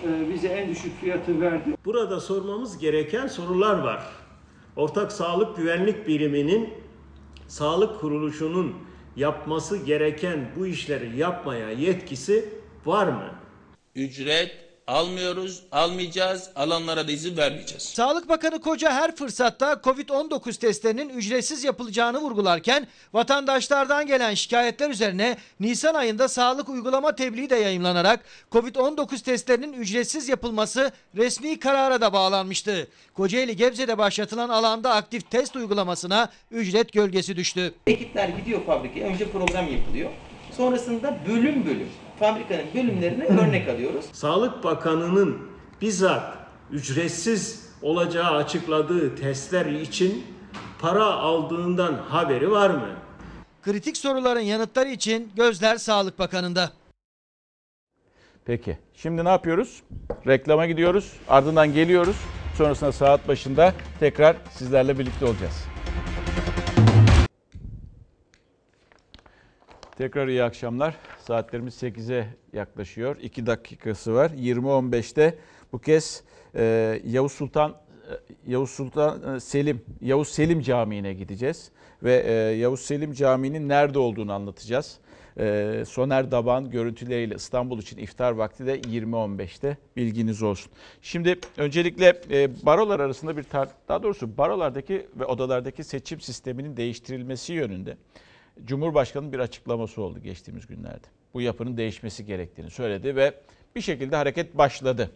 e, 0.04 0.34
bize 0.34 0.48
en 0.48 0.70
düşük 0.70 1.02
fiyatı 1.02 1.42
verdi. 1.42 1.70
Burada 1.86 2.20
sormamız 2.20 2.78
gereken 2.78 3.28
sorular 3.28 3.80
var. 3.80 4.23
Ortak 4.76 5.12
Sağlık 5.12 5.58
Güvenlik 5.58 6.08
Biriminin 6.08 6.74
sağlık 7.48 8.00
kuruluşunun 8.00 8.76
yapması 9.16 9.78
gereken 9.78 10.52
bu 10.58 10.68
işleri 10.68 11.18
yapmaya 11.18 11.72
yetkisi 11.72 12.50
var 12.86 13.08
mı? 13.08 13.30
Ücret 13.96 14.63
almıyoruz, 14.88 15.64
almayacağız, 15.72 16.50
alanlara 16.56 17.08
da 17.08 17.12
izin 17.12 17.38
vermeyeceğiz. 17.38 17.84
Sağlık 17.84 18.30
Bakanı 18.30 18.62
Koca 18.62 18.92
her 18.92 19.16
fırsatta 19.16 19.74
Covid-19 19.74 20.60
testlerinin 20.60 21.10
ücretsiz 21.10 21.64
yapılacağını 21.64 22.18
vurgularken 22.20 22.88
vatandaşlardan 23.14 24.08
gelen 24.08 24.34
şikayetler 24.34 24.90
üzerine 24.90 25.38
Nisan 25.60 25.94
ayında 25.94 26.28
sağlık 26.28 26.70
uygulama 26.70 27.16
tebliği 27.16 27.50
de 27.50 27.56
yayımlanarak 27.56 28.20
Covid-19 28.52 29.24
testlerinin 29.24 29.74
ücretsiz 29.74 30.30
yapılması 30.30 30.92
resmi 31.16 31.60
karara 31.60 32.02
da 32.02 32.14
bağlanmıştı. 32.14 32.88
Kocaeli 33.14 33.56
Gebze'de 33.56 33.98
başlatılan 33.98 34.50
alanda 34.50 34.94
aktif 34.94 35.32
test 35.32 35.56
uygulamasına 35.56 36.30
ücret 36.52 36.94
gölgesi 36.94 37.36
düştü. 37.36 37.74
Ekipler 37.88 38.30
gidiyor 38.30 38.66
fabrikaya. 38.66 39.08
Önce 39.08 39.32
program 39.32 39.74
yapılıyor. 39.74 40.10
Sonrasında 40.58 41.18
bölüm 41.28 41.66
bölüm 41.66 41.90
fabrikanın 42.24 42.74
bölümlerine 42.74 43.26
örnek 43.26 43.70
alıyoruz. 43.70 44.06
Sağlık 44.14 44.64
Bakanı'nın 44.64 45.38
bizzat 45.82 46.38
ücretsiz 46.72 47.70
olacağı 47.82 48.32
açıkladığı 48.32 49.16
testler 49.16 49.66
için 49.66 50.26
para 50.80 51.06
aldığından 51.06 51.94
haberi 51.94 52.52
var 52.52 52.70
mı? 52.70 52.90
Kritik 53.62 53.98
soruların 53.98 54.40
yanıtları 54.40 54.90
için 54.90 55.32
gözler 55.36 55.78
Sağlık 55.78 56.20
Bakanı'nda. 56.20 56.70
Peki 58.46 58.78
şimdi 58.94 59.26
ne 59.26 59.30
yapıyoruz? 59.30 59.84
Reklama 60.28 60.66
gidiyoruz 60.66 61.14
ardından 61.28 61.74
geliyoruz. 61.74 62.16
Sonrasında 62.58 62.92
saat 62.92 63.28
başında 63.28 63.74
tekrar 64.00 64.36
sizlerle 64.52 65.00
birlikte 65.00 65.26
olacağız. 65.26 65.73
Tekrar 69.98 70.28
iyi 70.28 70.44
akşamlar. 70.44 70.96
Saatlerimiz 71.20 71.84
8'e 71.84 72.28
yaklaşıyor. 72.54 73.18
2 73.22 73.46
dakikası 73.46 74.14
var. 74.14 74.30
20.15'te 74.30 75.38
bu 75.72 75.80
kez 75.80 76.24
e, 76.56 77.02
Yavuz 77.06 77.32
Sultan 77.32 77.76
Yavuz 78.48 78.70
Sultan 78.70 79.36
e, 79.36 79.40
Selim, 79.40 79.82
Yavuz 80.02 80.28
Selim 80.28 80.62
Camii'ne 80.62 81.14
gideceğiz. 81.14 81.72
Ve 82.04 82.24
e, 82.26 82.32
Yavuz 82.34 82.80
Selim 82.80 83.14
Camii'nin 83.14 83.70
nerede 83.70 84.00
olduğunu 84.00 84.34
anlatacağız. 84.34 84.98
E, 85.40 85.84
Soner 85.88 86.32
Daban 86.32 86.70
görüntüleriyle 86.70 87.36
İstanbul 87.36 87.80
için 87.80 87.98
iftar 87.98 88.32
vakti 88.32 88.66
de 88.66 88.80
20.15'te 88.80 89.78
bilginiz 89.96 90.44
olsun. 90.44 90.72
Şimdi 91.02 91.40
öncelikle 91.58 92.22
e, 92.32 92.66
barolar 92.66 93.00
arasında 93.00 93.38
bir 93.38 93.44
tar 93.44 93.70
daha 93.88 94.04
doğrusu 94.04 94.38
barolardaki 94.38 95.08
ve 95.16 95.26
odalardaki 95.26 95.84
seçim 95.84 96.22
sisteminin 96.22 96.78
değiştirilmesi 96.78 97.54
yönünde 97.54 97.98
Cumhurbaşkanı'nın 98.66 99.34
bir 99.34 99.40
açıklaması 99.40 100.02
oldu 100.02 100.20
geçtiğimiz 100.20 100.68
günlerde. 100.68 101.08
Bu 101.34 101.42
yapının 101.42 101.78
değişmesi 101.78 102.26
gerektiğini 102.26 102.70
söyledi 102.70 103.16
ve 103.16 103.34
bir 103.76 103.82
şekilde 103.82 104.16
hareket 104.16 104.58
başladı. 104.58 105.12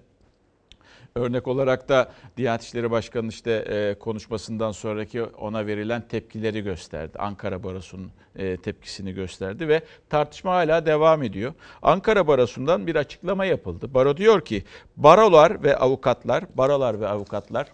Örnek 1.16 1.48
olarak 1.48 1.90
da 1.90 2.12
Diyanet 2.38 2.64
İşleri 2.64 2.92
Başkanı 2.92 3.28
işte 3.28 3.52
e, 3.52 4.00
konuşmasından 4.00 4.72
sonraki 4.72 5.24
ona 5.24 5.68
verilen 5.68 6.08
tepkileri 6.08 6.62
gösterdi. 6.62 7.18
Ankara 7.20 7.64
Barosu'nun 7.64 8.12
e, 8.36 8.58
tepkisini 8.58 9.14
gösterdi 9.14 9.68
ve 9.68 9.82
tartışma 10.10 10.52
hala 10.52 10.86
devam 10.86 11.24
ediyor. 11.24 11.54
Ankara 11.82 12.28
Barosu'ndan 12.28 12.88
bir 12.88 12.96
açıklama 12.96 13.46
yapıldı. 13.46 13.94
Baro 13.94 14.18
diyor 14.18 14.46
ki 14.46 14.64
barolar 14.98 15.64
ve 15.64 15.78
avukatlar, 15.78 16.44
barolar 16.58 17.02
ve 17.02 17.08
avukatlar 17.08 17.68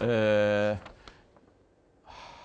e, 0.00 0.76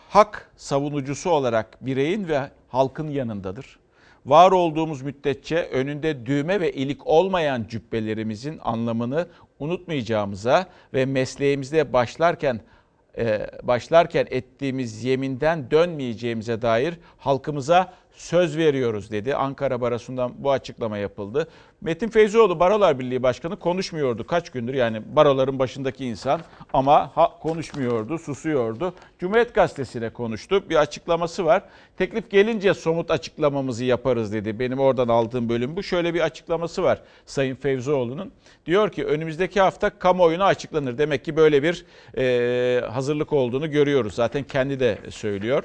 hak 0.10 0.52
savunucusu 0.56 1.30
olarak 1.30 1.86
bireyin 1.86 2.28
ve 2.28 2.50
halkın 2.70 3.08
yanındadır. 3.08 3.80
Var 4.26 4.52
olduğumuz 4.52 5.02
müddetçe 5.02 5.64
önünde 5.64 6.26
düğme 6.26 6.62
ve 6.62 6.74
ilik 6.74 7.08
olmayan 7.08 7.66
cübbelerimizin 7.70 8.60
anlamını 8.64 9.28
unutmayacağımıza 9.60 10.66
ve 10.94 11.06
mesleğimizde 11.06 11.94
başlarken 11.94 12.62
e, 13.18 13.48
başlarken 13.64 14.28
ettiğimiz 14.30 15.04
yeminden 15.04 15.72
dönmeyeceğimize 15.72 16.62
dair 16.62 16.94
halkımıza 17.18 17.94
söz 18.18 18.58
veriyoruz 18.58 19.12
dedi. 19.12 19.36
Ankara 19.36 19.82
Barosu'ndan 19.82 20.34
bu 20.38 20.52
açıklama 20.52 20.98
yapıldı. 20.98 21.48
Metin 21.82 22.10
Feyzoğlu 22.10 22.60
Barolar 22.60 23.00
Birliği 23.00 23.24
Başkanı 23.24 23.60
konuşmuyordu 23.60 24.28
kaç 24.28 24.50
gündür 24.50 24.74
yani 24.74 25.02
baroların 25.16 25.60
başındaki 25.60 26.06
insan 26.06 26.42
ama 26.74 27.12
ha, 27.16 27.32
konuşmuyordu, 27.42 28.18
susuyordu. 28.18 28.94
Cumhuriyet 29.20 29.54
Gazetesi'ne 29.54 30.10
konuştu. 30.10 30.70
Bir 30.70 30.76
açıklaması 30.76 31.46
var. 31.46 31.64
Teklif 31.98 32.32
gelince 32.32 32.74
somut 32.74 33.12
açıklamamızı 33.12 33.86
yaparız 33.86 34.34
dedi. 34.34 34.60
Benim 34.60 34.80
oradan 34.80 35.08
aldığım 35.08 35.50
bölüm 35.50 35.76
bu. 35.76 35.84
Şöyle 35.84 36.14
bir 36.14 36.22
açıklaması 36.22 36.84
var 36.84 37.02
Sayın 37.26 37.56
Fevzioğlu'nun. 37.56 38.32
Diyor 38.66 38.90
ki 38.90 39.06
önümüzdeki 39.06 39.62
hafta 39.62 39.90
kamuoyuna 39.90 40.46
açıklanır. 40.46 40.98
Demek 40.98 41.26
ki 41.26 41.36
böyle 41.36 41.64
bir 41.64 41.86
e, 42.18 42.82
hazırlık 42.88 43.34
olduğunu 43.34 43.72
görüyoruz. 43.72 44.14
Zaten 44.14 44.44
kendi 44.44 44.80
de 44.80 44.98
söylüyor. 45.10 45.64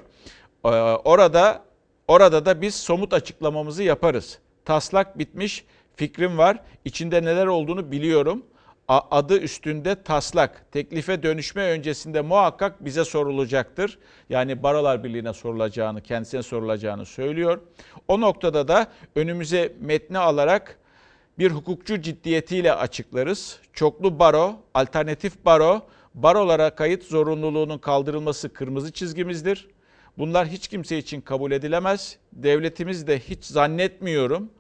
E, 0.65 0.69
orada 1.05 1.72
Orada 2.09 2.47
da 2.47 2.61
biz 2.63 2.75
somut 2.75 3.13
açıklamamızı 3.13 3.83
yaparız. 3.83 4.39
Taslak 4.65 5.19
bitmiş, 5.19 5.65
fikrim 5.97 6.39
var. 6.39 6.61
İçinde 6.85 7.25
neler 7.25 7.47
olduğunu 7.47 7.93
biliyorum. 7.93 8.43
Adı 8.89 9.39
üstünde 9.39 10.03
taslak. 10.03 10.73
Teklife 10.73 11.23
dönüşme 11.23 11.63
öncesinde 11.63 12.21
muhakkak 12.21 12.85
bize 12.85 13.05
sorulacaktır. 13.05 13.99
Yani 14.31 14.63
Barolar 14.63 15.05
Birliği'ne 15.05 15.33
sorulacağını, 15.33 16.01
kendisine 16.01 16.43
sorulacağını 16.43 17.07
söylüyor. 17.07 17.61
O 18.09 18.21
noktada 18.21 18.69
da 18.69 18.87
önümüze 19.17 19.73
metni 19.81 20.19
alarak 20.19 20.79
bir 21.39 21.51
hukukçu 21.51 22.03
ciddiyetiyle 22.03 22.73
açıklarız. 22.75 23.59
Çoklu 23.73 24.19
baro, 24.19 24.57
alternatif 24.75 25.45
baro, 25.45 25.83
barolara 26.15 26.75
kayıt 26.75 27.05
zorunluluğunun 27.05 27.79
kaldırılması 27.79 28.53
kırmızı 28.53 28.93
çizgimizdir. 28.93 29.69
Bunlar 30.19 30.47
hiç 30.47 30.69
kimse 30.69 30.99
için 30.99 31.21
kabul 31.21 31.53
edilemez. 31.53 32.19
Devletimiz 32.33 33.07
de 33.07 33.19
hiç 33.19 33.45
zannetmiyorum 33.45 34.51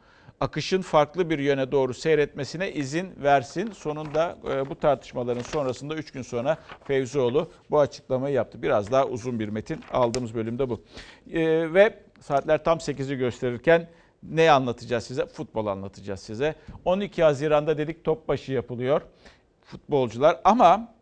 akışın 0.42 0.82
farklı 0.82 1.30
bir 1.30 1.38
yöne 1.38 1.72
doğru 1.72 1.94
seyretmesine 1.94 2.72
izin 2.72 3.12
versin. 3.22 3.70
Sonunda 3.72 4.38
e, 4.50 4.70
bu 4.70 4.74
tartışmaların 4.74 5.42
sonrasında 5.42 5.94
3 5.94 6.10
gün 6.10 6.22
sonra 6.22 6.58
Fevzioğlu 6.84 7.50
bu 7.70 7.80
açıklamayı 7.80 8.34
yaptı. 8.34 8.62
Biraz 8.62 8.90
daha 8.92 9.06
uzun 9.06 9.40
bir 9.40 9.48
metin 9.48 9.80
aldığımız 9.92 10.34
bölümde 10.34 10.70
bu. 10.70 10.82
E, 11.32 11.74
ve 11.74 11.98
saatler 12.20 12.64
tam 12.64 12.78
8'i 12.78 13.16
gösterirken 13.16 13.88
ne 14.22 14.50
anlatacağız 14.50 15.04
size? 15.04 15.26
Futbol 15.26 15.66
anlatacağız 15.66 16.20
size. 16.20 16.54
12 16.84 17.22
Haziran'da 17.22 17.78
dedik 17.78 18.04
top 18.04 18.28
başı 18.28 18.52
yapılıyor 18.52 19.02
futbolcular 19.62 20.40
ama 20.44 20.94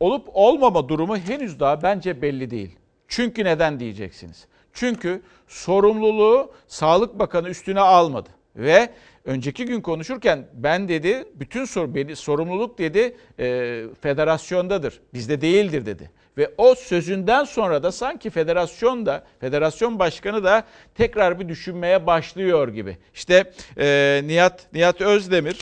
olup 0.00 0.28
olmama 0.32 0.88
durumu 0.88 1.16
henüz 1.16 1.60
daha 1.60 1.82
bence 1.82 2.22
belli 2.22 2.50
değil. 2.50 2.76
Çünkü 3.12 3.44
neden 3.44 3.80
diyeceksiniz? 3.80 4.46
Çünkü 4.72 5.22
sorumluluğu 5.48 6.52
Sağlık 6.66 7.18
Bakanı 7.18 7.48
üstüne 7.48 7.80
almadı. 7.80 8.28
Ve 8.56 8.90
önceki 9.24 9.66
gün 9.66 9.80
konuşurken 9.80 10.46
ben 10.54 10.88
dedi 10.88 11.24
bütün 11.34 11.64
sor, 11.64 11.94
beni, 11.94 12.16
sorumluluk 12.16 12.78
dedi 12.78 13.16
e, 13.38 13.84
federasyondadır. 14.00 15.00
Bizde 15.14 15.40
değildir 15.40 15.86
dedi. 15.86 16.10
Ve 16.38 16.50
o 16.58 16.74
sözünden 16.74 17.44
sonra 17.44 17.82
da 17.82 17.92
sanki 17.92 18.30
federasyon 18.30 19.06
da 19.06 19.24
federasyon 19.40 19.98
başkanı 19.98 20.44
da 20.44 20.64
tekrar 20.94 21.40
bir 21.40 21.48
düşünmeye 21.48 22.06
başlıyor 22.06 22.68
gibi. 22.68 22.98
İşte 23.14 23.52
e, 23.78 24.20
Nihat 24.24 24.66
Nihat 24.72 25.00
Özdemir 25.00 25.58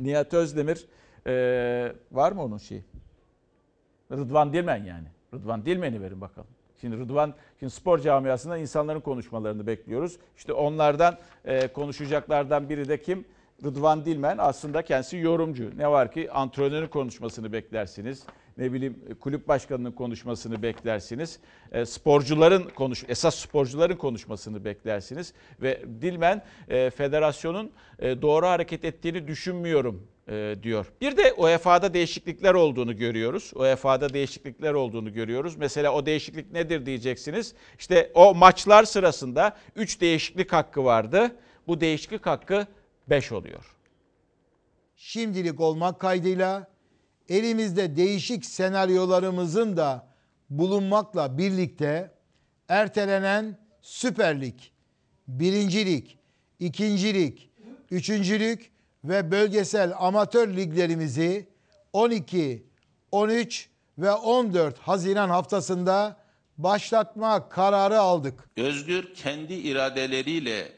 Nihat 0.00 0.34
Özdemir 0.34 0.86
e, 1.26 1.92
var 2.12 2.32
mı 2.32 2.44
onun 2.44 2.58
şeyi? 2.58 2.84
Rıdvan 4.12 4.52
Dilmen 4.52 4.84
yani. 4.84 5.06
Rıdvan 5.34 5.66
Dilmen'i 5.66 6.02
verin 6.02 6.20
bakalım. 6.20 6.55
Şimdi 6.80 6.96
Rıdvan, 6.96 7.34
şimdi 7.60 7.72
spor 7.72 7.98
camiasında 7.98 8.56
insanların 8.56 9.00
konuşmalarını 9.00 9.66
bekliyoruz. 9.66 10.16
İşte 10.36 10.52
onlardan 10.52 11.18
e, 11.44 11.68
konuşacaklardan 11.68 12.68
biri 12.68 12.88
de 12.88 13.02
kim? 13.02 13.24
Rıdvan 13.64 14.04
Dilmen 14.04 14.38
aslında 14.38 14.82
kendisi 14.82 15.16
yorumcu. 15.16 15.70
Ne 15.78 15.90
var 15.90 16.12
ki 16.12 16.32
antrenörün 16.32 16.88
konuşmasını 16.88 17.52
beklersiniz. 17.52 18.22
Ne 18.56 18.72
bileyim 18.72 19.16
kulüp 19.20 19.48
başkanının 19.48 19.92
konuşmasını 19.92 20.62
beklersiniz. 20.62 21.38
E, 21.72 21.86
sporcuların 21.86 22.62
konuş 22.74 23.04
esas 23.08 23.34
sporcuların 23.34 23.96
konuşmasını 23.96 24.64
beklersiniz 24.64 25.32
ve 25.62 25.82
Dilmen 26.02 26.42
e, 26.68 26.90
federasyonun 26.90 27.72
e, 27.98 28.22
doğru 28.22 28.46
hareket 28.46 28.84
ettiğini 28.84 29.28
düşünmüyorum 29.28 30.06
e, 30.28 30.56
diyor. 30.62 30.92
Bir 31.00 31.16
de 31.16 31.32
UEFA'da 31.32 31.94
değişiklikler 31.94 32.54
olduğunu 32.54 32.96
görüyoruz. 32.96 33.52
UEFA'da 33.54 34.14
değişiklikler 34.14 34.72
olduğunu 34.72 35.12
görüyoruz. 35.12 35.56
Mesela 35.56 35.92
o 35.92 36.06
değişiklik 36.06 36.52
nedir 36.52 36.86
diyeceksiniz. 36.86 37.54
İşte 37.78 38.10
o 38.14 38.34
maçlar 38.34 38.84
sırasında 38.84 39.56
3 39.76 40.00
değişiklik 40.00 40.52
hakkı 40.52 40.84
vardı. 40.84 41.36
Bu 41.66 41.80
değişiklik 41.80 42.26
hakkı 42.26 42.66
5 43.08 43.32
oluyor. 43.32 43.76
Şimdilik 44.96 45.60
olmak 45.60 46.00
kaydıyla 46.00 46.75
elimizde 47.28 47.96
değişik 47.96 48.44
senaryolarımızın 48.46 49.76
da 49.76 50.06
bulunmakla 50.50 51.38
birlikte 51.38 52.10
ertelenen 52.68 53.58
Süper 53.82 54.40
Lig, 54.40 54.54
Birincilik, 55.28 56.18
İkincilik, 56.60 57.50
Üçüncülük 57.90 58.70
ve 59.04 59.30
bölgesel 59.30 59.92
amatör 59.98 60.56
liglerimizi 60.56 61.48
12, 61.92 62.66
13 63.12 63.68
ve 63.98 64.12
14 64.12 64.78
Haziran 64.78 65.28
haftasında 65.28 66.16
başlatma 66.58 67.48
kararı 67.48 68.00
aldık. 68.00 68.50
Özgür 68.56 69.14
kendi 69.14 69.54
iradeleriyle 69.54 70.72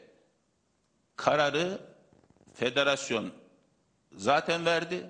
kararı 1.15 1.79
federasyon 2.53 3.31
zaten 4.15 4.65
verdi. 4.65 5.09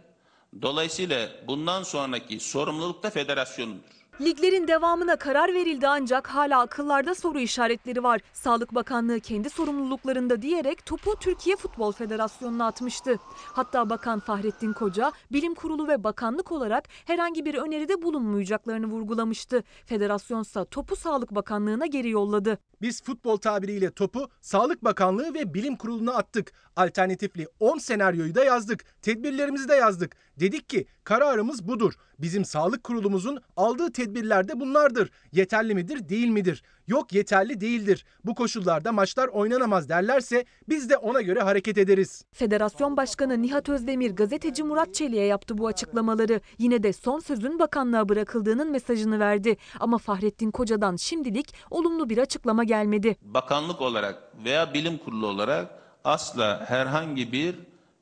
Dolayısıyla 0.61 1.29
bundan 1.47 1.83
sonraki 1.83 2.39
sorumluluk 2.39 3.03
da 3.03 3.09
federasyonundur. 3.09 3.99
Liglerin 4.21 4.67
devamına 4.67 5.15
karar 5.15 5.53
verildi 5.53 5.87
ancak 5.87 6.27
hala 6.27 6.59
akıllarda 6.59 7.15
soru 7.15 7.39
işaretleri 7.39 8.03
var. 8.03 8.21
Sağlık 8.33 8.75
Bakanlığı 8.75 9.19
kendi 9.19 9.49
sorumluluklarında 9.49 10.41
diyerek 10.41 10.85
topu 10.85 11.15
Türkiye 11.19 11.55
Futbol 11.55 11.91
Federasyonu'na 11.91 12.67
atmıştı. 12.67 13.19
Hatta 13.35 13.89
Bakan 13.89 14.19
Fahrettin 14.19 14.73
Koca 14.73 15.11
bilim 15.31 15.55
kurulu 15.55 15.87
ve 15.87 16.03
bakanlık 16.03 16.51
olarak 16.51 16.83
herhangi 17.05 17.45
bir 17.45 17.55
öneride 17.55 18.01
bulunmayacaklarını 18.01 18.85
vurgulamıştı. 18.85 19.63
Federasyonsa 19.85 20.65
topu 20.65 20.95
Sağlık 20.95 21.35
Bakanlığı'na 21.35 21.85
geri 21.85 22.09
yolladı. 22.09 22.57
Biz 22.81 23.03
futbol 23.03 23.37
tabiriyle 23.37 23.91
topu 23.91 24.29
Sağlık 24.41 24.83
Bakanlığı 24.83 25.33
ve 25.33 25.53
Bilim 25.53 25.75
Kurulu'na 25.75 26.13
attık. 26.13 26.53
Alternatifli 26.79 27.47
10 27.59 27.77
senaryoyu 27.77 28.35
da 28.35 28.43
yazdık. 28.43 29.01
Tedbirlerimizi 29.01 29.69
de 29.69 29.75
yazdık. 29.75 30.15
Dedik 30.39 30.69
ki 30.69 30.85
kararımız 31.03 31.67
budur. 31.67 31.93
Bizim 32.19 32.45
sağlık 32.45 32.83
kurulumuzun 32.83 33.39
aldığı 33.57 33.91
tedbir 33.91 34.19
tedbirler 34.19 34.47
de 34.47 34.59
bunlardır. 34.59 35.09
Yeterli 35.31 35.75
midir, 35.75 36.09
değil 36.09 36.27
midir? 36.27 36.63
Yok 36.87 37.13
yeterli 37.13 37.61
değildir. 37.61 38.05
Bu 38.25 38.35
koşullarda 38.35 38.91
maçlar 38.91 39.27
oynanamaz 39.27 39.89
derlerse 39.89 40.45
biz 40.69 40.89
de 40.89 40.97
ona 40.97 41.21
göre 41.21 41.39
hareket 41.39 41.77
ederiz. 41.77 42.25
Federasyon 42.31 42.97
Başkanı 42.97 43.41
Nihat 43.41 43.69
Özdemir 43.69 44.11
gazeteci 44.11 44.63
Murat 44.63 44.93
Çelik'e 44.93 45.21
yaptı 45.21 45.57
bu 45.57 45.67
açıklamaları. 45.67 46.41
Yine 46.57 46.83
de 46.83 46.93
son 46.93 47.19
sözün 47.19 47.59
bakanlığa 47.59 48.09
bırakıldığının 48.09 48.71
mesajını 48.71 49.19
verdi. 49.19 49.57
Ama 49.79 49.97
Fahrettin 49.97 50.51
Koca'dan 50.51 50.95
şimdilik 50.95 51.53
olumlu 51.71 52.09
bir 52.09 52.17
açıklama 52.17 52.63
gelmedi. 52.63 53.15
Bakanlık 53.21 53.81
olarak 53.81 54.23
veya 54.45 54.73
bilim 54.73 54.97
kurulu 54.97 55.27
olarak 55.27 55.79
asla 56.03 56.65
herhangi 56.67 57.31
bir 57.31 57.55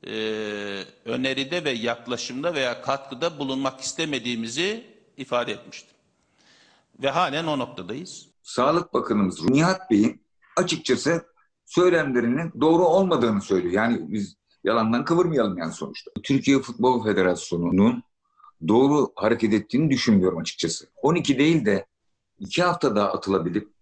e, 0.06 0.84
öneride 1.04 1.64
ve 1.64 1.70
yaklaşımda 1.70 2.54
veya 2.54 2.82
katkıda 2.82 3.38
bulunmak 3.38 3.80
istemediğimizi 3.80 4.86
ifade 5.16 5.52
etmiştim. 5.52 5.96
Ve 7.02 7.10
halen 7.10 7.46
o 7.46 7.58
noktadayız. 7.58 8.28
Sağlık 8.42 8.94
Bakanımız 8.94 9.44
Nihat 9.44 9.90
Bey'in 9.90 10.20
açıkçası 10.56 11.26
söylemlerinin 11.66 12.52
doğru 12.60 12.84
olmadığını 12.84 13.42
söylüyor. 13.42 13.74
Yani 13.74 14.12
biz 14.12 14.36
yalandan 14.64 15.04
kıvırmayalım 15.04 15.58
yani 15.58 15.72
sonuçta. 15.72 16.10
Türkiye 16.22 16.58
Futbol 16.58 17.04
Federasyonu'nun 17.04 18.02
doğru 18.68 19.12
hareket 19.14 19.54
ettiğini 19.54 19.90
düşünmüyorum 19.90 20.38
açıkçası. 20.38 20.86
12 21.02 21.38
değil 21.38 21.64
de 21.64 21.86
2 22.38 22.62
hafta 22.62 22.96
daha 22.96 23.12
atılabilip 23.12 23.77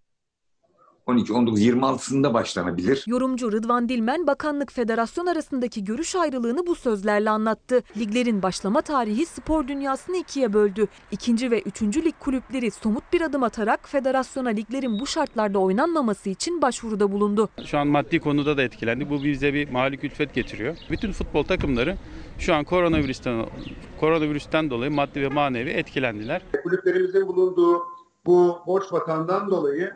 12, 1.06 1.32
19, 1.32 1.60
26'sında 1.60 2.34
başlanabilir. 2.34 3.04
Yorumcu 3.06 3.52
Rıdvan 3.52 3.88
Dilmen 3.88 4.26
bakanlık 4.26 4.72
federasyon 4.72 5.26
arasındaki 5.26 5.84
görüş 5.84 6.14
ayrılığını 6.16 6.66
bu 6.66 6.74
sözlerle 6.74 7.30
anlattı. 7.30 7.82
Liglerin 7.96 8.42
başlama 8.42 8.82
tarihi 8.82 9.26
spor 9.26 9.68
dünyasını 9.68 10.16
ikiye 10.16 10.52
böldü. 10.52 10.86
İkinci 11.10 11.50
ve 11.50 11.60
üçüncü 11.60 12.04
lig 12.04 12.14
kulüpleri 12.20 12.70
somut 12.70 13.12
bir 13.12 13.20
adım 13.20 13.42
atarak 13.42 13.88
federasyona 13.88 14.48
liglerin 14.48 15.00
bu 15.00 15.06
şartlarda 15.06 15.58
oynanmaması 15.58 16.30
için 16.30 16.62
başvuruda 16.62 17.12
bulundu. 17.12 17.48
Şu 17.64 17.78
an 17.78 17.86
maddi 17.86 18.20
konuda 18.20 18.56
da 18.56 18.62
etkilendik. 18.62 19.10
Bu 19.10 19.24
bize 19.24 19.54
bir 19.54 19.70
mali 19.70 19.98
külfet 19.98 20.34
getiriyor. 20.34 20.76
Bütün 20.90 21.12
futbol 21.12 21.42
takımları 21.42 21.96
şu 22.38 22.54
an 22.54 22.64
koronavirüsten 22.64 23.46
koronavirüsten 24.00 24.70
dolayı 24.70 24.90
maddi 24.90 25.22
ve 25.22 25.28
manevi 25.28 25.70
etkilendiler. 25.70 26.42
Kulüplerimizin 26.62 27.28
bulunduğu 27.28 27.82
bu 28.26 28.58
borç 28.66 28.92
batağından 28.92 29.50
dolayı 29.50 29.92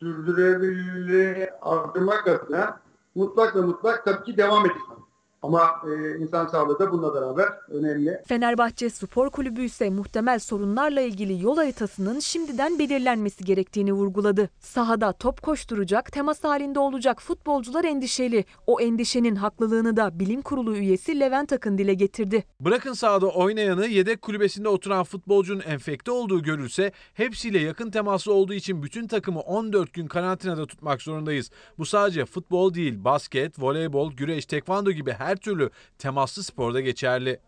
sürdürülebilirliği 0.00 1.50
artırmak 1.62 2.28
adına 2.28 2.80
mutlak 3.14 3.56
ve 3.56 3.60
mutlak 3.60 4.04
tabii 4.04 4.24
ki 4.24 4.36
devam 4.36 4.66
edilmeli. 4.66 4.99
Ama 5.42 5.70
e, 5.86 6.18
insan 6.18 6.46
sağlığı 6.46 6.78
da 6.78 6.92
bununla 6.92 7.14
beraber 7.14 7.48
önemli. 7.68 8.22
Fenerbahçe 8.26 8.90
Spor 8.90 9.30
Kulübü 9.30 9.62
ise 9.62 9.90
muhtemel 9.90 10.38
sorunlarla 10.38 11.00
ilgili 11.00 11.42
yol 11.42 11.56
haritasının 11.56 12.20
şimdiden 12.20 12.78
belirlenmesi 12.78 13.44
gerektiğini 13.44 13.92
vurguladı. 13.92 14.50
Sahada 14.60 15.12
top 15.12 15.42
koşturacak, 15.42 16.12
temas 16.12 16.44
halinde 16.44 16.78
olacak 16.78 17.22
futbolcular 17.22 17.84
endişeli. 17.84 18.44
O 18.66 18.80
endişenin 18.80 19.36
haklılığını 19.36 19.96
da 19.96 20.18
bilim 20.18 20.42
kurulu 20.42 20.76
üyesi 20.76 21.20
Levent 21.20 21.52
Akın 21.52 21.78
dile 21.78 21.94
getirdi. 21.94 22.44
Bırakın 22.60 22.92
sahada 22.92 23.26
oynayanı 23.26 23.86
yedek 23.86 24.22
kulübesinde 24.22 24.68
oturan 24.68 25.04
futbolcunun 25.04 25.60
enfekte 25.60 26.10
olduğu 26.10 26.42
görülse 26.42 26.92
hepsiyle 27.14 27.58
yakın 27.58 27.90
teması 27.90 28.32
olduğu 28.32 28.54
için 28.54 28.82
bütün 28.82 29.06
takımı 29.06 29.40
14 29.40 29.92
gün 29.92 30.06
karantinada 30.06 30.66
tutmak 30.66 31.02
zorundayız. 31.02 31.50
Bu 31.78 31.84
sadece 31.84 32.24
futbol 32.24 32.74
değil, 32.74 33.04
basket, 33.04 33.62
voleybol, 33.62 34.12
güreş, 34.12 34.46
tekvando 34.46 34.90
gibi 34.90 35.12
her 35.12 35.29
türlü 35.36 35.70
temaslı 35.98 36.42
sporda 36.42 36.80
geçerli. 36.80 37.40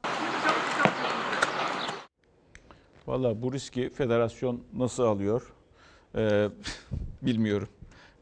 Valla 3.06 3.42
bu 3.42 3.52
riski 3.52 3.90
federasyon 3.90 4.62
nasıl 4.72 5.02
alıyor 5.02 5.52
ee, 6.16 6.48
bilmiyorum. 7.22 7.68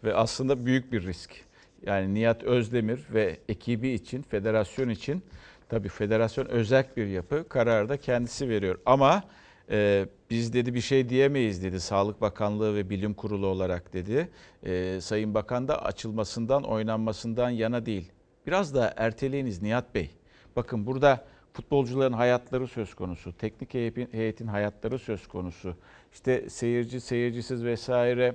Ve 0.04 0.14
aslında 0.14 0.66
büyük 0.66 0.92
bir 0.92 1.06
risk. 1.06 1.30
Yani 1.86 2.14
Nihat 2.14 2.42
Özdemir 2.42 3.00
ve 3.10 3.38
ekibi 3.48 3.88
için, 3.88 4.22
federasyon 4.22 4.88
için 4.88 5.22
tabii 5.68 5.88
federasyon 5.88 6.46
özel 6.46 6.84
bir 6.96 7.06
yapı 7.06 7.48
kararı 7.48 7.88
da 7.88 7.96
kendisi 7.96 8.48
veriyor. 8.48 8.78
Ama 8.86 9.22
e, 9.70 10.06
biz 10.30 10.52
dedi 10.52 10.74
bir 10.74 10.80
şey 10.80 11.08
diyemeyiz 11.08 11.62
dedi 11.62 11.80
Sağlık 11.80 12.20
Bakanlığı 12.20 12.74
ve 12.74 12.90
Bilim 12.90 13.14
Kurulu 13.14 13.46
olarak 13.46 13.92
dedi. 13.92 14.28
E, 14.62 15.00
Sayın 15.00 15.34
Bakan 15.34 15.68
da 15.68 15.84
açılmasından, 15.84 16.62
oynanmasından 16.62 17.50
yana 17.50 17.86
değil. 17.86 18.12
Biraz 18.46 18.74
da 18.74 18.94
erteleyiniz 18.96 19.62
Nihat 19.62 19.94
Bey. 19.94 20.10
Bakın 20.56 20.86
burada 20.86 21.24
futbolcuların 21.52 22.12
hayatları 22.12 22.66
söz 22.66 22.94
konusu, 22.94 23.36
teknik 23.36 23.74
heyetin 24.14 24.46
hayatları 24.46 24.98
söz 24.98 25.28
konusu. 25.28 25.74
İşte 26.12 26.50
seyirci, 26.50 27.00
seyircisiz 27.00 27.64
vesaire 27.64 28.34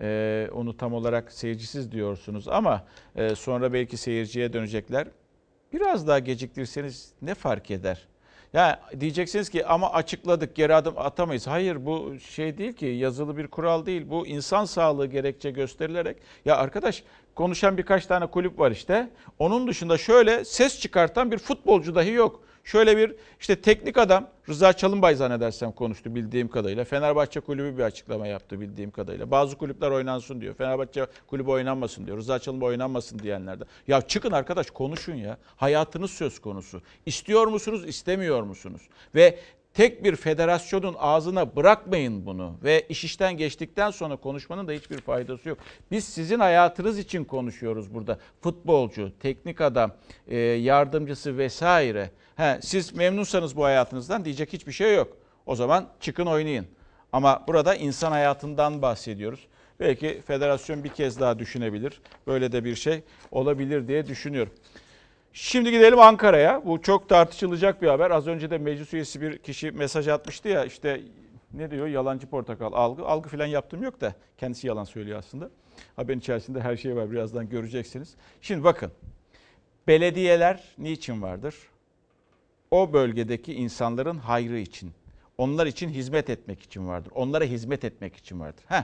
e, 0.00 0.48
onu 0.52 0.76
tam 0.76 0.94
olarak 0.94 1.32
seyircisiz 1.32 1.92
diyorsunuz 1.92 2.48
ama 2.48 2.84
e, 3.16 3.34
sonra 3.34 3.72
belki 3.72 3.96
seyirciye 3.96 4.52
dönecekler. 4.52 5.08
Biraz 5.72 6.08
daha 6.08 6.18
geciktirseniz 6.18 7.12
ne 7.22 7.34
fark 7.34 7.70
eder? 7.70 8.08
Ya 8.52 8.80
diyeceksiniz 9.00 9.48
ki 9.48 9.66
ama 9.66 9.92
açıkladık 9.92 10.54
geri 10.54 10.74
adım 10.74 10.94
atamayız. 10.96 11.46
Hayır 11.46 11.86
bu 11.86 12.18
şey 12.18 12.58
değil 12.58 12.72
ki 12.72 12.86
yazılı 12.86 13.36
bir 13.36 13.46
kural 13.46 13.86
değil. 13.86 14.10
Bu 14.10 14.26
insan 14.26 14.64
sağlığı 14.64 15.06
gerekçe 15.06 15.50
gösterilerek. 15.50 16.16
Ya 16.44 16.56
arkadaş 16.56 17.04
konuşan 17.36 17.78
birkaç 17.78 18.06
tane 18.06 18.26
kulüp 18.26 18.58
var 18.58 18.70
işte. 18.70 19.08
Onun 19.38 19.66
dışında 19.66 19.98
şöyle 19.98 20.44
ses 20.44 20.80
çıkartan 20.80 21.32
bir 21.32 21.38
futbolcu 21.38 21.94
dahi 21.94 22.10
yok. 22.10 22.40
Şöyle 22.64 22.96
bir 22.96 23.14
işte 23.40 23.60
teknik 23.60 23.98
adam 23.98 24.28
Rıza 24.48 24.72
Çalınbay 24.72 25.14
zannedersem 25.14 25.72
konuştu 25.72 26.14
bildiğim 26.14 26.48
kadarıyla. 26.48 26.84
Fenerbahçe 26.84 27.40
kulübü 27.40 27.78
bir 27.78 27.82
açıklama 27.82 28.26
yaptı 28.26 28.60
bildiğim 28.60 28.90
kadarıyla. 28.90 29.30
Bazı 29.30 29.58
kulüpler 29.58 29.90
oynansın 29.90 30.40
diyor. 30.40 30.54
Fenerbahçe 30.54 31.06
kulübü 31.26 31.50
oynanmasın 31.50 32.06
diyor. 32.06 32.18
Rıza 32.18 32.38
Çalınbay 32.38 32.68
oynanmasın 32.68 33.18
diyenler 33.18 33.60
de. 33.60 33.64
Ya 33.88 34.02
çıkın 34.02 34.32
arkadaş 34.32 34.70
konuşun 34.70 35.14
ya. 35.14 35.38
Hayatınız 35.56 36.10
söz 36.10 36.38
konusu. 36.38 36.82
İstiyor 37.06 37.46
musunuz, 37.46 37.88
istemiyor 37.88 38.42
musunuz? 38.42 38.82
Ve 39.14 39.38
tek 39.76 40.04
bir 40.04 40.16
federasyonun 40.16 40.96
ağzına 40.98 41.56
bırakmayın 41.56 42.26
bunu 42.26 42.54
ve 42.64 42.86
iş 42.88 43.04
işten 43.04 43.36
geçtikten 43.36 43.90
sonra 43.90 44.16
konuşmanın 44.16 44.68
da 44.68 44.72
hiçbir 44.72 45.00
faydası 45.00 45.48
yok. 45.48 45.58
Biz 45.90 46.04
sizin 46.04 46.40
hayatınız 46.40 46.98
için 46.98 47.24
konuşuyoruz 47.24 47.94
burada. 47.94 48.18
Futbolcu, 48.40 49.12
teknik 49.20 49.60
adam, 49.60 49.92
e, 50.28 50.36
yardımcısı 50.38 51.38
vesaire. 51.38 52.10
He, 52.36 52.58
siz 52.62 52.94
memnunsanız 52.94 53.56
bu 53.56 53.64
hayatınızdan 53.64 54.24
diyecek 54.24 54.52
hiçbir 54.52 54.72
şey 54.72 54.94
yok. 54.94 55.16
O 55.46 55.56
zaman 55.56 55.88
çıkın 56.00 56.26
oynayın. 56.26 56.66
Ama 57.12 57.44
burada 57.48 57.74
insan 57.74 58.12
hayatından 58.12 58.82
bahsediyoruz. 58.82 59.46
Belki 59.80 60.22
federasyon 60.26 60.84
bir 60.84 60.88
kez 60.88 61.20
daha 61.20 61.38
düşünebilir. 61.38 62.00
Böyle 62.26 62.52
de 62.52 62.64
bir 62.64 62.74
şey 62.74 63.02
olabilir 63.30 63.88
diye 63.88 64.06
düşünüyorum. 64.06 64.52
Şimdi 65.38 65.70
gidelim 65.70 65.98
Ankara'ya. 65.98 66.66
Bu 66.66 66.82
çok 66.82 67.08
tartışılacak 67.08 67.82
bir 67.82 67.88
haber. 67.88 68.10
Az 68.10 68.26
önce 68.26 68.50
de 68.50 68.58
meclis 68.58 68.94
üyesi 68.94 69.20
bir 69.20 69.38
kişi 69.38 69.70
mesaj 69.70 70.08
atmıştı 70.08 70.48
ya 70.48 70.64
işte 70.64 71.00
ne 71.54 71.70
diyor 71.70 71.86
yalancı 71.86 72.26
portakal 72.26 72.72
algı. 72.72 73.06
Algı 73.06 73.28
falan 73.28 73.46
yaptım 73.46 73.82
yok 73.82 74.00
da 74.00 74.14
kendisi 74.38 74.66
yalan 74.66 74.84
söylüyor 74.84 75.18
aslında. 75.18 75.50
Haberin 75.96 76.18
içerisinde 76.18 76.60
her 76.60 76.76
şey 76.76 76.96
var 76.96 77.10
birazdan 77.10 77.48
göreceksiniz. 77.48 78.14
Şimdi 78.40 78.64
bakın 78.64 78.92
belediyeler 79.86 80.64
niçin 80.78 81.22
vardır? 81.22 81.54
O 82.70 82.92
bölgedeki 82.92 83.54
insanların 83.54 84.18
hayrı 84.18 84.58
için. 84.58 84.92
Onlar 85.38 85.66
için 85.66 85.88
hizmet 85.88 86.30
etmek 86.30 86.62
için 86.62 86.88
vardır. 86.88 87.12
Onlara 87.14 87.44
hizmet 87.44 87.84
etmek 87.84 88.16
için 88.16 88.40
vardır. 88.40 88.64
Heh. 88.68 88.82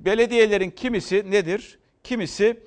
Belediyelerin 0.00 0.70
kimisi 0.70 1.30
nedir? 1.30 1.78
Kimisi 2.04 2.60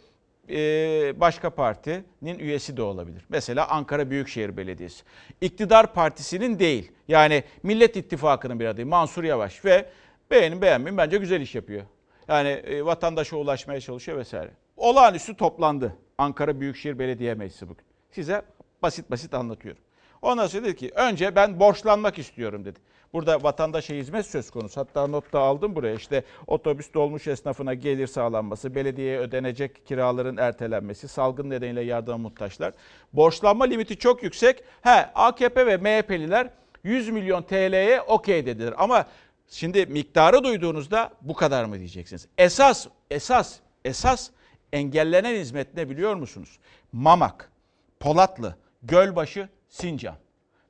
başka 1.19 1.49
partinin 1.49 2.39
üyesi 2.39 2.77
de 2.77 2.81
olabilir. 2.81 3.25
Mesela 3.29 3.67
Ankara 3.69 4.09
Büyükşehir 4.09 4.57
Belediyesi. 4.57 5.03
İktidar 5.41 5.93
partisinin 5.93 6.59
değil. 6.59 6.91
Yani 7.07 7.43
Millet 7.63 7.95
İttifakı'nın 7.95 8.59
bir 8.59 8.65
adayı 8.65 8.87
Mansur 8.87 9.23
Yavaş 9.23 9.65
ve 9.65 9.89
beğenin 10.31 10.61
beğenmeyin 10.61 10.97
bence 10.97 11.17
güzel 11.17 11.41
iş 11.41 11.55
yapıyor. 11.55 11.83
Yani 12.27 12.81
vatandaşa 12.85 13.37
ulaşmaya 13.37 13.79
çalışıyor 13.81 14.17
vesaire. 14.17 14.51
Olağanüstü 14.77 15.37
toplandı 15.37 15.97
Ankara 16.17 16.59
Büyükşehir 16.59 16.99
Belediye 16.99 17.33
Meclisi 17.33 17.69
bugün. 17.69 17.85
Size 18.11 18.41
basit 18.81 19.11
basit 19.11 19.33
anlatıyorum. 19.33 19.81
Ondan 20.21 20.47
sonra 20.47 20.63
dedi 20.63 20.75
ki 20.75 20.91
önce 20.95 21.35
ben 21.35 21.59
borçlanmak 21.59 22.19
istiyorum 22.19 22.65
dedi. 22.65 22.79
Burada 23.13 23.43
vatandaşa 23.43 23.93
hizmet 23.93 24.25
söz 24.25 24.51
konusu. 24.51 24.81
Hatta 24.81 25.07
not 25.07 25.33
da 25.33 25.39
aldım 25.39 25.75
buraya. 25.75 25.95
İşte 25.95 26.23
otobüs 26.47 26.93
dolmuş 26.93 27.27
esnafına 27.27 27.73
gelir 27.73 28.07
sağlanması, 28.07 28.75
belediyeye 28.75 29.19
ödenecek 29.19 29.85
kiraların 29.85 30.37
ertelenmesi, 30.37 31.07
salgın 31.07 31.49
nedeniyle 31.49 31.81
yardıma 31.81 32.17
muhtaçlar. 32.17 32.73
Borçlanma 33.13 33.65
limiti 33.65 33.97
çok 33.97 34.23
yüksek. 34.23 34.63
He 34.81 35.05
AKP 35.15 35.65
ve 35.65 35.77
MHP'liler 35.77 36.49
100 36.83 37.09
milyon 37.09 37.41
TL'ye 37.41 38.01
okey 38.01 38.45
dediler. 38.45 38.73
Ama 38.77 39.07
şimdi 39.47 39.85
miktarı 39.85 40.43
duyduğunuzda 40.43 41.13
bu 41.21 41.33
kadar 41.33 41.65
mı 41.65 41.79
diyeceksiniz? 41.79 42.27
Esas, 42.37 42.87
esas, 43.11 43.59
esas 43.85 44.29
engellenen 44.73 45.35
hizmet 45.35 45.75
ne 45.75 45.89
biliyor 45.89 46.15
musunuz? 46.15 46.59
Mamak, 46.91 47.51
Polatlı, 47.99 48.55
Gölbaşı, 48.83 49.49
Sincan. 49.69 50.15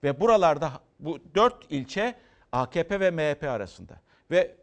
Ve 0.04 0.20
buralarda 0.20 0.72
bu 1.00 1.20
dört 1.36 1.56
ilçe 1.70 2.16
AKP 2.54 3.00
ve 3.00 3.12
MHP 3.12 3.44
arasında. 3.44 3.94
Ve 4.32 4.56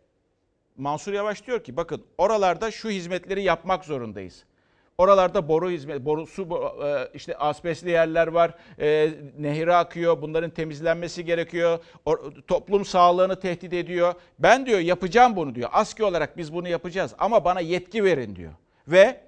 Mansur 0.76 1.12
Yavaş 1.12 1.46
diyor 1.46 1.64
ki 1.64 1.76
bakın 1.76 2.04
oralarda 2.18 2.70
şu 2.70 2.90
hizmetleri 2.90 3.42
yapmak 3.42 3.84
zorundayız. 3.84 4.44
Oralarda 4.98 5.48
boru 5.48 5.70
hizmet, 5.70 6.04
boru 6.04 6.26
su 6.26 6.72
e, 6.84 7.08
işte 7.14 7.36
asbestli 7.36 7.90
yerler 7.90 8.26
var, 8.26 8.54
e, 8.80 9.10
nehire 9.38 9.74
akıyor, 9.74 10.22
bunların 10.22 10.50
temizlenmesi 10.50 11.24
gerekiyor. 11.24 11.78
O- 12.04 12.30
toplum 12.46 12.84
sağlığını 12.84 13.40
tehdit 13.40 13.72
ediyor. 13.72 14.14
Ben 14.38 14.66
diyor 14.66 14.78
yapacağım 14.78 15.36
bunu 15.36 15.54
diyor. 15.54 15.70
ASKİ 15.72 16.04
olarak 16.04 16.36
biz 16.36 16.54
bunu 16.54 16.68
yapacağız 16.68 17.14
ama 17.18 17.44
bana 17.44 17.60
yetki 17.60 18.04
verin 18.04 18.36
diyor. 18.36 18.52
Ve 18.88 19.20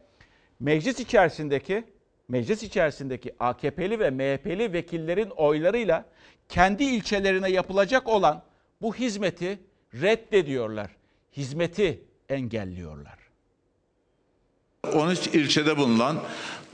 meclis 0.60 1.00
içerisindeki 1.00 1.84
meclis 2.28 2.62
içerisindeki 2.62 3.34
AKP'li 3.40 4.00
ve 4.00 4.10
MHP'li 4.10 4.72
vekillerin 4.72 5.30
oylarıyla 5.30 6.04
kendi 6.48 6.84
ilçelerine 6.84 7.50
yapılacak 7.50 8.08
olan 8.08 8.42
bu 8.82 8.94
hizmeti 8.94 9.58
reddediyorlar. 9.94 10.90
Hizmeti 11.36 12.00
engelliyorlar. 12.28 13.18
13 14.92 15.26
ilçede 15.26 15.76
bulunan 15.76 16.22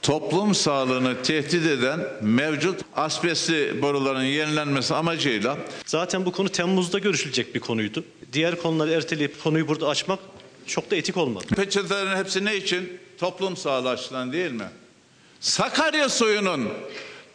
toplum 0.03 0.55
sağlığını 0.55 1.23
tehdit 1.23 1.67
eden 1.67 2.01
mevcut 2.23 2.81
asbestli 2.97 3.83
boruların 3.83 4.23
yenilenmesi 4.23 4.95
amacıyla 4.95 5.59
Zaten 5.87 6.27
bu 6.27 6.33
konu 6.33 6.49
Temmuz'da 6.49 6.99
görüşülecek 6.99 7.55
bir 7.55 7.61
konuydu. 7.61 8.05
Diğer 8.33 8.63
konuları 8.63 8.91
erteleyip 8.91 9.43
konuyu 9.43 9.69
burada 9.69 9.89
açmak 9.89 10.19
çok 10.67 10.91
da 10.91 10.97
etik 10.97 11.17
olmadı. 11.17 11.47
peçetelerin 11.57 12.17
hepsi 12.17 12.45
ne 12.45 12.57
için? 12.57 13.01
Toplum 13.19 13.57
sağlığı 13.57 13.89
açısından 13.89 14.33
değil 14.33 14.53
mi? 14.53 14.69
Sakarya 15.41 16.09
suyunun 16.09 16.69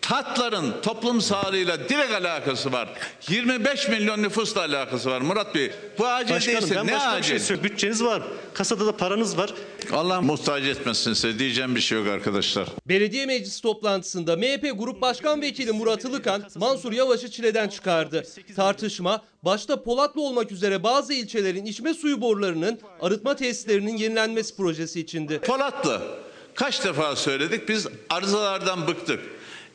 tatların 0.08 0.82
toplum 0.82 1.22
sağlığıyla 1.22 1.90
direkt 1.90 2.12
alakası 2.14 2.72
var. 2.72 2.90
25 3.30 3.88
milyon 3.88 4.24
nüfusla 4.24 4.62
alakası 4.62 5.10
var 5.12 5.22
Murat 5.22 5.56
Bey. 5.56 5.72
Bu 6.00 6.08
acil 6.08 6.34
Başkanım 6.36 6.62
değilse 6.62 6.76
ben 6.76 6.88
ne 6.88 6.94
başka 6.94 7.12
bir 7.12 7.18
acil? 7.18 7.40
şey. 7.40 7.64
Bütçeniz 7.64 8.04
var. 8.04 8.24
Kasada 8.54 8.86
da 8.86 8.98
paranız 8.98 9.38
var. 9.38 9.54
Allah 9.92 10.22
muhtaç 10.22 10.64
etmesin 10.64 11.14
size 11.14 11.40
diyeceğim 11.40 11.76
bir 11.76 11.82
şey 11.82 11.98
yok 11.98 12.08
arkadaşlar. 12.08 12.68
Belediye 12.88 13.26
meclisi 13.26 13.62
toplantısında 13.62 14.36
MHP 14.36 14.72
Grup 14.80 15.02
Başkan 15.02 15.42
Vekili 15.42 15.72
Murat 15.72 16.06
Ilıkan 16.06 16.44
Mansur 16.56 16.92
Yavaş'ı 16.92 17.32
çileden 17.32 17.68
çıkardı. 17.70 18.24
Tartışma 18.56 19.22
başta 19.44 19.84
Polatlı 19.84 20.22
olmak 20.22 20.52
üzere 20.52 20.84
bazı 20.84 21.14
ilçelerin 21.14 21.66
içme 21.66 21.94
suyu 21.94 22.22
borularının 22.22 22.80
arıtma 23.02 23.36
tesislerinin 23.36 23.98
yenilenmesi 23.98 24.56
projesi 24.58 25.00
içindi. 25.00 25.40
Polatlı. 25.40 26.02
Kaç 26.56 26.84
defa 26.86 27.16
söyledik 27.16 27.70
biz 27.70 27.88
arızalardan 28.10 28.88
bıktık. 28.88 29.20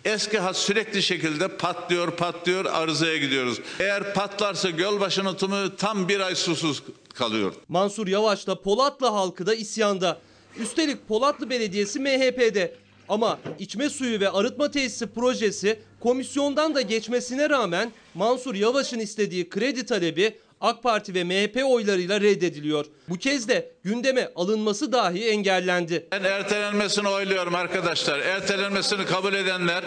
Eski 0.08 0.38
hat 0.38 0.56
sürekli 0.56 1.02
şekilde 1.02 1.48
patlıyor 1.48 2.16
patlıyor 2.16 2.64
arızaya 2.64 3.16
gidiyoruz. 3.16 3.60
Eğer 3.80 4.14
patlarsa 4.14 4.70
Gölbaşı 4.70 5.36
tumu 5.36 5.76
tam 5.76 6.08
bir 6.08 6.20
ay 6.20 6.34
susuz 6.34 6.82
kalıyor. 7.14 7.52
Mansur 7.68 8.06
Yavaş 8.06 8.46
da 8.46 8.60
Polatlı 8.60 9.06
halkı 9.06 9.46
da 9.46 9.54
isyanda. 9.54 10.20
Üstelik 10.58 11.08
Polatlı 11.08 11.50
Belediyesi 11.50 12.00
MHP'de. 12.00 12.74
Ama 13.08 13.38
içme 13.58 13.90
suyu 13.90 14.20
ve 14.20 14.30
arıtma 14.30 14.70
tesisi 14.70 15.06
projesi 15.06 15.80
komisyondan 16.00 16.74
da 16.74 16.80
geçmesine 16.80 17.50
rağmen 17.50 17.92
Mansur 18.14 18.54
Yavaş'ın 18.54 18.98
istediği 18.98 19.48
kredi 19.48 19.86
talebi 19.86 20.38
AK 20.60 20.82
Parti 20.82 21.14
ve 21.14 21.24
MHP 21.24 21.64
oylarıyla 21.64 22.20
reddediliyor. 22.20 22.86
Bu 23.08 23.16
kez 23.16 23.48
de 23.48 23.72
gündeme 23.84 24.32
alınması 24.36 24.92
dahi 24.92 25.28
engellendi. 25.28 26.06
Ben 26.12 26.24
ertelenmesini 26.24 27.08
oyluyorum 27.08 27.54
arkadaşlar. 27.54 28.18
Ertelenmesini 28.18 29.04
kabul 29.06 29.34
edenler 29.34 29.84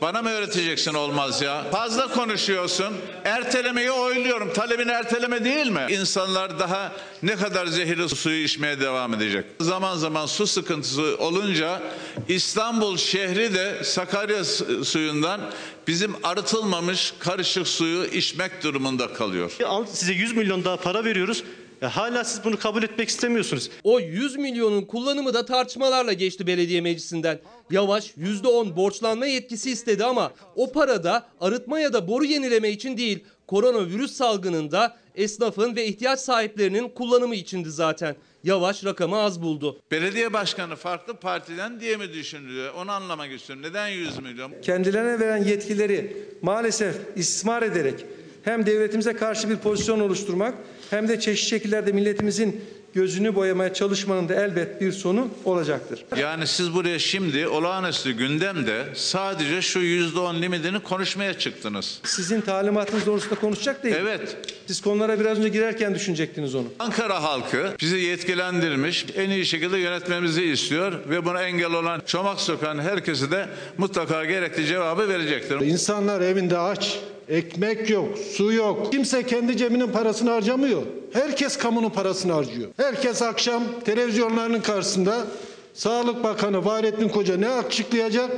bana 0.00 0.22
mı 0.22 0.30
öğreteceksin 0.30 0.94
olmaz 0.94 1.42
ya? 1.42 1.64
Fazla 1.72 2.08
konuşuyorsun. 2.08 2.94
Ertelemeyi 3.24 3.90
oyluyorum. 3.90 4.52
Talebin 4.52 4.88
erteleme 4.88 5.44
değil 5.44 5.66
mi? 5.66 5.86
İnsanlar 5.90 6.58
daha 6.58 6.92
ne 7.22 7.36
kadar 7.36 7.66
zehirli 7.66 8.08
suyu 8.08 8.44
içmeye 8.44 8.80
devam 8.80 9.14
edecek. 9.14 9.44
Zaman 9.60 9.96
zaman 9.96 10.26
su 10.26 10.46
sıkıntısı 10.46 11.16
olunca 11.18 11.82
İstanbul 12.28 12.96
şehri 12.96 13.54
de 13.54 13.84
Sakarya 13.84 14.44
su- 14.44 14.84
suyundan 14.84 15.40
bizim 15.88 16.14
arıtılmamış 16.22 17.14
karışık 17.18 17.68
suyu 17.68 18.04
içmek 18.04 18.62
durumunda 18.62 19.12
kalıyor. 19.12 19.52
Al 19.66 19.84
size 19.92 20.12
100 20.12 20.36
milyon 20.36 20.64
daha 20.64 20.76
para 20.76 21.04
veriyoruz. 21.04 21.44
Ya 21.84 21.96
hala 21.96 22.24
siz 22.24 22.44
bunu 22.44 22.58
kabul 22.58 22.82
etmek 22.82 23.08
istemiyorsunuz. 23.08 23.70
O 23.82 24.00
100 24.00 24.36
milyonun 24.36 24.82
kullanımı 24.82 25.34
da 25.34 25.44
tartışmalarla 25.44 26.12
geçti 26.12 26.46
belediye 26.46 26.80
meclisinden. 26.80 27.40
Yavaş 27.70 28.10
%10 28.10 28.76
borçlanma 28.76 29.26
yetkisi 29.26 29.70
istedi 29.70 30.04
ama 30.04 30.32
o 30.56 30.72
para 30.72 31.04
da 31.04 31.26
arıtma 31.40 31.80
ya 31.80 31.92
da 31.92 32.08
boru 32.08 32.24
yenileme 32.24 32.70
için 32.70 32.96
değil, 32.96 33.24
koronavirüs 33.46 34.12
salgınında 34.12 34.96
esnafın 35.14 35.76
ve 35.76 35.86
ihtiyaç 35.86 36.20
sahiplerinin 36.20 36.88
kullanımı 36.88 37.34
içindi 37.34 37.70
zaten. 37.70 38.16
Yavaş 38.44 38.84
rakamı 38.84 39.16
az 39.16 39.42
buldu. 39.42 39.80
Belediye 39.90 40.32
başkanı 40.32 40.76
farklı 40.76 41.14
partiden 41.14 41.80
diye 41.80 41.96
mi 41.96 42.12
düşünülüyor? 42.12 42.74
Onu 42.74 42.90
anlamak 42.92 43.32
istiyorum. 43.32 43.64
Neden 43.68 43.88
100 43.88 44.18
milyon? 44.18 44.52
kendilerine 44.62 45.20
veren 45.20 45.44
yetkileri 45.44 46.16
maalesef 46.42 46.96
istismar 47.16 47.62
ederek 47.62 48.04
hem 48.44 48.66
devletimize 48.66 49.12
karşı 49.16 49.50
bir 49.50 49.56
pozisyon 49.56 50.00
oluşturmak 50.00 50.54
hem 50.90 51.08
de 51.08 51.20
çeşitli 51.20 51.48
şekillerde 51.48 51.92
milletimizin 51.92 52.60
gözünü 52.94 53.34
boyamaya 53.34 53.74
çalışmanın 53.74 54.28
da 54.28 54.34
elbet 54.34 54.80
bir 54.80 54.92
sonu 54.92 55.28
olacaktır. 55.44 56.04
Yani 56.16 56.46
siz 56.46 56.74
buraya 56.74 56.98
şimdi 56.98 57.48
olağanüstü 57.48 58.12
gündemde 58.12 58.84
sadece 58.94 59.62
şu 59.62 59.78
%10 59.78 60.42
limitini 60.42 60.80
konuşmaya 60.80 61.38
çıktınız. 61.38 62.00
Sizin 62.04 62.40
talimatınız 62.40 63.06
doğrultusunda 63.06 63.40
konuşacak 63.40 63.84
değil. 63.84 63.96
Evet. 63.98 64.36
Siz 64.66 64.80
konulara 64.80 65.20
biraz 65.20 65.38
önce 65.38 65.48
girerken 65.48 65.94
düşünecektiniz 65.94 66.54
onu. 66.54 66.66
Ankara 66.78 67.22
halkı 67.22 67.70
bizi 67.80 67.96
yetkilendirmiş, 67.96 69.06
en 69.16 69.30
iyi 69.30 69.46
şekilde 69.46 69.78
yönetmemizi 69.78 70.44
istiyor 70.44 70.92
ve 71.08 71.24
buna 71.24 71.42
engel 71.42 71.72
olan 71.72 72.02
çomak 72.06 72.40
sokan 72.40 72.78
herkese 72.78 73.30
de 73.30 73.48
mutlaka 73.78 74.24
gerekli 74.24 74.66
cevabı 74.66 75.08
verecektir. 75.08 75.60
İnsanlar 75.60 76.20
evinde 76.20 76.58
aç, 76.58 76.98
ekmek 77.28 77.90
yok, 77.90 78.18
su 78.18 78.52
yok. 78.52 78.92
Kimse 78.92 79.26
kendi 79.26 79.56
cebinin 79.56 79.92
parasını 79.92 80.30
harcamıyor. 80.30 80.82
Herkes 81.12 81.56
kamunun 81.56 81.90
parasını 81.90 82.32
harcıyor. 82.32 82.68
Herkes 82.76 83.22
akşam 83.22 83.62
televizyonlarının 83.84 84.60
karşısında 84.60 85.26
Sağlık 85.74 86.24
Bakanı 86.24 86.62
Fahrettin 86.62 87.08
Koca 87.08 87.36
ne 87.36 87.48
açıklayacak? 87.48 88.30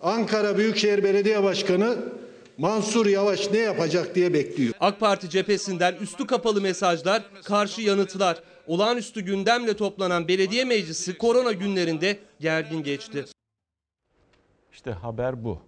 Ankara 0.00 0.58
Büyükşehir 0.58 1.04
Belediye 1.04 1.42
Başkanı 1.42 1.96
Mansur 2.58 3.06
Yavaş 3.06 3.50
ne 3.52 3.58
yapacak 3.58 4.14
diye 4.14 4.34
bekliyor. 4.34 4.74
AK 4.80 5.00
Parti 5.00 5.30
cephesinden 5.30 5.94
üstü 5.94 6.26
kapalı 6.26 6.60
mesajlar, 6.60 7.22
karşı 7.44 7.80
yanıtlar. 7.80 8.42
Olağanüstü 8.66 9.20
gündemle 9.20 9.76
toplanan 9.76 10.28
belediye 10.28 10.64
meclisi 10.64 11.18
korona 11.18 11.52
günlerinde 11.52 12.18
gergin 12.40 12.82
geçti. 12.82 13.24
İşte 14.72 14.90
haber 14.90 15.44
bu. 15.44 15.58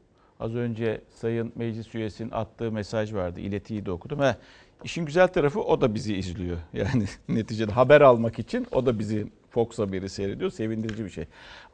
Az 0.41 0.55
önce 0.55 1.01
Sayın 1.15 1.53
Meclis 1.55 1.95
Üyesi'nin 1.95 2.31
attığı 2.31 2.73
mesaj 2.73 3.15
vardı. 3.15 3.41
İletiyi 3.41 3.87
de 3.87 3.91
okudum. 3.91 4.21
He, 4.21 4.37
işin 4.85 5.07
güzel 5.07 5.29
tarafı 5.29 5.61
o 5.61 5.81
da 5.81 5.95
bizi 5.95 6.17
izliyor. 6.17 6.57
Yani 6.73 7.05
neticede 7.29 7.73
haber 7.73 8.01
almak 8.01 8.39
için 8.39 8.67
o 8.73 8.87
da 8.87 8.99
bizi 8.99 9.27
Fox 9.51 9.79
haberi 9.79 10.09
seyrediyor. 10.09 10.51
Sevindirici 10.51 11.05
bir 11.05 11.11
şey. 11.11 11.25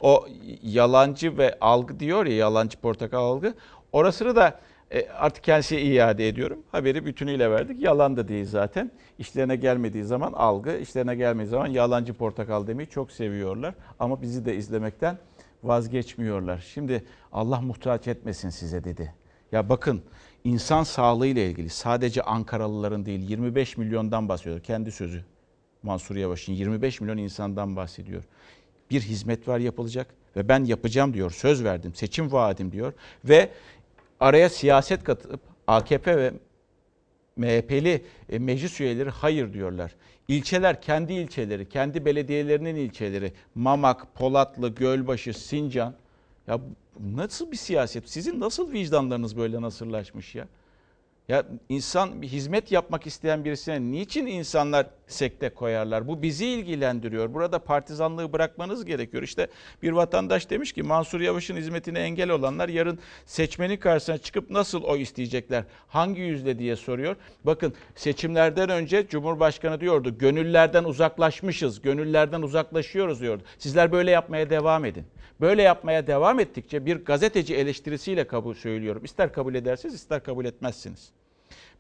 O 0.01 0.27
yalancı 0.63 1.39
ve 1.39 1.59
algı 1.61 2.01
diyor 2.01 2.27
ya 2.27 2.37
yalancı 2.37 2.79
portakal 2.79 3.25
algı. 3.25 3.55
Orasını 3.93 4.37
da 4.37 4.61
e, 4.91 5.09
artık 5.09 5.45
kendisine 5.45 5.81
iade 5.83 6.29
ediyorum. 6.29 6.59
Haberi 6.73 7.07
bütünüyle 7.07 7.51
verdik. 7.51 7.83
Yalan 7.83 8.17
da 8.17 8.29
değil 8.29 8.47
zaten. 8.47 8.91
İşlerine 9.19 9.57
gelmediği 9.57 10.05
zaman 10.05 10.33
algı, 10.33 10.77
işlerine 10.77 11.15
gelmediği 11.15 11.51
zaman 11.51 11.67
yalancı 11.67 12.15
portakal 12.15 12.67
demeyi 12.67 12.89
çok 12.89 13.13
seviyorlar. 13.13 13.75
Ama 14.01 14.23
bizi 14.23 14.45
de 14.45 14.57
izlemekten 14.57 15.19
vazgeçmiyorlar. 15.63 16.65
Şimdi 16.75 17.05
Allah 17.33 17.61
muhtaç 17.61 18.09
etmesin 18.09 18.51
size 18.51 18.85
dedi. 18.85 19.15
Ya 19.53 19.69
bakın 19.69 20.03
insan 20.45 20.83
sağlığı 20.83 21.27
ile 21.27 21.51
ilgili 21.51 21.69
sadece 21.69 22.23
Ankaralıların 22.23 23.07
değil 23.07 23.29
25 23.29 23.77
milyondan 23.77 24.29
bahsediyor. 24.29 24.61
Kendi 24.61 24.93
sözü 24.93 25.25
Mansur 25.83 26.17
Yavaş'ın 26.17 26.53
25 26.53 27.01
milyon 27.01 27.17
insandan 27.17 27.77
bahsediyor. 27.77 28.25
Bir 28.91 29.01
hizmet 29.01 29.49
var 29.49 29.59
yapılacak 29.59 30.07
ve 30.37 30.49
ben 30.49 30.65
yapacağım 30.65 31.15
diyor. 31.15 31.31
Söz 31.31 31.65
verdim, 31.65 31.95
seçim 31.95 32.33
vaadim 32.33 32.73
diyor 32.73 32.93
ve 33.25 33.51
araya 34.21 34.49
siyaset 34.49 35.05
katıp 35.05 35.41
AKP 35.67 36.17
ve 36.17 36.33
MHP'li 37.37 38.05
e, 38.29 38.39
meclis 38.39 38.81
üyeleri 38.81 39.11
hayır 39.11 39.53
diyorlar. 39.53 39.95
İlçeler 40.33 40.83
kendi 40.83 41.13
ilçeleri, 41.13 41.69
kendi 41.69 42.05
belediyelerinin 42.05 42.77
ilçeleri, 42.77 43.33
Mamak, 43.55 44.15
Polatlı, 44.15 44.69
Gölbaşı, 44.69 45.35
Sincan. 45.35 45.95
Ya 46.47 46.61
nasıl 47.01 47.53
bir 47.53 47.57
siyaset? 47.57 48.11
Sizin 48.11 48.41
nasıl 48.41 48.73
vicdanlarınız 48.73 49.37
böyle 49.37 49.63
nasırlaşmış 49.63 50.35
ya? 50.35 50.49
Ya 51.29 51.45
insan 51.69 52.23
bir 52.23 52.29
hizmet 52.29 52.73
yapmak 52.73 53.07
isteyen 53.07 53.45
birisine 53.45 53.81
niçin 53.81 54.27
insanlar 54.27 54.87
sekte 55.07 55.49
koyarlar? 55.49 56.09
Bu 56.09 56.23
bizi 56.23 56.47
ilgilendiriyor. 56.47 57.35
Burada 57.35 57.59
partizanlığı 57.59 58.33
bırakmanız 58.33 58.85
gerekiyor. 58.85 59.23
İşte 59.23 59.49
bir 59.83 59.93
vatandaş 59.93 60.51
demiş 60.51 60.73
ki 60.73 60.83
Mansur 60.83 61.21
Yavaş'ın 61.21 61.57
hizmetine 61.57 61.99
engel 61.99 62.31
olanlar 62.31 62.69
yarın 62.69 62.99
seçmenin 63.27 63.77
karşısına 63.77 64.19
çıkıp 64.19 64.51
nasıl 64.51 64.83
o 64.83 64.97
isteyecekler? 64.97 65.65
Hangi 65.89 66.21
yüzle 66.21 66.59
diye 66.59 66.77
soruyor. 66.77 67.17
Bakın 67.45 67.75
seçimlerden 67.95 68.71
önce 68.71 69.07
Cumhurbaşkanı 69.09 69.81
diyordu 69.81 70.19
gönüllerden 70.19 70.85
uzaklaşmışız, 70.85 71.83
gönüllerden 71.83 72.43
uzaklaşıyoruz 72.43 73.21
diyordu. 73.21 73.43
Sizler 73.59 73.93
böyle 73.93 74.11
yapmaya 74.11 74.51
devam 74.51 74.85
edin. 74.85 75.07
Böyle 75.43 75.63
yapmaya 75.63 76.07
devam 76.07 76.41
ettikçe 76.41 76.87
bir 76.87 77.05
gazeteci 77.05 77.57
eleştirisiyle 77.57 78.27
kabul 78.27 78.55
söylüyorum. 78.55 79.05
İster 79.05 79.33
kabul 79.33 79.55
edersiniz 79.55 79.95
ister 79.95 80.25
kabul 80.25 80.45
etmezsiniz. 80.45 81.11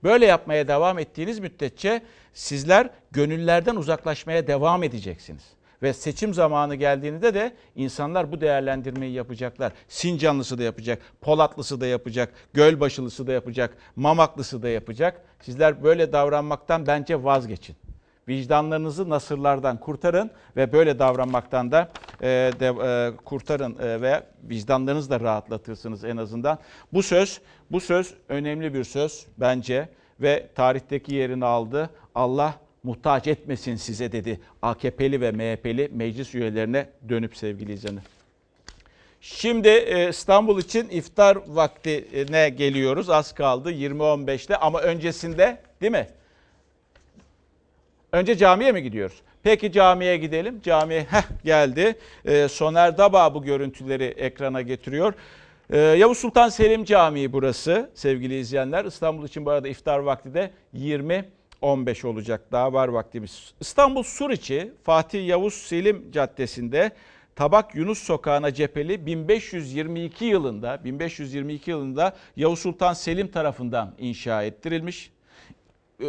Böyle 0.03 0.27
yapmaya 0.27 0.69
devam 0.69 0.99
ettiğiniz 0.99 1.39
müddetçe 1.39 2.03
sizler 2.35 2.91
gönüllerden 3.11 3.77
uzaklaşmaya 3.77 4.47
devam 4.47 4.83
edeceksiniz. 4.83 5.43
Ve 5.83 5.93
seçim 5.93 6.35
zamanı 6.35 6.75
geldiğinde 6.75 7.35
de 7.35 7.53
insanlar 7.77 8.33
bu 8.33 8.41
değerlendirmeyi 8.41 9.13
yapacaklar. 9.13 9.73
Sincanlısı 9.89 10.59
da 10.59 10.63
yapacak, 10.63 11.03
Polatlısı 11.21 11.81
da 11.81 11.87
yapacak, 11.87 12.33
Gölbaşılısı 12.53 13.27
da 13.27 13.33
yapacak, 13.33 13.77
Mamaklısı 13.97 14.63
da 14.63 14.69
yapacak. 14.69 15.23
Sizler 15.41 15.83
böyle 15.83 16.13
davranmaktan 16.13 16.87
bence 16.87 17.25
vazgeçin. 17.25 17.77
Vicdanlarınızı 18.29 19.11
nasırlardan 19.11 19.81
kurtarın 19.81 20.31
ve 20.57 20.73
böyle 20.73 20.99
davranmaktan 20.99 21.73
da 21.73 21.91
e, 22.23 22.27
de, 22.61 22.67
e, 22.67 23.17
kurtarın 23.17 23.79
e, 23.79 24.01
ve 24.01 24.23
vicdanlarınızı 24.43 25.11
da 25.11 25.21
rahatlatırsınız 25.21 26.05
en 26.05 26.17
azından. 26.17 26.59
Bu 26.93 27.03
söz, 27.03 27.41
bu 27.71 27.81
söz 27.81 28.15
önemli 28.29 28.75
bir 28.75 28.85
söz 28.85 29.27
bence 29.39 29.89
ve 30.21 30.49
tarihteki 30.55 31.15
yerini 31.15 31.45
aldı. 31.45 31.91
Allah 32.15 32.55
muhtaç 32.83 33.27
etmesin 33.27 33.77
size 33.77 34.13
dedi 34.13 34.41
AKP'li 34.63 35.21
ve 35.21 35.31
MHP'li 35.31 35.91
meclis 35.93 36.35
üyelerine 36.35 36.89
dönüp 37.09 37.37
sevgili 37.37 37.73
izleyenler. 37.73 38.05
Şimdi 39.21 39.69
e, 39.69 40.09
İstanbul 40.09 40.61
için 40.61 40.89
iftar 40.89 41.39
vaktine 41.47 42.49
geliyoruz. 42.49 43.11
Az 43.11 43.35
kaldı 43.35 43.73
20.15'te 43.73 44.57
ama 44.57 44.81
öncesinde 44.81 45.59
değil 45.81 45.93
mi? 45.93 46.09
Önce 48.13 48.37
camiye 48.37 48.73
mi 48.73 48.83
gidiyoruz? 48.83 49.23
Peki 49.43 49.73
camiye 49.73 50.17
gidelim. 50.17 50.61
Camiye 50.63 51.01
heh, 51.01 51.45
geldi. 51.45 51.99
Ee, 52.25 52.49
Soner 52.49 52.99
Daba 52.99 53.35
bu 53.35 53.43
görüntüleri 53.43 54.05
ekrana 54.05 54.63
getiriyor. 54.63 55.15
Ee, 55.71 55.79
Yavuz 55.79 56.19
Sultan 56.19 56.49
Selim 56.49 56.85
Camii 56.85 57.33
burası 57.33 57.91
sevgili 57.95 58.39
izleyenler. 58.39 58.85
İstanbul 58.85 59.27
için 59.27 59.47
bu 59.47 59.51
arada 59.51 59.69
iftar 59.69 59.99
vakti 59.99 60.35
de 60.35 60.51
20.15 60.75 62.07
olacak. 62.07 62.53
Daha 62.53 62.73
var 62.73 62.89
vaktimiz. 62.89 63.55
İstanbul 63.61 64.03
Suriçi 64.03 64.73
Fatih 64.83 65.27
Yavuz 65.27 65.55
Selim 65.55 66.11
Caddesi'nde 66.13 66.91
Tabak 67.37 67.75
Yunus 67.75 67.99
Sokağı'na 67.99 68.55
cepheli 68.55 69.07
1522 69.07 70.25
yılında 70.25 70.85
1522 70.85 71.71
yılında 71.71 72.17
Yavuz 72.37 72.59
Sultan 72.59 72.93
Selim 72.93 73.29
tarafından 73.29 73.95
inşa 73.99 74.43
ettirilmiş. 74.43 75.11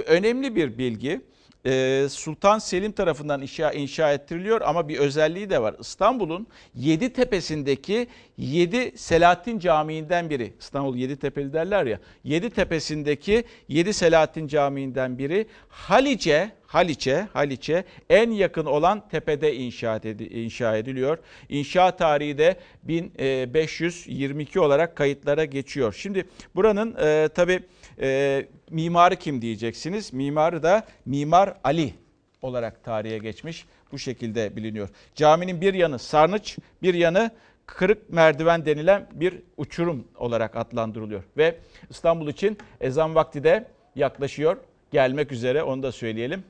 Önemli 0.08 0.56
bir 0.56 0.78
bilgi. 0.78 1.22
Ee, 1.66 2.08
Sultan 2.10 2.60
Selim 2.60 2.92
tarafından 2.92 3.42
inşa, 3.42 3.72
inşa 3.72 4.14
ettiriliyor 4.14 4.62
ama 4.62 4.88
bir 4.88 4.98
özelliği 4.98 5.50
de 5.50 5.62
var. 5.62 5.76
İstanbul'un 5.80 6.48
yedi 6.76 7.14
tepesindeki 7.14 8.08
yedi 8.38 8.98
Selahattin 8.98 9.60
Camii'nden 9.60 10.30
biri. 10.30 10.54
İstanbul 10.60 10.96
yedi 10.96 11.18
tepeli 11.18 11.54
derler 11.54 11.86
ya. 11.86 12.00
Yedi 12.24 12.50
tepesindeki 12.50 13.44
yedi 13.68 13.94
Selahattin 13.94 14.48
Camii'nden 14.48 15.18
biri 15.18 15.48
Halice, 15.70 16.52
Haliç'e, 16.68 17.28
Haliç'e 17.34 17.84
en 18.10 18.32
yakın 18.32 18.66
olan 18.66 19.10
tepede 19.10 19.56
inşa, 19.56 19.96
edi, 19.96 20.24
inşa 20.24 20.78
ediliyor. 20.78 21.18
İnşa 21.50 21.96
tarihi 21.96 22.38
de 22.38 22.58
1522 22.84 24.60
olarak 24.60 24.96
kayıtlara 24.96 25.46
geçiyor. 25.46 25.96
Şimdi 25.98 26.26
buranın 26.56 26.96
e, 27.02 27.30
tabii 27.36 27.64
e, 28.02 28.48
mimarı 28.70 29.16
kim 29.16 29.42
diyeceksiniz? 29.42 30.14
Mimarı 30.14 30.64
da 30.64 30.84
Mimar 31.06 31.58
Ali 31.64 31.94
olarak 32.42 32.84
tarihe 32.84 33.18
geçmiş. 33.18 33.66
Bu 33.92 34.00
şekilde 34.00 34.56
biliniyor. 34.56 34.90
Caminin 35.16 35.62
bir 35.62 35.74
yanı 35.74 36.00
sarnıç, 36.00 36.58
bir 36.82 36.94
yanı 36.94 37.32
kırık 37.66 38.10
merdiven 38.10 38.66
denilen 38.66 39.08
bir 39.14 39.42
uçurum 39.58 40.08
olarak 40.16 40.56
adlandırılıyor. 40.56 41.24
Ve 41.38 41.58
İstanbul 41.90 42.28
için 42.28 42.58
ezan 42.82 43.16
vakti 43.16 43.44
de 43.44 43.68
yaklaşıyor. 43.96 44.58
Gelmek 44.92 45.32
üzere 45.32 45.64
onu 45.64 45.84
da 45.84 45.92
söyleyelim. 45.92 46.44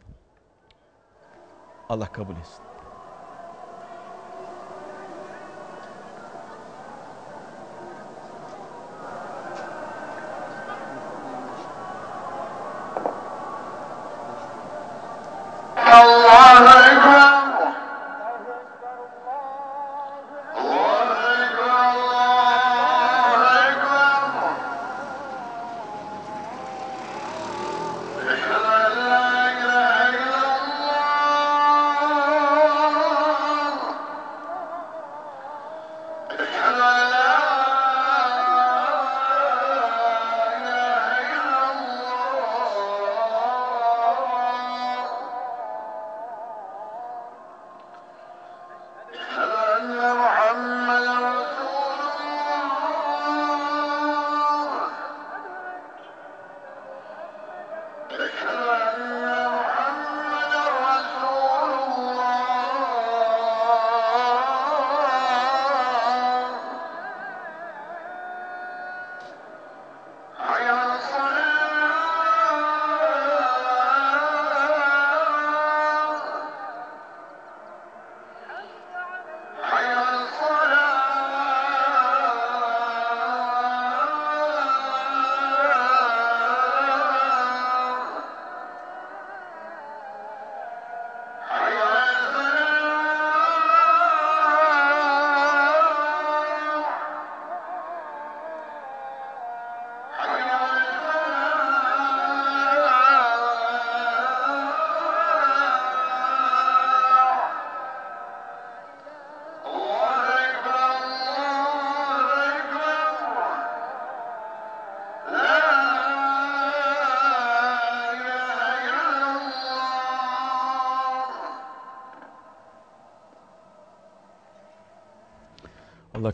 Allah 1.89 2.11
kabul 2.11 2.35
etsin. 2.35 2.72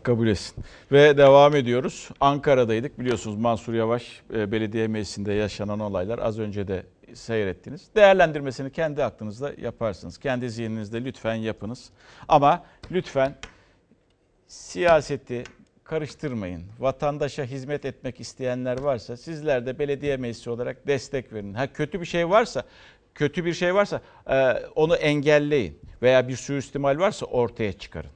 Kabul 0.03 0.27
etsin. 0.27 0.63
Ve 0.91 1.17
devam 1.17 1.55
ediyoruz. 1.55 2.09
Ankara'daydık. 2.19 2.99
Biliyorsunuz 2.99 3.37
Mansur 3.37 3.73
Yavaş 3.73 4.21
e, 4.33 4.51
belediye 4.51 4.87
meclisinde 4.87 5.33
yaşanan 5.33 5.79
olaylar 5.79 6.19
az 6.19 6.39
önce 6.39 6.67
de 6.67 6.83
seyrettiniz. 7.13 7.87
Değerlendirmesini 7.95 8.71
kendi 8.71 9.03
aklınızda 9.03 9.53
yaparsınız. 9.61 10.17
Kendi 10.17 10.49
zihninizde 10.49 11.05
lütfen 11.05 11.35
yapınız. 11.35 11.89
Ama 12.27 12.63
lütfen 12.91 13.35
siyaseti 14.47 15.43
karıştırmayın. 15.83 16.63
Vatandaşa 16.79 17.43
hizmet 17.43 17.85
etmek 17.85 18.19
isteyenler 18.19 18.79
varsa 18.79 19.17
sizler 19.17 19.65
de 19.65 19.79
belediye 19.79 20.17
meclisi 20.17 20.49
olarak 20.49 20.87
destek 20.87 21.33
verin. 21.33 21.53
Ha 21.53 21.73
kötü 21.73 22.01
bir 22.01 22.05
şey 22.05 22.29
varsa 22.29 22.63
kötü 23.15 23.45
bir 23.45 23.53
şey 23.53 23.75
varsa 23.75 24.01
e, 24.29 24.53
onu 24.75 24.95
engelleyin 24.95 25.79
veya 26.01 26.27
bir 26.27 26.35
suistimal 26.35 26.99
varsa 26.99 27.25
ortaya 27.25 27.73
çıkarın. 27.73 28.09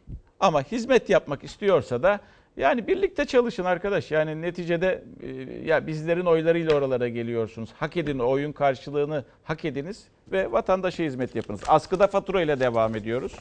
Ama 0.43 0.63
hizmet 0.63 1.09
yapmak 1.09 1.43
istiyorsa 1.43 2.03
da 2.03 2.19
yani 2.57 2.87
birlikte 2.87 3.25
çalışın 3.25 3.63
arkadaş. 3.63 4.11
Yani 4.11 4.41
neticede 4.41 5.03
e, 5.23 5.27
ya 5.65 5.87
bizlerin 5.87 6.25
oylarıyla 6.25 6.75
oralara 6.75 7.07
geliyorsunuz. 7.07 7.69
Hak 7.79 7.97
edin 7.97 8.19
oyun 8.19 8.51
karşılığını 8.51 9.23
hak 9.43 9.65
ediniz 9.65 10.03
ve 10.31 10.51
vatandaşa 10.51 11.03
hizmet 11.03 11.35
yapınız. 11.35 11.61
Askıda 11.67 12.07
fatura 12.07 12.41
ile 12.41 12.59
devam 12.59 12.95
ediyoruz. 12.95 13.33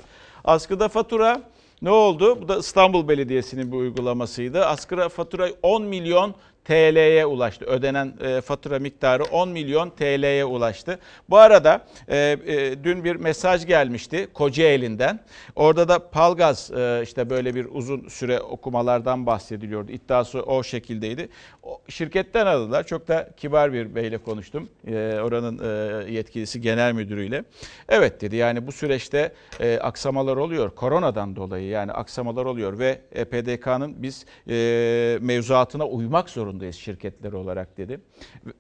Askıda 0.45 0.89
fatura 0.89 1.43
ne 1.83 1.91
oldu? 1.91 2.43
Bu 2.43 2.49
da 2.49 2.59
İstanbul 2.59 3.09
Belediyesi'nin 3.09 3.73
bir 3.73 3.77
uygulamasıydı. 3.77 4.67
Askıda 4.67 5.09
fatura 5.09 5.49
10 5.63 5.83
milyon 5.83 6.35
TL'ye 6.65 7.27
ulaştı. 7.27 7.65
Ödenen 7.65 8.15
e, 8.21 8.41
fatura 8.41 8.79
miktarı 8.79 9.25
10 9.25 9.49
milyon 9.49 9.91
TL'ye 9.91 10.45
ulaştı. 10.45 10.99
Bu 11.31 11.39
arada 11.39 11.85
e, 12.09 12.17
e, 12.47 12.85
dün 12.85 13.05
bir 13.05 13.17
mesaj 13.17 13.67
gelmişti 13.67 14.29
Kocaeli'nden. 14.35 15.21
Orada 15.57 15.89
da 15.89 16.11
Palgaz 16.11 16.71
e, 16.71 17.01
işte 17.03 17.31
böyle 17.31 17.55
bir 17.55 17.67
uzun 17.71 18.09
süre 18.09 18.41
okumalardan 18.41 19.27
bahsediliyordu. 19.27 19.93
İddiası 19.93 20.43
o 20.43 20.63
şekildeydi. 20.63 21.29
O, 21.63 21.81
şirketten 21.89 22.47
aradılar. 22.47 22.87
Çok 22.87 23.09
da 23.09 23.31
kibar 23.37 23.73
bir 23.73 23.95
beyle 23.95 24.19
konuştum. 24.19 24.69
E, 24.87 24.93
oranın 25.23 25.59
e, 25.59 26.13
yetkilisi 26.13 26.61
genel 26.61 26.93
müdürüyle. 26.93 27.45
Evet 27.89 28.21
dedi 28.21 28.37
yani 28.37 28.67
bu 28.67 28.73
süreçte 28.73 29.33
e, 29.61 29.79
aksamalar 29.79 30.37
oluyor. 30.37 30.71
Koronadan 30.71 31.37
dolayı 31.37 31.69
yani 31.69 31.93
aksamalar 31.93 32.45
oluyor 32.45 32.79
ve 32.79 33.01
e, 33.13 33.25
PDK'nın 33.25 34.03
biz 34.03 34.27
e, 34.49 35.19
mevzuatına 35.21 35.87
uymak 35.87 36.31
zorundayız 36.31 36.52
zorundayız 36.53 36.77
şirketler 36.77 37.33
olarak 37.33 37.77
dedi. 37.77 38.01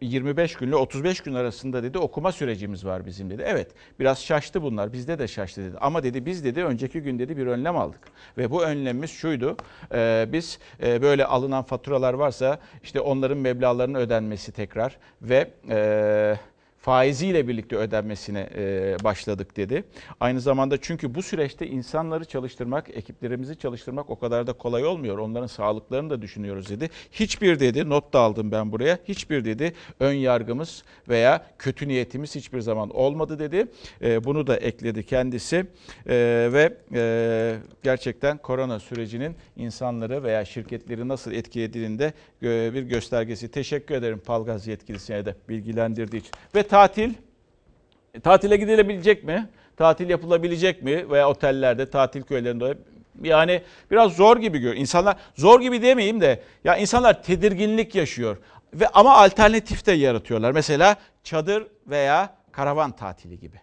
25 0.01 0.55
günle 0.55 0.77
35 0.77 1.21
gün 1.21 1.35
arasında 1.35 1.83
dedi 1.83 1.99
okuma 1.99 2.33
sürecimiz 2.33 2.85
var 2.85 3.07
bizim 3.07 3.31
dedi. 3.31 3.43
Evet 3.47 3.71
biraz 4.01 4.23
şaştı 4.23 4.63
bunlar 4.63 4.93
bizde 4.93 5.19
de 5.19 5.29
şaştı 5.29 5.63
dedi. 5.63 5.79
Ama 5.81 6.03
dedi 6.03 6.27
biz 6.27 6.45
dedi 6.45 6.65
önceki 6.65 7.01
gün 7.01 7.19
dedi 7.19 7.37
bir 7.37 7.47
önlem 7.47 7.77
aldık. 7.77 8.01
Ve 8.39 8.51
bu 8.51 8.65
önlemimiz 8.65 9.11
şuydu. 9.11 9.57
E, 9.95 10.29
biz 10.33 10.59
e, 10.83 11.03
böyle 11.03 11.25
alınan 11.25 11.63
faturalar 11.63 12.15
varsa 12.15 12.59
işte 12.83 13.01
onların 13.01 13.39
meblağlarının 13.39 13.99
ödenmesi 13.99 14.53
tekrar 14.53 14.99
ve... 15.23 15.51
E, 15.69 16.37
faiziyle 16.83 17.49
birlikte 17.49 17.77
ödenmesine 17.77 18.49
e, 18.57 18.97
başladık 19.05 19.57
dedi. 19.57 19.85
Aynı 20.21 20.41
zamanda 20.41 20.81
çünkü 20.81 21.15
bu 21.15 21.23
süreçte 21.23 21.67
insanları 21.67 22.25
çalıştırmak, 22.25 22.97
ekiplerimizi 22.97 23.59
çalıştırmak 23.59 24.11
o 24.11 24.19
kadar 24.19 24.47
da 24.47 24.53
kolay 24.53 24.85
olmuyor. 24.85 25.19
Onların 25.19 25.47
sağlıklarını 25.47 26.11
da 26.11 26.23
düşünüyoruz 26.23 26.69
dedi. 26.69 26.91
Hiçbir 27.13 27.61
dedi, 27.61 27.89
not 27.89 28.13
da 28.13 28.21
aldım 28.21 28.53
ben 28.53 28.73
buraya. 28.73 28.99
Hiçbir 29.05 29.45
dedi 29.45 29.73
ön 30.01 30.13
yargımız 30.13 30.85
veya 31.09 31.47
kötü 31.59 31.89
niyetimiz 31.89 32.35
hiçbir 32.35 32.61
zaman 32.61 32.91
olmadı 32.91 33.39
dedi. 33.39 33.67
E, 34.03 34.25
bunu 34.25 34.47
da 34.47 34.57
ekledi 34.57 35.07
kendisi 35.07 35.67
e, 36.07 36.49
ve 36.53 36.73
gerçekten 37.83 38.39
korona 38.39 38.81
sürecinin 38.81 39.37
insanları 39.57 40.23
veya 40.23 40.45
şirketleri 40.45 41.09
nasıl 41.09 41.33
etkilediğini 41.33 41.99
de 41.99 42.13
bir 42.43 42.83
göstergesi. 42.83 43.51
Teşekkür 43.51 43.95
ederim 43.95 44.19
Palgaz 44.19 44.67
yetkilisine 44.67 45.25
de 45.25 45.35
bilgilendirdiği 45.49 46.21
için. 46.21 46.33
Ve 46.55 46.63
tatil. 46.73 47.15
E, 48.15 48.21
tatile 48.21 48.57
gidilebilecek 48.57 49.25
mi? 49.25 49.49
Tatil 49.77 50.11
yapılabilecek 50.11 50.83
mi? 50.83 51.11
Veya 51.11 51.29
otellerde, 51.29 51.91
tatil 51.91 52.23
köylerinde 52.23 52.79
yani 53.23 53.63
biraz 53.91 54.13
zor 54.13 54.37
gibi 54.37 54.59
görüyor. 54.59 54.77
İnsanlar 54.77 55.17
zor 55.35 55.61
gibi 55.61 55.83
demeyeyim 55.83 56.21
de 56.21 56.43
ya 56.65 56.77
insanlar 56.77 57.23
tedirginlik 57.23 57.95
yaşıyor 57.95 58.37
ve 58.75 58.89
ama 58.89 59.17
alternatif 59.17 59.87
de 59.87 59.93
yaratıyorlar. 59.93 60.53
Mesela 60.53 60.97
çadır 61.25 61.67
veya 61.87 62.35
karavan 62.53 62.93
tatili 62.93 63.39
gibi. 63.39 63.57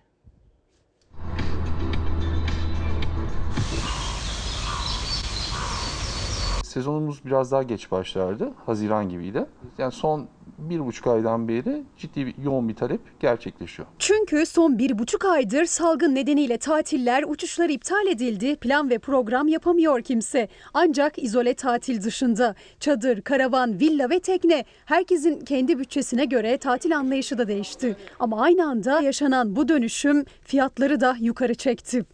sezonumuz 6.63 7.25
biraz 7.25 7.51
daha 7.51 7.63
geç 7.63 7.91
başlardı. 7.91 8.53
Haziran 8.65 9.09
gibiydi. 9.09 9.45
Yani 9.77 9.91
son 9.91 10.27
bir 10.59 10.85
buçuk 10.85 11.07
aydan 11.07 11.47
beri 11.47 11.83
ciddi 11.97 12.25
bir, 12.25 12.35
yoğun 12.43 12.69
bir 12.69 12.75
talep 12.75 13.01
gerçekleşiyor. 13.19 13.87
Çünkü 13.99 14.45
son 14.45 14.79
bir 14.79 14.99
buçuk 14.99 15.25
aydır 15.25 15.65
salgın 15.65 16.15
nedeniyle 16.15 16.57
tatiller, 16.57 17.23
uçuşlar 17.27 17.69
iptal 17.69 18.07
edildi. 18.07 18.55
Plan 18.55 18.89
ve 18.89 18.99
program 18.99 19.47
yapamıyor 19.47 20.01
kimse. 20.01 20.47
Ancak 20.73 21.23
izole 21.23 21.53
tatil 21.53 22.01
dışında 22.01 22.55
çadır, 22.79 23.21
karavan, 23.21 23.79
villa 23.79 24.09
ve 24.09 24.19
tekne 24.19 24.65
herkesin 24.85 25.39
kendi 25.39 25.79
bütçesine 25.79 26.25
göre 26.25 26.57
tatil 26.57 26.97
anlayışı 26.97 27.37
da 27.37 27.47
değişti. 27.47 27.95
Ama 28.19 28.41
aynı 28.41 28.69
anda 28.69 29.01
yaşanan 29.01 29.55
bu 29.55 29.67
dönüşüm 29.67 30.25
fiyatları 30.43 31.01
da 31.01 31.15
yukarı 31.19 31.55
çekti. 31.55 32.05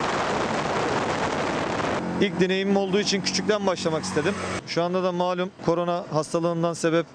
İlk 2.22 2.40
deneyimim 2.40 2.78
olduğu 2.78 3.00
için 3.00 3.22
küçükten 3.22 3.68
başlamak 3.68 4.04
istedim. 4.04 4.34
Şu 4.68 4.84
anda 4.84 5.04
da 5.04 5.12
malum 5.12 5.50
korona 5.66 6.04
hastalığından 6.12 6.74
sebep 6.74 7.06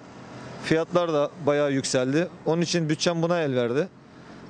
fiyatlar 0.64 1.12
da 1.12 1.30
bayağı 1.46 1.72
yükseldi. 1.72 2.28
Onun 2.46 2.62
için 2.62 2.88
bütçem 2.88 3.22
buna 3.22 3.40
el 3.40 3.56
verdi. 3.56 3.88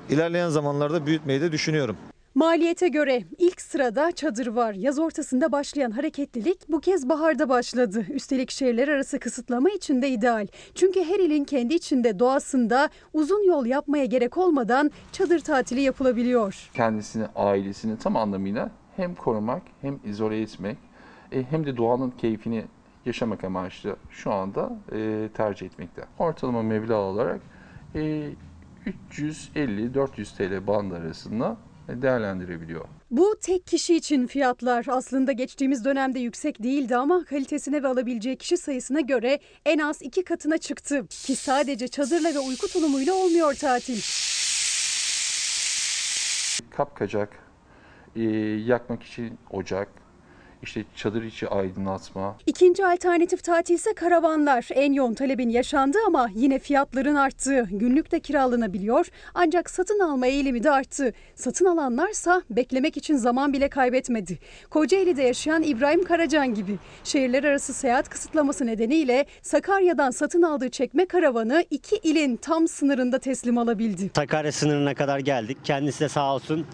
İlerleyen 0.09 0.49
zamanlarda 0.49 1.05
büyütmeyi 1.05 1.41
de 1.41 1.51
düşünüyorum. 1.51 1.97
Maliyete 2.35 2.87
göre 2.87 3.23
ilk 3.37 3.61
sırada 3.61 4.11
çadır 4.11 4.47
var. 4.47 4.73
Yaz 4.73 4.99
ortasında 4.99 5.51
başlayan 5.51 5.91
hareketlilik 5.91 6.69
bu 6.69 6.79
kez 6.79 7.09
baharda 7.09 7.49
başladı. 7.49 8.05
Üstelik 8.09 8.51
şehirler 8.51 8.87
arası 8.87 9.19
kısıtlama 9.19 9.69
için 9.69 10.01
de 10.01 10.09
ideal. 10.09 10.47
Çünkü 10.75 11.03
her 11.03 11.19
ilin 11.19 11.43
kendi 11.43 11.73
içinde 11.73 12.19
doğasında 12.19 12.89
uzun 13.13 13.47
yol 13.47 13.65
yapmaya 13.65 14.05
gerek 14.05 14.37
olmadan 14.37 14.91
çadır 15.11 15.39
tatili 15.39 15.81
yapılabiliyor. 15.81 16.69
Kendisini, 16.73 17.25
ailesini 17.35 17.97
tam 17.97 18.15
anlamıyla 18.15 18.71
hem 18.95 19.15
korumak 19.15 19.61
hem 19.81 19.99
izole 20.05 20.41
etmek 20.41 20.77
e, 21.31 21.43
hem 21.43 21.65
de 21.65 21.77
doğanın 21.77 22.11
keyfini 22.11 22.65
yaşamak 23.05 23.43
amaçlı 23.43 23.95
şu 24.09 24.31
anda 24.33 24.71
e, 24.91 25.29
tercih 25.33 25.65
etmekte. 25.65 26.03
Ortalama 26.19 26.63
meblağ 26.63 26.97
olarak 26.97 27.41
e, 27.95 28.29
350-400 29.11 30.37
TL 30.37 30.67
band 30.67 30.91
arasında 30.91 31.57
değerlendirebiliyor. 31.87 32.85
Bu 33.11 33.35
tek 33.41 33.67
kişi 33.67 33.95
için 33.95 34.27
fiyatlar 34.27 34.85
aslında 34.89 35.31
geçtiğimiz 35.31 35.85
dönemde 35.85 36.19
yüksek 36.19 36.63
değildi 36.63 36.95
ama 36.95 37.25
kalitesine 37.25 37.83
ve 37.83 37.87
alabileceği 37.87 38.37
kişi 38.37 38.57
sayısına 38.57 39.01
göre 39.01 39.39
en 39.65 39.79
az 39.79 40.01
iki 40.01 40.23
katına 40.23 40.57
çıktı. 40.57 41.07
Ki 41.07 41.35
sadece 41.35 41.87
çadırla 41.87 42.33
ve 42.33 42.39
uyku 42.39 42.67
tulumuyla 42.67 43.13
olmuyor 43.13 43.53
tatil. 43.53 44.01
Kapkacak, 46.69 47.29
e, 48.15 48.21
yakmak 48.65 49.03
için 49.03 49.37
ocak, 49.49 50.00
işte 50.63 50.83
çadır 50.95 51.23
içi 51.23 51.47
aydınlatma. 51.47 52.35
İkinci 52.47 52.85
alternatif 52.85 53.43
tatil 53.43 53.75
ise 53.75 53.93
karavanlar. 53.93 54.67
En 54.73 54.93
yoğun 54.93 55.13
talebin 55.13 55.49
yaşandığı 55.49 55.97
ama 56.07 56.29
yine 56.35 56.59
fiyatların 56.59 57.15
arttığı. 57.15 57.67
Günlük 57.71 58.11
de 58.11 58.19
kiralanabiliyor 58.19 59.07
ancak 59.33 59.69
satın 59.69 59.99
alma 59.99 60.27
eğilimi 60.27 60.63
de 60.63 60.71
arttı. 60.71 61.13
Satın 61.35 61.65
alanlarsa 61.65 62.41
beklemek 62.49 62.97
için 62.97 63.15
zaman 63.15 63.53
bile 63.53 63.69
kaybetmedi. 63.69 64.39
Kocaeli'de 64.69 65.23
yaşayan 65.23 65.63
İbrahim 65.63 66.03
Karacan 66.03 66.53
gibi 66.53 66.77
şehirler 67.03 67.43
arası 67.43 67.73
seyahat 67.73 68.09
kısıtlaması 68.09 68.65
nedeniyle 68.65 69.25
Sakarya'dan 69.41 70.11
satın 70.11 70.41
aldığı 70.41 70.69
çekme 70.69 71.05
karavanı 71.05 71.65
iki 71.69 71.95
ilin 71.95 72.35
tam 72.37 72.67
sınırında 72.67 73.19
teslim 73.19 73.57
alabildi. 73.57 74.11
Sakarya 74.15 74.51
sınırına 74.51 74.95
kadar 74.95 75.19
geldik. 75.19 75.57
Kendisi 75.63 75.99
de 75.99 76.09
sağ 76.09 76.35
olsun 76.35 76.65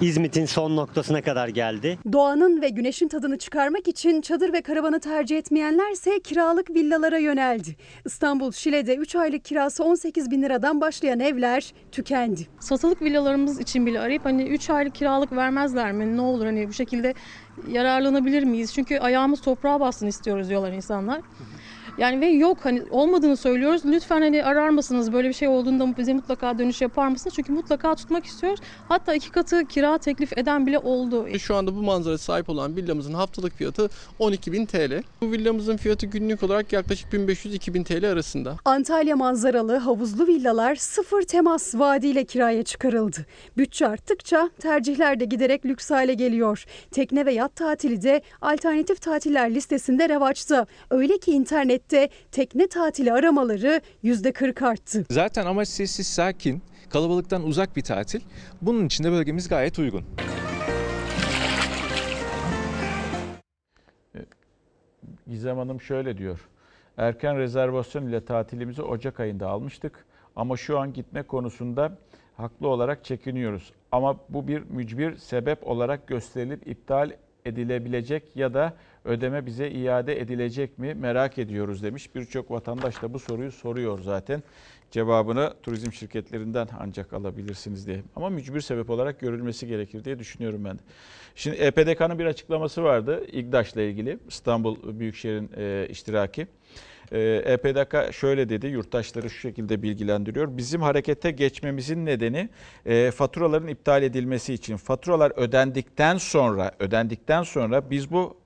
İzmit'in 0.00 0.46
son 0.46 0.76
noktasına 0.76 1.22
kadar 1.22 1.48
geldi. 1.48 1.98
Doğanın 2.12 2.62
ve 2.62 2.68
güneşin 2.68 3.08
tadını 3.08 3.38
çıkarmak 3.38 3.88
için 3.88 4.20
çadır 4.20 4.52
ve 4.52 4.62
karavanı 4.62 5.00
tercih 5.00 5.38
etmeyenlerse 5.38 6.20
kiralık 6.20 6.70
villalara 6.70 7.18
yöneldi. 7.18 7.76
İstanbul 8.04 8.52
Şile'de 8.52 8.96
3 8.96 9.16
aylık 9.16 9.44
kirası 9.44 9.84
18 9.84 10.30
bin 10.30 10.42
liradan 10.42 10.80
başlayan 10.80 11.20
evler 11.20 11.72
tükendi. 11.92 12.46
Satılık 12.60 13.02
villalarımız 13.02 13.60
için 13.60 13.86
bile 13.86 14.00
arayıp 14.00 14.24
hani 14.24 14.42
3 14.42 14.70
aylık 14.70 14.94
kiralık 14.94 15.32
vermezler 15.32 15.92
mi? 15.92 16.16
Ne 16.16 16.20
olur 16.20 16.46
hani 16.46 16.68
bu 16.68 16.72
şekilde 16.72 17.14
yararlanabilir 17.68 18.42
miyiz? 18.42 18.74
Çünkü 18.74 18.98
ayağımız 18.98 19.40
toprağa 19.40 19.80
bassın 19.80 20.06
istiyoruz 20.06 20.48
diyorlar 20.48 20.72
insanlar. 20.72 21.20
Yani 21.98 22.20
ve 22.20 22.26
yok 22.26 22.58
hani 22.62 22.82
olmadığını 22.90 23.36
söylüyoruz. 23.36 23.82
Lütfen 23.84 24.20
hani 24.20 24.44
arar 24.44 24.68
mısınız 24.68 25.12
böyle 25.12 25.28
bir 25.28 25.34
şey 25.34 25.48
olduğunda 25.48 25.96
bize 25.96 26.12
mutlaka 26.14 26.58
dönüş 26.58 26.80
yapar 26.80 27.08
mısınız? 27.08 27.36
Çünkü 27.36 27.52
mutlaka 27.52 27.94
tutmak 27.94 28.24
istiyoruz. 28.24 28.60
Hatta 28.88 29.14
iki 29.14 29.30
katı 29.30 29.64
kira 29.64 29.98
teklif 29.98 30.38
eden 30.38 30.66
bile 30.66 30.78
oldu. 30.78 31.38
Şu 31.38 31.54
anda 31.54 31.76
bu 31.76 31.82
manzara 31.82 32.18
sahip 32.18 32.48
olan 32.48 32.76
villamızın 32.76 33.14
haftalık 33.14 33.52
fiyatı 33.52 33.90
12.000 34.20 34.66
TL. 34.66 35.02
Bu 35.20 35.32
villamızın 35.32 35.76
fiyatı 35.76 36.06
günlük 36.06 36.42
olarak 36.42 36.72
yaklaşık 36.72 37.12
1500-2000 37.12 37.84
TL 37.84 38.12
arasında. 38.12 38.56
Antalya 38.64 39.16
manzaralı 39.16 39.76
havuzlu 39.76 40.26
villalar 40.26 40.76
sıfır 40.76 41.22
temas 41.22 41.74
vaadiyle 41.74 42.24
kiraya 42.24 42.62
çıkarıldı. 42.62 43.26
Bütçe 43.56 43.86
arttıkça 43.86 44.50
tercihler 44.58 45.20
de 45.20 45.24
giderek 45.24 45.66
lüks 45.66 45.90
hale 45.90 46.14
geliyor. 46.14 46.64
Tekne 46.90 47.26
ve 47.26 47.32
yat 47.32 47.56
tatili 47.56 48.02
de 48.02 48.22
alternatif 48.40 49.00
tatiller 49.02 49.54
listesinde 49.54 50.08
revaçta. 50.08 50.66
Öyle 50.90 51.18
ki 51.18 51.32
internette 51.88 52.08
tekne 52.32 52.68
tatili 52.68 53.12
aramaları 53.12 53.80
%40 54.04 54.66
arttı. 54.66 55.04
Zaten 55.10 55.46
amaç 55.46 55.68
sessiz, 55.68 56.06
sakin, 56.06 56.62
kalabalıktan 56.90 57.42
uzak 57.42 57.76
bir 57.76 57.82
tatil. 57.82 58.20
Bunun 58.62 58.86
için 58.86 59.04
de 59.04 59.12
bölgemiz 59.12 59.48
gayet 59.48 59.78
uygun. 59.78 60.04
Gizem 65.26 65.58
Hanım 65.58 65.80
şöyle 65.80 66.18
diyor. 66.18 66.48
Erken 66.96 67.38
rezervasyon 67.38 68.06
ile 68.06 68.24
tatilimizi 68.24 68.82
Ocak 68.82 69.20
ayında 69.20 69.48
almıştık. 69.48 70.04
Ama 70.36 70.56
şu 70.56 70.78
an 70.78 70.92
gitme 70.92 71.22
konusunda 71.22 71.98
haklı 72.36 72.68
olarak 72.68 73.04
çekiniyoruz. 73.04 73.72
Ama 73.92 74.16
bu 74.28 74.48
bir 74.48 74.62
mücbir 74.70 75.16
sebep 75.16 75.66
olarak 75.66 76.06
gösterilip 76.06 76.68
iptal 76.68 77.10
edilebilecek 77.44 78.36
ya 78.36 78.54
da 78.54 78.74
ödeme 79.08 79.46
bize 79.46 79.70
iade 79.70 80.20
edilecek 80.20 80.78
mi 80.78 80.94
merak 80.94 81.38
ediyoruz 81.38 81.82
demiş. 81.82 82.14
Birçok 82.14 82.50
vatandaş 82.50 83.02
da 83.02 83.14
bu 83.14 83.18
soruyu 83.18 83.52
soruyor 83.52 83.98
zaten. 84.02 84.42
Cevabını 84.90 85.54
turizm 85.62 85.92
şirketlerinden 85.92 86.68
ancak 86.80 87.12
alabilirsiniz 87.12 87.86
diye. 87.86 88.02
Ama 88.16 88.28
mücbir 88.28 88.60
sebep 88.60 88.90
olarak 88.90 89.20
görülmesi 89.20 89.66
gerekir 89.66 90.04
diye 90.04 90.18
düşünüyorum 90.18 90.64
ben 90.64 90.78
de. 90.78 90.82
Şimdi 91.34 91.56
E 91.56 91.66
EPDK'nın 91.66 92.18
bir 92.18 92.26
açıklaması 92.26 92.82
vardı 92.82 93.26
İGDAŞ'la 93.32 93.82
ilgili 93.82 94.18
İstanbul 94.28 94.98
Büyükşehir'in 95.00 95.50
e, 95.56 95.86
iştiraki. 95.90 96.46
E, 97.12 97.20
EPDK 97.46 98.12
şöyle 98.14 98.48
dedi, 98.48 98.66
yurttaşları 98.66 99.30
şu 99.30 99.38
şekilde 99.38 99.82
bilgilendiriyor. 99.82 100.56
Bizim 100.56 100.82
harekete 100.82 101.30
geçmemizin 101.30 102.06
nedeni 102.06 102.48
e, 102.86 103.10
faturaların 103.10 103.68
iptal 103.68 104.02
edilmesi 104.02 104.54
için. 104.54 104.76
Faturalar 104.76 105.32
ödendikten 105.36 106.16
sonra, 106.16 106.72
ödendikten 106.78 107.42
sonra 107.42 107.90
biz 107.90 108.10
bu 108.10 108.36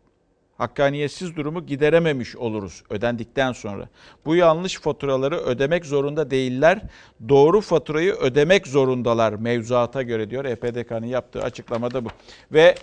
hakkaniyetsiz 0.58 1.36
durumu 1.36 1.66
giderememiş 1.66 2.36
oluruz 2.36 2.82
ödendikten 2.90 3.52
sonra. 3.52 3.88
Bu 4.24 4.36
yanlış 4.36 4.80
faturaları 4.80 5.36
ödemek 5.36 5.86
zorunda 5.86 6.30
değiller. 6.30 6.80
Doğru 7.28 7.60
faturayı 7.60 8.12
ödemek 8.12 8.66
zorundalar 8.66 9.32
mevzuata 9.32 10.02
göre 10.02 10.30
diyor. 10.30 10.44
EPDK'nın 10.44 11.06
yaptığı 11.06 11.42
açıklamada 11.42 12.04
bu. 12.04 12.08
Ve 12.52 12.74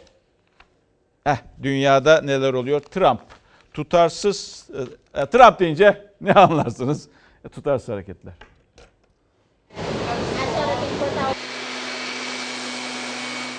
eh, 1.26 1.38
dünyada 1.64 2.22
neler 2.22 2.54
oluyor? 2.54 2.80
Trump 2.80 3.22
tutarsız 3.74 4.70
e, 5.14 5.26
Trump 5.26 5.60
deyince 5.60 6.12
ne 6.22 6.34
anlarsınız? 6.34 7.08
Tutarsız 7.52 7.90
hareketler. 7.90 8.34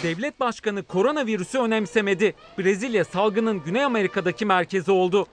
Devlet 0.03 0.41
başkanı 0.41 0.83
koronavirüsü 0.83 1.59
önemsemedi. 1.59 2.35
Brezilya 2.59 3.05
salgının 3.05 3.63
Güney 3.65 3.85
Amerika'daki 3.85 4.47
merkezi 4.47 4.91
oldu. 4.91 5.27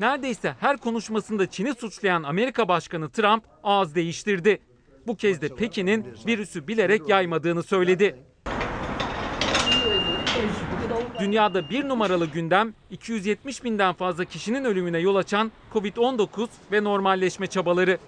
Neredeyse 0.00 0.54
her 0.60 0.76
konuşmasında 0.76 1.50
Çin'i 1.50 1.74
suçlayan 1.74 2.22
Amerika 2.22 2.68
Başkanı 2.68 3.10
Trump 3.10 3.44
ağız 3.62 3.94
değiştirdi. 3.94 4.58
Bu 5.06 5.16
kez 5.16 5.40
de 5.40 5.48
Pekin'in 5.48 6.06
virüsü 6.26 6.68
bilerek 6.68 7.08
yaymadığını 7.08 7.62
söyledi. 7.62 8.16
Dünyada 11.20 11.70
bir 11.70 11.88
numaralı 11.88 12.26
gündem 12.26 12.74
270 12.90 13.64
binden 13.64 13.92
fazla 13.92 14.24
kişinin 14.24 14.64
ölümüne 14.64 14.98
yol 14.98 15.16
açan 15.16 15.52
Covid-19 15.74 16.48
ve 16.72 16.84
normalleşme 16.84 17.46
çabaları. 17.46 17.98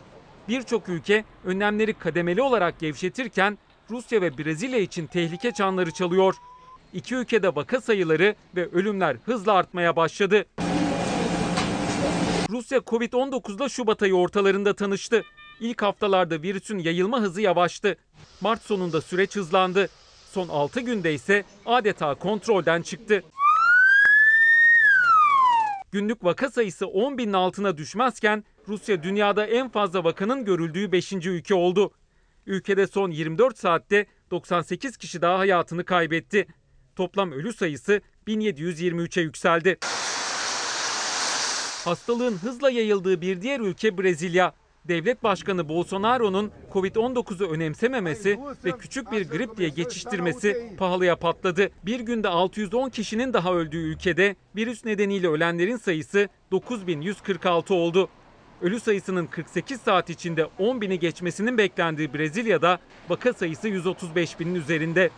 Birçok 0.48 0.88
ülke 0.88 1.24
önlemleri 1.44 1.94
kademeli 1.94 2.42
olarak 2.42 2.78
gevşetirken 2.78 3.58
Rusya 3.90 4.20
ve 4.20 4.38
Brezilya 4.38 4.78
için 4.78 5.06
tehlike 5.06 5.52
çanları 5.52 5.90
çalıyor. 5.90 6.34
İki 6.92 7.14
ülkede 7.14 7.54
vaka 7.54 7.80
sayıları 7.80 8.34
ve 8.56 8.68
ölümler 8.68 9.16
hızla 9.24 9.52
artmaya 9.52 9.96
başladı. 9.96 10.44
Rusya 12.50 12.78
Covid-19'la 12.78 13.68
Şubat 13.68 14.02
ayı 14.02 14.14
ortalarında 14.14 14.74
tanıştı. 14.74 15.22
İlk 15.60 15.82
haftalarda 15.82 16.42
virüsün 16.42 16.78
yayılma 16.78 17.20
hızı 17.20 17.40
yavaştı. 17.40 17.96
Mart 18.40 18.62
sonunda 18.62 19.00
süreç 19.00 19.36
hızlandı. 19.36 19.88
Son 20.30 20.48
6 20.48 20.80
günde 20.80 21.14
ise 21.14 21.44
adeta 21.66 22.14
kontrolden 22.14 22.82
çıktı. 22.82 23.22
Günlük 25.92 26.24
vaka 26.24 26.50
sayısı 26.50 26.86
10 26.86 27.18
binin 27.18 27.32
altına 27.32 27.76
düşmezken 27.76 28.44
Rusya 28.68 29.02
dünyada 29.02 29.46
en 29.46 29.68
fazla 29.68 30.04
vakanın 30.04 30.44
görüldüğü 30.44 30.92
5. 30.92 31.12
ülke 31.12 31.54
oldu. 31.54 31.92
Ülkede 32.46 32.86
son 32.86 33.10
24 33.10 33.58
saatte 33.58 34.06
98 34.30 34.96
kişi 34.96 35.22
daha 35.22 35.38
hayatını 35.38 35.84
kaybetti. 35.84 36.46
Toplam 36.96 37.32
ölü 37.32 37.52
sayısı 37.52 38.00
1723'e 38.26 39.22
yükseldi. 39.22 39.78
Hastalığın 41.84 42.36
hızla 42.36 42.70
yayıldığı 42.70 43.20
bir 43.20 43.42
diğer 43.42 43.60
ülke 43.60 43.98
Brezilya. 43.98 44.54
Devlet 44.84 45.22
Başkanı 45.22 45.68
Bolsonaro'nun 45.68 46.50
Covid-19'u 46.72 47.50
önemsememesi 47.50 48.38
ve 48.64 48.72
küçük 48.78 49.12
bir 49.12 49.28
grip 49.28 49.56
diye 49.56 49.68
geçiştirmesi 49.68 50.74
pahalıya 50.78 51.16
patladı. 51.16 51.70
Bir 51.86 52.00
günde 52.00 52.28
610 52.28 52.88
kişinin 52.88 53.32
daha 53.32 53.54
öldüğü 53.54 53.76
ülkede 53.76 54.36
virüs 54.56 54.84
nedeniyle 54.84 55.28
ölenlerin 55.28 55.76
sayısı 55.76 56.28
9146 56.50 57.74
oldu. 57.74 58.08
Ölü 58.62 58.80
sayısının 58.80 59.26
48 59.26 59.80
saat 59.80 60.10
içinde 60.10 60.48
10 60.58 60.80
bini 60.80 60.98
geçmesinin 60.98 61.58
beklendiği 61.58 62.14
Brezilya'da 62.14 62.78
vaka 63.08 63.32
sayısı 63.32 63.68
135 63.68 64.40
binin 64.40 64.54
üzerinde. 64.54 65.10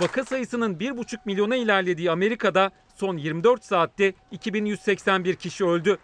Vaka 0.00 0.24
sayısının 0.24 0.74
1,5 0.74 1.16
milyona 1.24 1.56
ilerlediği 1.56 2.10
Amerika'da 2.10 2.70
son 2.96 3.16
24 3.16 3.64
saatte 3.64 4.12
2181 4.30 5.34
kişi 5.34 5.64
öldü. 5.64 5.98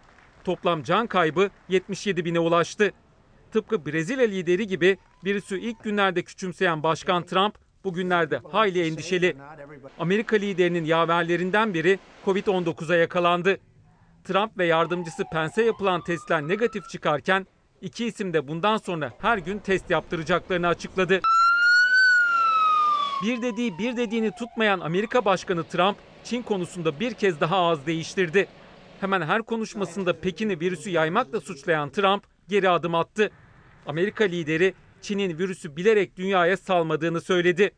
Toplam 0.44 0.82
can 0.82 1.06
kaybı 1.06 1.50
77 1.68 2.24
bine 2.24 2.38
ulaştı. 2.38 2.92
Tıpkı 3.52 3.86
Brezilya 3.86 4.26
lideri 4.26 4.66
gibi 4.66 4.98
virüsü 5.24 5.58
ilk 5.58 5.84
günlerde 5.84 6.22
küçümseyen 6.22 6.82
Başkan 6.82 7.22
Trump 7.22 7.54
bugünlerde 7.84 8.40
hayli 8.52 8.86
endişeli. 8.86 9.36
Amerika 9.98 10.36
liderinin 10.36 10.84
yaverlerinden 10.84 11.74
biri 11.74 11.98
Covid-19'a 12.24 12.96
yakalandı. 12.96 13.58
Trump 14.26 14.58
ve 14.58 14.66
yardımcısı 14.66 15.24
Pence 15.32 15.62
yapılan 15.62 16.04
testler 16.04 16.42
negatif 16.42 16.88
çıkarken 16.88 17.46
iki 17.80 18.06
isim 18.06 18.32
de 18.32 18.48
bundan 18.48 18.76
sonra 18.76 19.12
her 19.18 19.38
gün 19.38 19.58
test 19.58 19.90
yaptıracaklarını 19.90 20.68
açıkladı. 20.68 21.20
Bir 23.22 23.42
dediği 23.42 23.78
bir 23.78 23.96
dediğini 23.96 24.30
tutmayan 24.30 24.80
Amerika 24.80 25.24
Başkanı 25.24 25.64
Trump 25.64 25.96
Çin 26.24 26.42
konusunda 26.42 27.00
bir 27.00 27.14
kez 27.14 27.40
daha 27.40 27.56
ağız 27.56 27.86
değiştirdi. 27.86 28.46
Hemen 29.00 29.22
her 29.22 29.42
konuşmasında 29.42 30.20
Pekin'i 30.20 30.60
virüsü 30.60 30.90
yaymakla 30.90 31.40
suçlayan 31.40 31.90
Trump 31.90 32.24
geri 32.48 32.70
adım 32.70 32.94
attı. 32.94 33.30
Amerika 33.86 34.24
lideri 34.24 34.74
Çin'in 35.02 35.38
virüsü 35.38 35.76
bilerek 35.76 36.16
dünyaya 36.16 36.56
salmadığını 36.56 37.20
söyledi. 37.20 37.70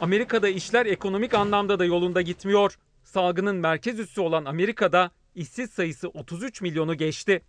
Amerika'da 0.00 0.48
işler 0.48 0.86
ekonomik 0.86 1.34
anlamda 1.34 1.78
da 1.78 1.84
yolunda 1.84 2.22
gitmiyor. 2.22 2.78
Salgının 3.16 3.56
merkez 3.56 3.98
üssü 3.98 4.20
olan 4.20 4.44
Amerika'da 4.44 5.10
işsiz 5.34 5.70
sayısı 5.70 6.08
33 6.08 6.62
milyonu 6.62 6.94
geçti. 6.94 7.42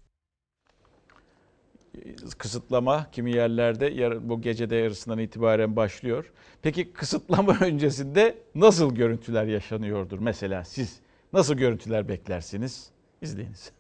Kısıtlama 2.38 3.12
kimi 3.12 3.32
yerlerde 3.32 4.30
bu 4.30 4.42
gecede 4.42 4.76
yarısından 4.76 5.20
itibaren 5.20 5.76
başlıyor. 5.76 6.32
Peki 6.62 6.94
kısıtlama 6.94 7.58
öncesinde 7.62 8.38
nasıl 8.56 8.96
görüntüler 8.96 9.46
yaşanıyordur? 9.46 10.20
Mesela 10.20 10.66
siz 10.66 11.00
nasıl 11.34 11.54
görüntüler 11.56 12.08
beklersiniz? 12.08 12.90
İzleyiniz. 13.22 13.72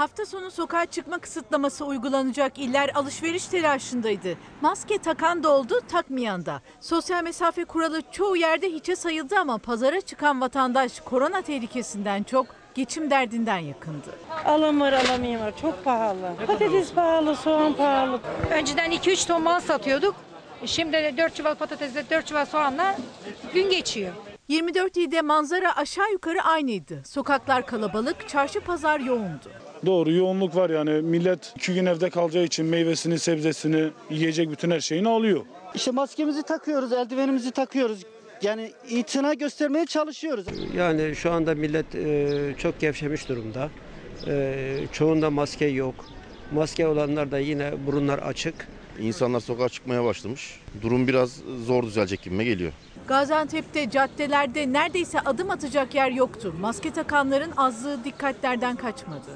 Hafta 0.00 0.26
sonu 0.26 0.50
sokağa 0.50 0.86
çıkma 0.86 1.18
kısıtlaması 1.18 1.84
uygulanacak 1.84 2.58
iller 2.58 2.90
alışveriş 2.94 3.46
telaşındaydı. 3.46 4.36
Maske 4.60 4.98
takan 4.98 5.42
da 5.42 5.50
oldu, 5.50 5.80
takmayan 5.88 6.46
da. 6.46 6.62
Sosyal 6.80 7.22
mesafe 7.22 7.64
kuralı 7.64 8.02
çoğu 8.12 8.36
yerde 8.36 8.68
hiçe 8.68 8.96
sayıldı 8.96 9.36
ama 9.38 9.58
pazara 9.58 10.00
çıkan 10.00 10.40
vatandaş 10.40 11.00
korona 11.00 11.42
tehlikesinden 11.42 12.22
çok 12.22 12.46
geçim 12.74 13.10
derdinden 13.10 13.58
yakındı. 13.58 14.10
Alan 14.44 14.80
var 14.80 14.92
alamayan 14.92 15.40
var. 15.40 15.52
Çok 15.60 15.84
pahalı. 15.84 16.32
Patates 16.46 16.92
pahalı, 16.92 17.36
soğan 17.36 17.72
pahalı. 17.74 18.20
Önceden 18.50 18.92
2-3 18.92 19.26
ton 19.26 19.42
mal 19.42 19.60
satıyorduk. 19.60 20.14
Şimdi 20.66 20.92
de 20.92 21.14
4 21.16 21.36
çuval 21.36 21.54
patatesle 21.54 22.10
4 22.10 22.26
çuval 22.26 22.44
soğanla 22.46 22.96
gün 23.54 23.70
geçiyor. 23.70 24.12
24 24.48 24.96
ilde 24.96 25.22
manzara 25.22 25.76
aşağı 25.76 26.12
yukarı 26.12 26.42
aynıydı. 26.42 27.02
Sokaklar 27.04 27.66
kalabalık, 27.66 28.28
çarşı 28.28 28.60
pazar 28.60 29.00
yoğundu. 29.00 29.50
Doğru 29.86 30.12
yoğunluk 30.12 30.56
var 30.56 30.70
yani 30.70 30.90
millet 30.90 31.52
iki 31.56 31.74
gün 31.74 31.86
evde 31.86 32.10
kalacağı 32.10 32.44
için 32.44 32.66
meyvesini, 32.66 33.18
sebzesini, 33.18 33.90
yiyecek 34.10 34.50
bütün 34.50 34.70
her 34.70 34.80
şeyini 34.80 35.08
alıyor. 35.08 35.40
İşte 35.74 35.90
maskemizi 35.90 36.42
takıyoruz, 36.42 36.92
eldivenimizi 36.92 37.50
takıyoruz. 37.50 38.02
Yani 38.42 38.72
itina 38.88 39.34
göstermeye 39.34 39.86
çalışıyoruz. 39.86 40.46
Yani 40.76 41.16
şu 41.16 41.30
anda 41.32 41.54
millet 41.54 41.94
e, 41.94 42.54
çok 42.58 42.80
gevşemiş 42.80 43.28
durumda. 43.28 43.68
E, 44.26 44.64
çoğunda 44.92 45.30
maske 45.30 45.66
yok. 45.66 45.94
Maske 46.52 46.86
olanlar 46.86 47.30
da 47.30 47.38
yine 47.38 47.72
burunlar 47.86 48.18
açık. 48.18 48.68
İnsanlar 48.98 49.40
sokağa 49.40 49.68
çıkmaya 49.68 50.04
başlamış. 50.04 50.60
Durum 50.82 51.08
biraz 51.08 51.40
zor 51.66 51.82
düzelecek 51.82 52.22
gibime 52.22 52.44
geliyor. 52.44 52.72
Gaziantep'te 53.08 53.90
caddelerde 53.90 54.72
neredeyse 54.72 55.20
adım 55.20 55.50
atacak 55.50 55.94
yer 55.94 56.10
yoktu. 56.10 56.54
Maske 56.60 56.90
takanların 56.90 57.52
azlığı 57.56 58.04
dikkatlerden 58.04 58.76
kaçmadı. 58.76 59.30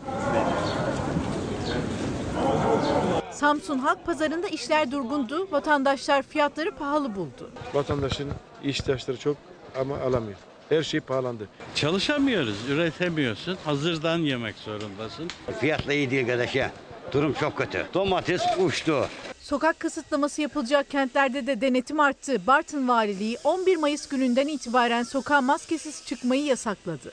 Samsun 3.32 3.78
Halk 3.78 4.06
Pazarı'nda 4.06 4.48
işler 4.48 4.90
durgundu. 4.90 5.48
Vatandaşlar 5.50 6.22
fiyatları 6.22 6.70
pahalı 6.70 7.16
buldu. 7.16 7.50
Vatandaşın 7.74 8.30
ihtiyaçları 8.64 9.16
çok 9.16 9.36
ama 9.80 9.96
alamıyor. 9.98 10.38
Her 10.68 10.82
şey 10.82 11.00
pahalandı. 11.00 11.48
Çalışamıyoruz, 11.74 12.68
üretemiyorsun. 12.70 13.58
Hazırdan 13.64 14.18
yemek 14.18 14.56
zorundasın. 14.56 15.30
Fiyatla 15.60 15.92
iyi 15.92 16.10
değil 16.10 16.22
arkadaş 16.24 16.54
ya. 16.54 16.70
Durum 17.14 17.32
çok 17.32 17.56
kötü. 17.56 17.86
Domates 17.94 18.42
uçtu. 18.58 19.08
Sokak 19.40 19.80
kısıtlaması 19.80 20.42
yapılacak 20.42 20.90
kentlerde 20.90 21.46
de 21.46 21.60
denetim 21.60 22.00
arttı. 22.00 22.46
Bartın 22.46 22.88
Valiliği 22.88 23.38
11 23.44 23.76
Mayıs 23.76 24.08
gününden 24.08 24.46
itibaren 24.46 25.02
sokağa 25.02 25.40
maskesiz 25.40 26.06
çıkmayı 26.06 26.44
yasakladı. 26.44 27.12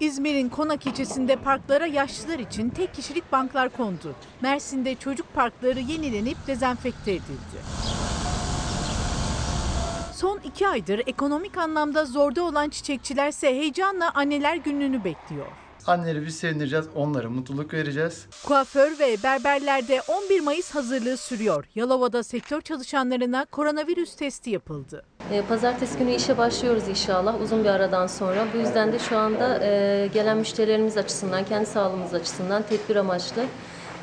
İzmir'in 0.00 0.48
Konak 0.48 0.86
ilçesinde 0.86 1.36
parklara 1.36 1.86
yaşlılar 1.86 2.38
için 2.38 2.70
tek 2.70 2.94
kişilik 2.94 3.32
banklar 3.32 3.68
kondu. 3.68 4.14
Mersin'de 4.40 4.94
çocuk 4.94 5.34
parkları 5.34 5.80
yenilenip 5.80 6.36
dezenfekte 6.46 7.12
edildi. 7.12 7.58
Son 10.14 10.40
iki 10.44 10.68
aydır 10.68 11.02
ekonomik 11.06 11.58
anlamda 11.58 12.04
zorda 12.04 12.42
olan 12.42 12.68
çiçekçilerse 12.68 13.48
heyecanla 13.48 14.10
anneler 14.14 14.56
gününü 14.56 15.04
bekliyor. 15.04 15.65
Anneleri 15.86 16.26
biz 16.26 16.36
sevindireceğiz, 16.36 16.86
onlara 16.94 17.30
mutluluk 17.30 17.74
vereceğiz. 17.74 18.26
Kuaför 18.44 18.98
ve 18.98 19.16
berberlerde 19.22 20.00
11 20.08 20.40
Mayıs 20.40 20.74
hazırlığı 20.74 21.16
sürüyor. 21.16 21.64
Yalova'da 21.74 22.22
sektör 22.22 22.60
çalışanlarına 22.60 23.44
koronavirüs 23.44 24.16
testi 24.16 24.50
yapıldı. 24.50 25.02
E, 25.32 25.42
Pazartesi 25.42 25.98
günü 25.98 26.14
işe 26.14 26.38
başlıyoruz 26.38 26.88
inşallah 26.88 27.40
uzun 27.40 27.64
bir 27.64 27.68
aradan 27.68 28.06
sonra. 28.06 28.46
Bu 28.54 28.58
yüzden 28.58 28.92
de 28.92 28.98
şu 28.98 29.18
anda 29.18 29.64
e, 29.64 30.06
gelen 30.14 30.36
müşterilerimiz 30.36 30.96
açısından, 30.96 31.44
kendi 31.44 31.66
sağlığımız 31.66 32.14
açısından 32.14 32.62
tedbir 32.62 32.96
amaçlı 32.96 33.44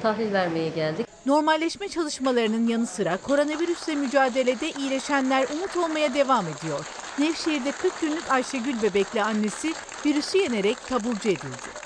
tahlil 0.04 0.34
vermeye 0.34 0.70
geldik. 0.70 1.08
Normalleşme 1.26 1.88
çalışmalarının 1.88 2.68
yanı 2.68 2.88
sıra 2.88 3.18
koronavirüsle 3.18 3.96
mücadelede 3.96 4.72
iyileşenler 4.72 5.48
umut 5.54 5.78
olmaya 5.78 6.14
devam 6.14 6.46
ediyor. 6.48 6.86
Nevşehir'de 7.20 7.72
40 7.72 8.02
günlük 8.02 8.32
Ayşegül 8.32 8.82
bebekle 8.82 9.24
annesi 9.24 9.74
virüsü 10.06 10.38
yenerek 10.38 10.78
taburcu 10.88 11.30
edildi. 11.30 11.84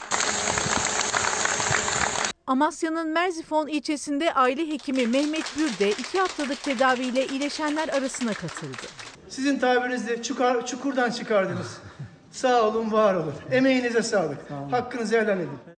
Amasya'nın 2.48 3.10
Merzifon 3.10 3.68
ilçesinde 3.68 4.34
aile 4.34 4.68
hekimi 4.68 5.08
Mehmet 5.08 5.58
Bürde 5.58 5.92
iki 5.92 6.20
haftalık 6.20 6.64
tedaviyle 6.64 7.28
iyileşenler 7.28 7.90
arasına 7.90 8.34
katıldı. 8.34 8.88
Sizin 9.30 9.60
tabirinizle 9.60 10.24
çukur, 10.24 10.66
çukurdan 10.66 11.12
çıkardınız. 11.12 11.78
Sağ 12.32 12.62
olun, 12.62 12.92
var 12.92 13.16
olun. 13.16 13.34
Emeğinize 13.52 14.04
sağlık. 14.04 14.38
Hakkınızı 14.72 15.22
helal 15.22 15.40
edin. 15.40 15.77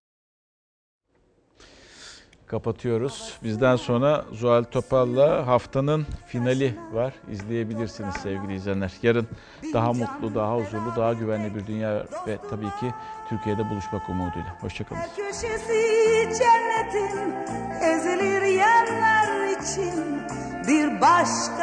Kapatıyoruz. 2.49 3.38
Bizden 3.43 3.76
sonra 3.76 4.26
Zuhal 4.34 4.63
Topal'la 4.63 5.47
haftanın 5.47 6.05
finali 6.27 6.76
var. 6.93 7.13
İzleyebilirsiniz 7.31 8.15
sevgili 8.15 8.55
izleyenler. 8.55 8.91
Yarın 9.03 9.27
daha 9.73 9.93
mutlu, 9.93 10.35
daha 10.35 10.55
huzurlu, 10.55 10.95
daha 10.97 11.13
güvenli 11.13 11.55
bir 11.55 11.67
dünya 11.67 12.05
ve 12.27 12.38
tabii 12.49 12.69
ki 12.80 12.93
Türkiye'de 13.30 13.69
buluşmak 13.69 14.09
umuduyla. 14.09 14.55
Hoşçakalın. 14.61 15.01
köşesi 15.15 16.30
cennetin 16.39 17.34
ezilir 17.81 18.41
yerler 18.41 19.57
için 19.61 20.21
bir 20.67 21.01
başka 21.01 21.49